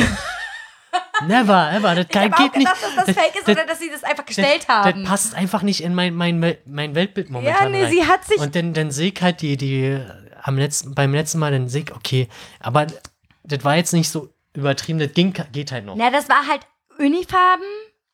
[1.27, 1.95] Never, ever.
[1.95, 2.67] Das Ich kann, habe auch geht nicht.
[2.75, 5.03] gedacht, dass das fake ist oder dass sie das einfach gestellt das, haben.
[5.03, 7.65] Das passt einfach nicht in mein, mein, mein Weltbild momentan.
[7.65, 7.93] Ja, nee, rein.
[7.93, 9.99] sie hat sich- Und dann, dann sehe ich halt die, die
[10.43, 12.29] am letzten, beim letzten Mal, dann sehe ich, okay,
[12.61, 12.87] aber
[13.43, 15.97] das war jetzt nicht so übertrieben, das ging, geht halt noch.
[15.97, 16.61] Na, das war halt
[16.99, 17.65] Unifarben.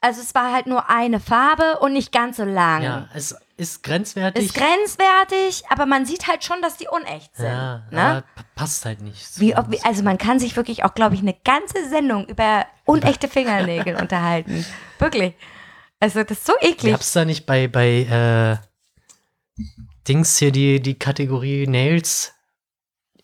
[0.00, 2.82] Also es war halt nur eine Farbe und nicht ganz so lang.
[2.82, 4.44] Ja, es ist grenzwertig.
[4.46, 7.46] Ist grenzwertig, aber man sieht halt schon, dass die unecht sind.
[7.46, 8.24] ja, ne?
[8.54, 9.26] passt halt nicht.
[9.34, 9.40] so.
[9.40, 12.66] Wie, ob, wie- also man kann sich wirklich auch, glaube ich, eine ganze Sendung über
[12.84, 14.64] unechte Fingernägel unterhalten.
[14.98, 15.34] Wirklich.
[16.00, 16.92] Also das ist so eklig.
[16.92, 19.62] Gab's da nicht bei, bei äh,
[20.08, 22.32] Dings hier die, die Kategorie Nails?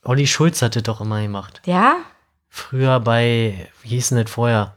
[0.03, 1.61] Olli Schulz hatte doch immer gemacht.
[1.67, 1.97] Ja?
[2.49, 4.77] Früher bei, wie hieß denn das vorher?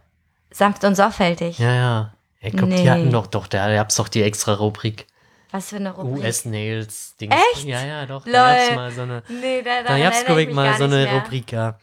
[0.51, 1.59] Sanft und sorgfältig.
[1.59, 2.13] Ja, ja.
[2.41, 2.81] Ich glaube, Nee.
[2.83, 5.07] die hatten doch, doch, da gab's doch die extra Rubrik.
[5.53, 6.23] Was für eine Rubrik.
[6.23, 7.15] US-Nails.
[7.17, 7.35] Dings.
[7.53, 7.65] Echt?
[7.65, 8.25] Ja, ja, doch.
[8.25, 8.33] Lol.
[8.33, 11.13] Da gab's mal so eine, Nee, da, da, gab's, glaube ich, mal so eine mehr.
[11.13, 11.77] Rubrik, ja.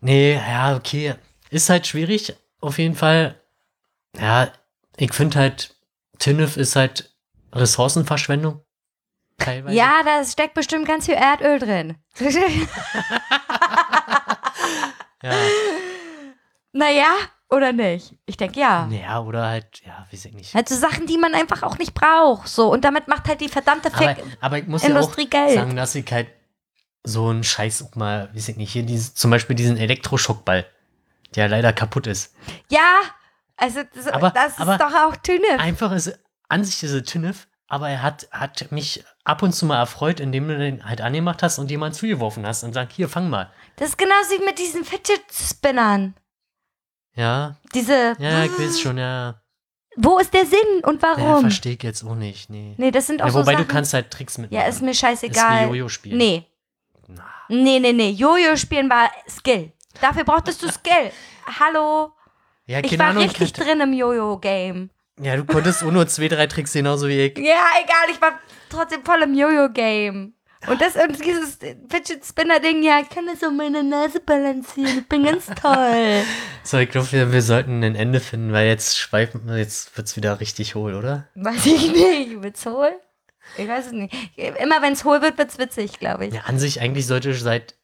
[0.00, 1.14] Nee, ja, okay.
[1.50, 3.40] Ist halt schwierig, auf jeden Fall.
[4.18, 4.50] Ja,
[4.96, 5.76] ich finde halt,
[6.18, 7.14] Tinnef ist halt
[7.52, 8.60] Ressourcenverschwendung.
[9.38, 9.76] Teilweise.
[9.76, 11.96] Ja, da steckt bestimmt ganz viel Erdöl drin.
[15.22, 15.32] Ja.
[16.72, 17.14] naja,
[17.54, 18.14] oder nicht?
[18.26, 18.88] Ich denke ja.
[18.90, 20.54] Ja, oder halt, ja, weiß ich nicht.
[20.54, 22.48] Halt so Sachen, die man einfach auch nicht braucht.
[22.48, 22.70] So.
[22.72, 24.24] Und damit macht halt die verdammte Aber, Fick.
[24.40, 25.54] aber ich muss Industrie ja auch Geld.
[25.58, 26.28] sagen, dass ich halt
[27.02, 30.66] so einen Scheiß auch mal, weiß ich nicht, hier dieses, zum Beispiel diesen Elektroschockball,
[31.34, 32.34] der leider kaputt ist.
[32.70, 33.00] Ja,
[33.56, 35.58] also das, Aber- das ist aber- doch auch Tüne.
[35.58, 36.18] Einfach ist
[36.48, 40.48] an sich diese Tinnef, aber er hat, hat mich ab und zu mal erfreut, indem
[40.48, 43.50] du den halt angemacht hast und jemand zugeworfen hast und sagt, hier, fang mal.
[43.76, 46.14] Das ist genauso wie mit diesen Fidget Spinnern.
[47.14, 48.14] Ja, Diese.
[48.18, 49.40] ja, ich weiß schon, ja.
[49.96, 51.42] Wo ist der Sinn und Ja, warum?
[51.42, 52.50] verstehe ich jetzt auch nicht.
[52.50, 52.74] Nee.
[52.78, 53.66] nee, das sind auch Ja, so wobei Sachen.
[53.68, 54.60] du kannst halt Tricks mitmachen.
[54.64, 55.54] ja, ist mir scheißegal.
[55.66, 56.18] Ist wie Jojo spielen.
[56.18, 56.46] Nee.
[57.48, 58.10] Nee, nee, nee.
[58.10, 59.70] Jojo spielen war Skill.
[60.00, 61.12] Dafür brauchtest du Skill.
[61.60, 62.12] Hallo.
[62.66, 63.22] Ja, Ich keine war Ahnung.
[63.24, 64.90] richtig drin im Jojo-Game.
[65.20, 67.38] Ja, du konntest auch nur zwei, drei Tricks genauso wie ich.
[67.38, 70.34] Ja, egal, ich war trotzdem voll im Jojo-Game.
[70.66, 71.58] Und das und dieses
[71.90, 74.98] Fidget Spinner-Ding, ja, ich kann das um meine Nase balancieren.
[75.00, 76.22] Ich bin ganz toll.
[76.66, 80.16] So, ich glaube, wir, wir sollten ein Ende finden, weil jetzt schweifen wir, jetzt wird's
[80.16, 81.28] wieder richtig hohl, oder?
[81.34, 82.42] Weiß ich nicht.
[82.42, 82.90] Wird's hohl?
[83.58, 84.14] Ich weiß es nicht.
[84.36, 86.32] Immer wenn es hohl wird, wird's witzig, glaube ich.
[86.34, 87.74] Ja, an sich, eigentlich sollte seit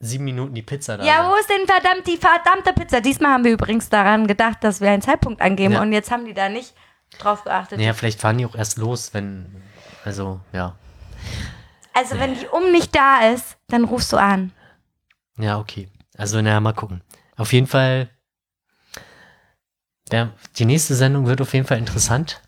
[0.00, 1.30] sieben Minuten die Pizza da Ja, sein.
[1.30, 3.00] wo ist denn verdammt die verdammte Pizza?
[3.00, 5.80] Diesmal haben wir übrigens daran gedacht, dass wir einen Zeitpunkt angeben Ja.
[5.80, 6.74] und jetzt haben die da nicht
[7.18, 7.78] drauf geachtet.
[7.78, 9.46] Naja, vielleicht fahren die auch erst los, wenn.
[10.04, 10.76] Also, ja.
[11.96, 14.52] Also wenn die um nicht da ist, dann rufst du an.
[15.38, 15.88] Ja, okay.
[16.18, 17.00] Also, naja, mal gucken.
[17.36, 18.10] Auf jeden Fall.
[20.12, 22.42] Ja, die nächste Sendung wird auf jeden Fall interessant.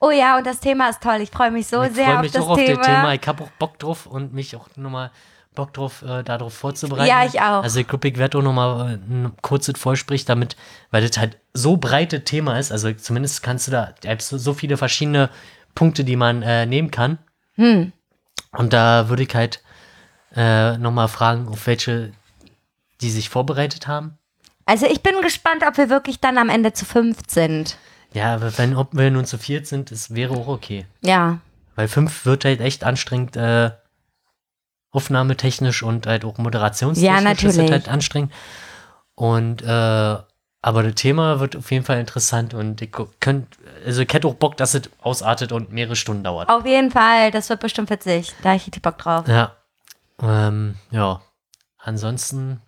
[0.00, 1.20] Oh ja, und das Thema ist toll.
[1.20, 2.76] Ich freue mich so ich sehr freue auf mich das auch auf Thema.
[2.76, 3.14] das Thema.
[3.14, 5.10] Ich habe auch Bock drauf und mich auch nochmal
[5.54, 7.08] Bock drauf, äh, darauf vorzubereiten.
[7.08, 7.62] Ja, ich auch.
[7.62, 10.56] Also ich glaube, ich werde auch nochmal ein kurzes Vorsprich, damit,
[10.90, 12.72] weil das halt so breites Thema ist.
[12.72, 15.30] Also zumindest kannst du da, da so viele verschiedene
[15.74, 17.18] Punkte, die man äh, nehmen kann.
[17.54, 17.92] Hm.
[18.52, 19.62] Und da würde ich halt
[20.34, 22.12] äh, nochmal fragen, auf welche
[23.00, 24.18] die sich vorbereitet haben.
[24.66, 27.78] Also ich bin gespannt, ob wir wirklich dann am Ende zu fünf sind.
[28.12, 30.86] Ja, aber wenn ob wir nun zu viert sind, das wäre auch okay.
[31.00, 31.38] Ja.
[31.74, 33.70] Weil fünf wird halt echt anstrengend, äh,
[34.90, 37.24] aufnahmetechnisch und halt auch moderationstechnisch.
[37.24, 37.70] Ja, ist das natürlich.
[37.70, 38.32] halt anstrengend.
[39.14, 40.16] Und, äh,
[40.60, 42.90] aber das Thema wird auf jeden Fall interessant und ich
[43.20, 46.48] könnt, also ich hätte auch Bock, dass es ausartet und mehrere Stunden dauert.
[46.48, 48.32] Auf jeden Fall, das wird bestimmt witzig.
[48.42, 49.28] Da habe ich richtig Bock drauf.
[49.28, 49.56] Ja.
[50.20, 51.20] Ähm, ja.
[51.78, 52.60] Ansonsten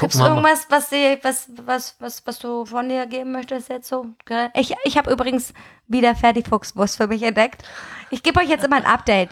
[0.00, 3.88] Gibt es irgendwas, was, sie, was, was, was, was du von dir geben möchtest jetzt
[3.88, 4.06] so?
[4.54, 5.52] Ich, ich habe übrigens
[5.88, 7.62] wieder Fertigfuchswurst für mich entdeckt.
[8.10, 9.30] Ich gebe euch jetzt immer ein Update.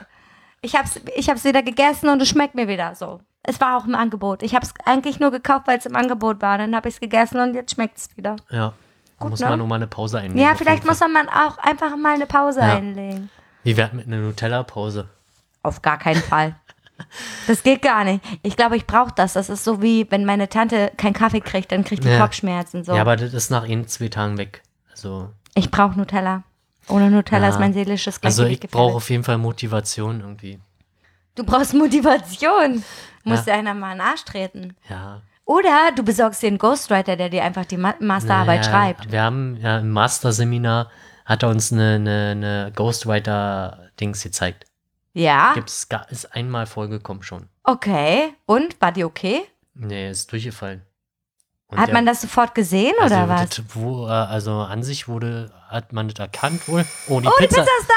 [0.61, 3.21] Ich habe es ich hab's wieder gegessen und es schmeckt mir wieder so.
[3.49, 4.43] Es war auch im Angebot.
[4.43, 6.59] Ich habe es eigentlich nur gekauft, weil es im Angebot war.
[6.59, 8.37] Dann habe ich es gegessen und jetzt schmeckt es wieder.
[8.51, 8.75] Ja.
[9.19, 9.49] Gut, muss ne?
[9.49, 10.39] man nur mal eine Pause einlegen.
[10.39, 12.77] Ja, vielleicht muss man auch einfach mal eine Pause Ja.
[12.77, 13.31] einlegen.
[13.65, 15.09] Wie wär's mit einer Nutella-Pause?
[15.63, 16.57] Auf gar keinen Fall.
[17.47, 18.23] Das geht gar nicht.
[18.43, 19.33] Ich glaube, ich brauche das.
[19.33, 22.21] Das ist so wie, wenn meine Tante keinen Kaffee kriegt, dann kriegt die Ja.
[22.21, 22.85] Kopfschmerzen.
[22.85, 22.95] So.
[22.95, 24.63] Ja, aber das ist nach ein, zwei Tagen weg.
[24.91, 26.43] Also, ich brauche Nutella.
[26.89, 27.53] Ohne Nutella Ja.
[27.53, 30.59] ist mein seelisches also Gleichgewicht ich brauche auf jeden Fall Motivation irgendwie.
[31.39, 32.83] Du brauchst Motivation.
[33.25, 34.77] Muss dir einer mal in den Arsch treten.
[34.89, 35.23] Ja.
[35.45, 39.13] Oder du besorgst dir einen Ghostwriter, der dir einfach die Ma Masterarbeit Naja, schreibt.
[39.13, 40.91] Wir haben ja im Master-Seminar
[41.25, 44.65] hat er uns eine, eine, eine Ghostwriter-Dings gezeigt.
[45.13, 47.49] Ja, Gibt's gar, ist einmal vorgekommen schon.
[47.65, 48.35] okay.
[48.47, 49.43] Und, war die okay?
[49.75, 50.83] Nee, ist durchgefallen.
[51.69, 53.51] Und Hat der- man das sofort gesehen also, oder was?
[53.51, 56.85] Das, wo, äh, also an sich wurde, hat man das erkannt wohl.
[57.09, 57.61] Oh, die Oh, die Pizza.
[57.63, 57.91] Pizza ist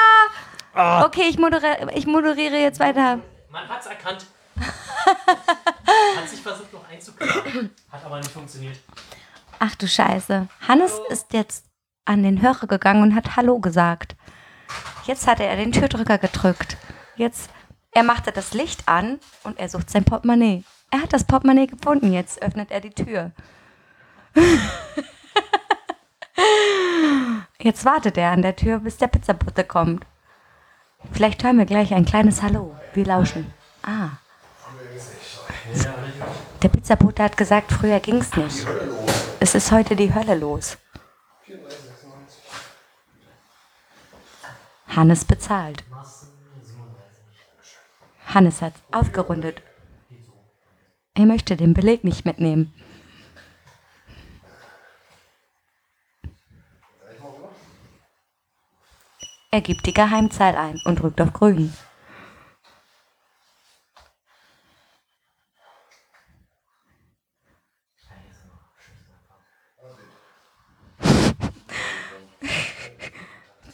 [0.74, 1.04] da!
[1.06, 3.18] Okay, ich moderiere, ich moderiere jetzt weiter.
[3.52, 4.26] Man hat's erkannt.
[4.56, 7.70] hat sich versucht noch einzuklagen.
[7.90, 8.78] Hat aber nicht funktioniert.
[9.58, 10.48] Ach du Scheiße.
[10.66, 11.66] Hannes ist jetzt
[12.06, 14.16] an den Hörer gegangen und hat Hallo gesagt.
[15.04, 16.78] Jetzt hat er den Türdrücker gedrückt.
[17.16, 17.50] Jetzt,
[17.90, 20.64] er machte das Licht an und er sucht sein Portemonnaie.
[20.90, 22.10] Er hat das Portemonnaie gefunden.
[22.10, 23.32] Jetzt öffnet er die Tür.
[27.58, 30.06] Jetzt wartet er an der Tür, bis der Pizzabote kommt.
[31.10, 32.76] Vielleicht hören wir gleich ein kleines Hallo.
[32.94, 33.52] Wir lauschen.
[33.82, 34.10] Ah.
[36.62, 38.66] Der Pizzabote hat gesagt, früher ging's nicht.
[39.40, 40.78] Es ist heute die Hölle los.
[44.88, 45.84] Hannes bezahlt.
[48.26, 49.62] Hannes hat aufgerundet.
[51.14, 52.72] Er möchte den Beleg nicht mitnehmen.
[59.54, 61.74] Er gibt die Geheimzahl ein und drückt auf Grün.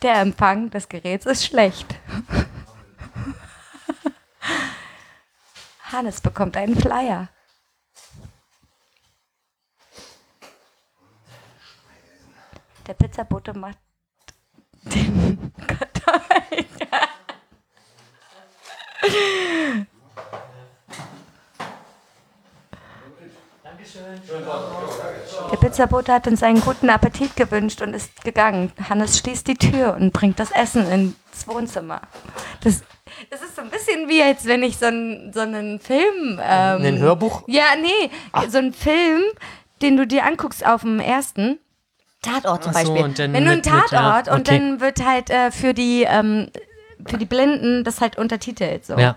[0.03, 1.87] Der Empfang des Geräts ist schlecht.
[5.93, 7.29] Hannes bekommt einen Flyer.
[12.89, 13.88] Der Pizzabote macht.
[25.51, 28.73] Der Pizzabote hat uns einen guten Appetit gewünscht und ist gegangen.
[28.89, 32.02] Hannes schließt die Tür und bringt das Essen ins Wohnzimmer.
[32.62, 32.82] Das,
[33.31, 36.40] das ist so ein bisschen wie, als wenn ich so, ein, so einen Film.
[36.43, 37.43] Ähm, Ein Hörbuch?
[37.47, 38.10] Ja, nee,
[38.48, 39.23] so einen Film,
[39.81, 41.59] den du dir anguckst auf dem ersten.
[42.23, 43.05] Tatort zum Ach so, Beispiel.
[43.05, 44.59] und dann Wenn du einen mit- mit, ja, Tatort und okay.
[44.59, 46.51] dann wird halt äh, für die ähm,
[47.07, 48.85] für die Blinden das halt untertitelt.
[48.85, 49.15] So, Ja,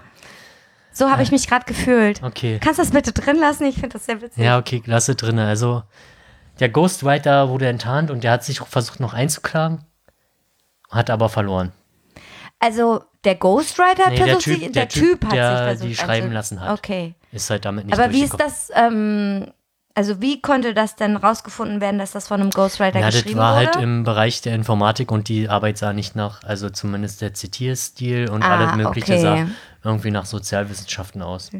[0.91, 2.21] so habe ich mich gerade gefühlt.
[2.23, 2.59] okay.
[2.63, 3.65] Kannst du das bitte drin lassen?
[3.65, 4.43] Ich finde das sehr witzig.
[4.43, 5.39] Ja, okay, lasse drin.
[5.39, 5.81] Also,
[6.59, 9.83] der Ghostwriter wurde enttarnt und der hat sich versucht noch einzuklagen,
[10.91, 11.71] hat aber verloren.
[12.59, 15.57] Also der Ghostwriter hat Nee, der versucht Typ- sich, der der, Typ, Typ hat der
[15.57, 16.77] sich versucht die schreiben einzu- lassen hat.
[16.77, 17.15] Okay.
[17.31, 18.69] Ist halt damit nicht Aber wie ist durchgekommen.
[18.69, 19.53] das, ähm,
[19.95, 23.39] also wie konnte das denn rausgefunden werden, dass das von einem Ghostwriter Ja, das geschrieben
[23.39, 23.65] war wurde?
[23.71, 28.29] halt im Bereich der Informatik und die Arbeit sah nicht nach, also zumindest der Zitierstil
[28.29, 29.21] und Ah, alles Mögliche okay.
[29.21, 29.45] sah
[29.83, 31.51] irgendwie nach Sozialwissenschaften aus.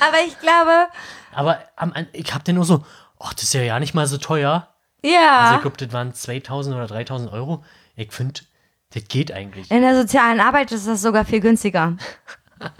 [0.00, 0.88] Aber ich glaube,
[1.34, 2.84] Aber am, ich hab den nur so,
[3.20, 4.68] ach, das ist ja ja nicht mal so teuer.
[5.04, 7.64] Also ja, ich glaube, das waren 2000 oder 3000 Euro.
[7.96, 8.40] Ich finde,
[8.94, 9.70] das geht eigentlich.
[9.70, 11.96] in der sozialen Arbeit ist das sogar viel günstiger.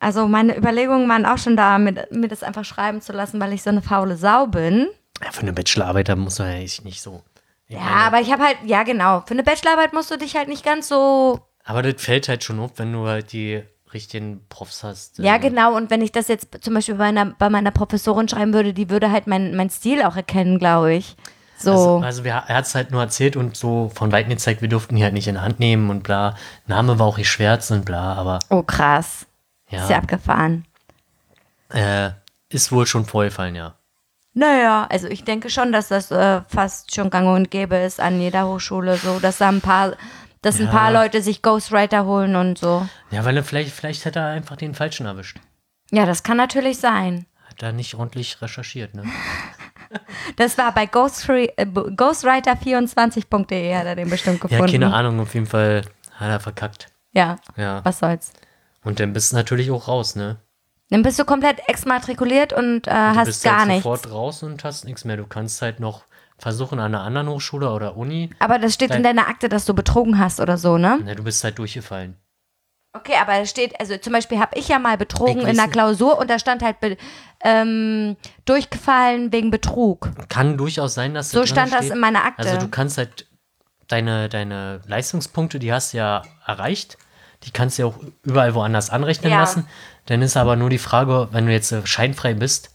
[0.00, 3.52] Also meine Überlegungen waren auch schon da, mir, mir das einfach schreiben zu lassen, weil
[3.52, 4.88] ich so eine faule Sau bin.
[5.22, 7.22] Ja, für eine Bachelorarbeit, da muss man ja echt nicht so.
[7.66, 10.48] Ja, meine, aber ich habe halt, ja genau, für eine Bachelorarbeit musst du dich halt
[10.48, 13.62] nicht ganz so aber das fällt halt schon auf, wenn du halt die
[13.92, 15.18] richtigen Profs hast.
[15.18, 15.76] Ja, ähm, genau.
[15.76, 18.88] Und wenn ich das jetzt zum Beispiel bei meiner, bei meiner Professorin schreiben würde, die
[18.88, 21.14] würde halt mein, mein Stil auch erkennen, glaube ich.
[21.58, 21.72] So.
[21.72, 24.70] Also, also wir, er hat es halt nur erzählt und so von Weitem gezeigt, wir
[24.70, 26.36] durften die halt nicht in die Hand nehmen und bla.
[26.66, 29.26] Name war auch geschwärzt und bla, aber oh, krass.
[29.70, 30.64] Ist ja ja, abgefahren.
[31.70, 32.10] äh,
[32.48, 33.74] ist wohl schon vorgefallen, ja.
[34.34, 38.20] Naja, also ich denke schon, dass das äh, fast schon gang und gäbe ist an
[38.20, 39.92] jeder Hochschule, so, dass da ein paar,
[40.42, 40.72] dass ein Ja.
[40.72, 42.86] paar Leute sich Ghostwriter holen und so.
[43.10, 45.38] Ja, weil er vielleicht, vielleicht hat er einfach den Falschen erwischt.
[45.90, 47.26] Ja, das kann natürlich sein.
[47.48, 49.04] Hat er nicht ordentlich recherchiert, ne?
[50.36, 54.72] Das war bei Ghostfree- äh, ghostwriter24.de hat er den bestimmt Ja, gefunden.
[54.72, 55.82] keine Ahnung, auf jeden Fall
[56.14, 56.88] hat er verkackt.
[57.12, 57.84] Ja, Ja.
[57.84, 58.32] was soll's.
[58.88, 60.38] Und dann bist du natürlich auch raus, ne?
[60.88, 63.82] Dann bist du komplett exmatrikuliert und äh, Du hast bist gar halt nichts.
[63.82, 65.18] sofort raus und hast nichts mehr.
[65.18, 66.04] Du kannst halt noch
[66.38, 68.30] versuchen an einer anderen Hochschule oder Uni.
[68.38, 70.98] Aber das steht in Dein- deiner Akte, dass du betrogen hast oder so, ne?
[71.04, 72.16] Na, du bist halt durchgefallen.
[72.94, 75.68] Okay, aber es steht, also zum Beispiel habe ich ja mal betrogen in der.
[75.68, 76.96] Klausur und da stand halt be,
[77.44, 78.16] ähm,
[78.46, 80.08] durchgefallen wegen Betrug.
[80.30, 81.92] Kann durchaus sein, dass So stand das steht.
[81.92, 82.48] in meiner Akte.
[82.48, 83.26] Also du kannst halt
[83.88, 86.96] deine, deine Leistungspunkte, die hast du ja erreicht.
[87.44, 89.38] Die kannst du ja auch überall woanders anrechnen Ja.
[89.40, 89.66] lassen.
[90.06, 92.70] Dann ist aber nur die Frage, wenn du jetzt äh, scheinfrei bist,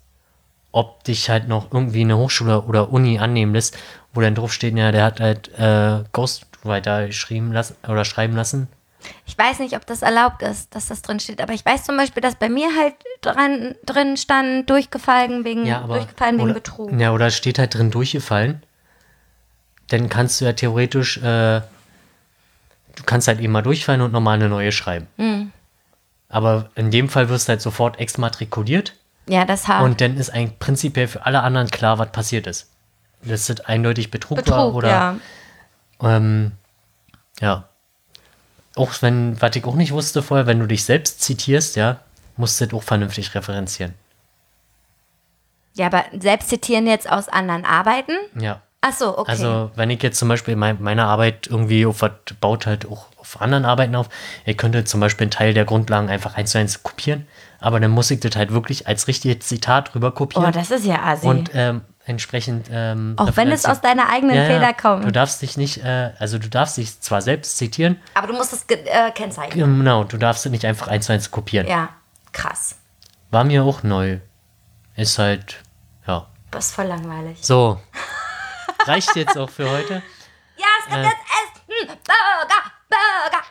[0.72, 3.78] ob dich halt noch irgendwie eine Hochschule oder Uni annehmen lässt,
[4.14, 8.68] wo dann drauf steht, ja, der hat halt äh, Ghostwriter geschrieben lassen oder schreiben lassen.
[9.26, 11.98] Ich weiß nicht, ob das erlaubt ist, dass das drin steht, aber ich weiß zum
[11.98, 16.54] Beispiel, dass bei mir halt dran, drin stand, durchgefallen wegen, Ja, aber durchgefallen wegen oder,
[16.54, 16.92] Betrug.
[17.00, 18.64] Ja, oder steht halt drin durchgefallen.
[19.90, 21.62] Dann kannst du ja theoretisch, äh,
[22.96, 25.08] du kannst halt eben mal durchfallen und nochmal eine neue schreiben.
[25.18, 25.52] Mhm.
[26.30, 28.96] Aber in dem Fall wirst du halt sofort exmatrikuliert
[29.28, 32.70] Ja, das hat und dann ist eigentlich prinzipiell für alle anderen klar, was passiert ist.
[33.22, 35.16] Das ist eindeutig Betrug, war Betrug, oder ja.
[36.02, 36.52] ähm,
[37.40, 37.70] ja.
[38.76, 42.00] Auch wenn, was ich auch nicht wusste vorher, wenn du dich selbst zitierst, ja,
[42.36, 43.94] musst du das auch vernünftig referenzieren.
[45.76, 48.14] Ja, aber selbst zitieren jetzt aus anderen Arbeiten?
[48.40, 48.62] Ja.
[48.86, 49.32] Ach so, okay.
[49.32, 52.12] Also, wenn ich jetzt zum Beispiel mein, meine Arbeit irgendwie auf was
[52.42, 54.10] baut halt auch auf anderen Arbeiten auf,
[54.46, 57.26] ihr könntet zum Beispiel einen Teil der Grundlagen einfach eins zu eins kopieren,
[57.62, 60.86] aber dann muss ich das halt wirklich als richtiges Zitat rüber kopieren oh, das ist
[60.86, 61.26] ja assi.
[61.26, 62.68] und ähm, entsprechend.
[62.70, 65.06] Ähm, Auch wenn es aus deiner eigenen Ja, Fehler kommt.
[65.06, 68.52] Du darfst dich nicht, äh, also du darfst dich zwar selbst zitieren, aber du musst
[68.52, 69.78] es äh, kennzeichnen.
[69.78, 71.68] genau, du darfst es nicht einfach eins zu eins kopieren.
[71.68, 71.88] Ja,
[72.34, 72.76] krass.
[73.32, 74.20] War mir auch neu.
[74.98, 75.62] Ist halt,
[76.06, 76.28] ja.
[76.52, 77.38] Das ist voll langweilig.
[77.40, 77.80] So.
[78.86, 80.02] Reicht jetzt auch für heute.
[80.58, 81.04] Ja, es gibt Äh.
[81.04, 81.62] jetzt Essen.
[81.88, 83.44] Burger, Burger.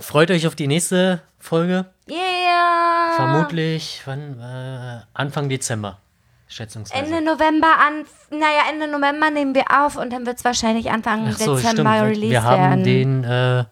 [0.00, 1.86] Freut euch auf die nächste Folge.
[2.08, 3.12] Yeah.
[3.16, 5.98] Vermutlich wann, äh, Anfang Dezember,
[6.46, 7.02] schätzungsweise.
[7.04, 11.32] Ende November an, naja, Ende November nehmen wir auf und dann wird es wahrscheinlich Anfang
[11.32, 12.10] so, Dezember stimmt.
[12.10, 12.84] released Wir haben werden.
[12.84, 13.64] den, äh,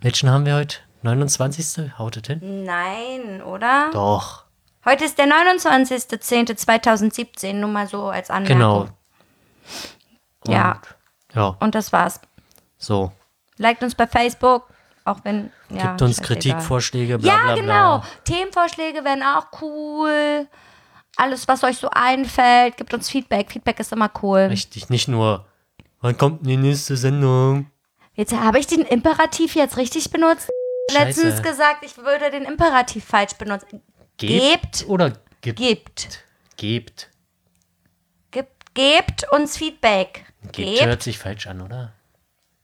[0.00, 0.76] welchen haben wir heute?
[1.02, 1.92] 29.
[1.98, 2.64] Haut es hin?
[2.64, 3.90] Nein, oder?
[3.92, 4.44] Doch,
[4.84, 8.56] Heute ist der 29.10.2017, nur mal so als Anmerkung.
[8.58, 8.88] genau.
[10.46, 10.80] Ja,
[11.34, 12.20] Ja, und das war's.
[12.78, 13.12] so.
[13.58, 14.68] Liked uns bei Facebook,
[15.04, 15.88] auch wenn, ja.
[15.88, 16.26] Gibt uns scheißegal.
[16.36, 17.98] Kritikvorschläge, bla Ja, bla genau.
[18.00, 18.04] bla.
[18.24, 20.46] Themenvorschläge wären auch cool.
[21.16, 23.50] Alles, was euch so einfällt, gibt uns Feedback.
[23.50, 24.40] Feedback ist immer cool.
[24.40, 25.46] Richtig, nicht nur,
[26.02, 27.70] wann kommt die nächste Sendung?
[28.14, 30.50] Jetzt habe ich den Imperativ jetzt richtig benutzt.
[30.90, 31.04] Scheiße.
[31.22, 33.82] Letztens gesagt, ich würde den Imperativ falsch benutzen.
[34.18, 34.84] Gebt, Gebt.
[34.88, 35.58] oder gibt?
[35.58, 36.24] Gebt.
[36.56, 37.10] Gebt.
[38.76, 40.24] Gebt, gebt uns Feedback.
[40.52, 41.92] Gebt hört sich falsch an, oder?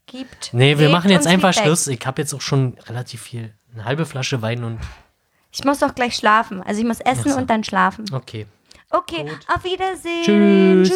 [0.06, 0.50] Gibt.
[0.52, 1.64] Nee, wir Gebt machen jetzt einfach Feedback.
[1.66, 1.86] Schluss.
[1.88, 4.78] Ich habe jetzt auch schon relativ viel, eine halbe Flasche Wein und
[5.50, 6.62] Ich muss doch gleich schlafen.
[6.62, 7.36] Also ich muss essen so.
[7.38, 8.04] und dann schlafen.
[8.12, 8.46] okay.
[8.94, 9.38] Okay, Gut.
[9.48, 10.22] auf Wiedersehen.
[10.84, 10.92] Tschüss.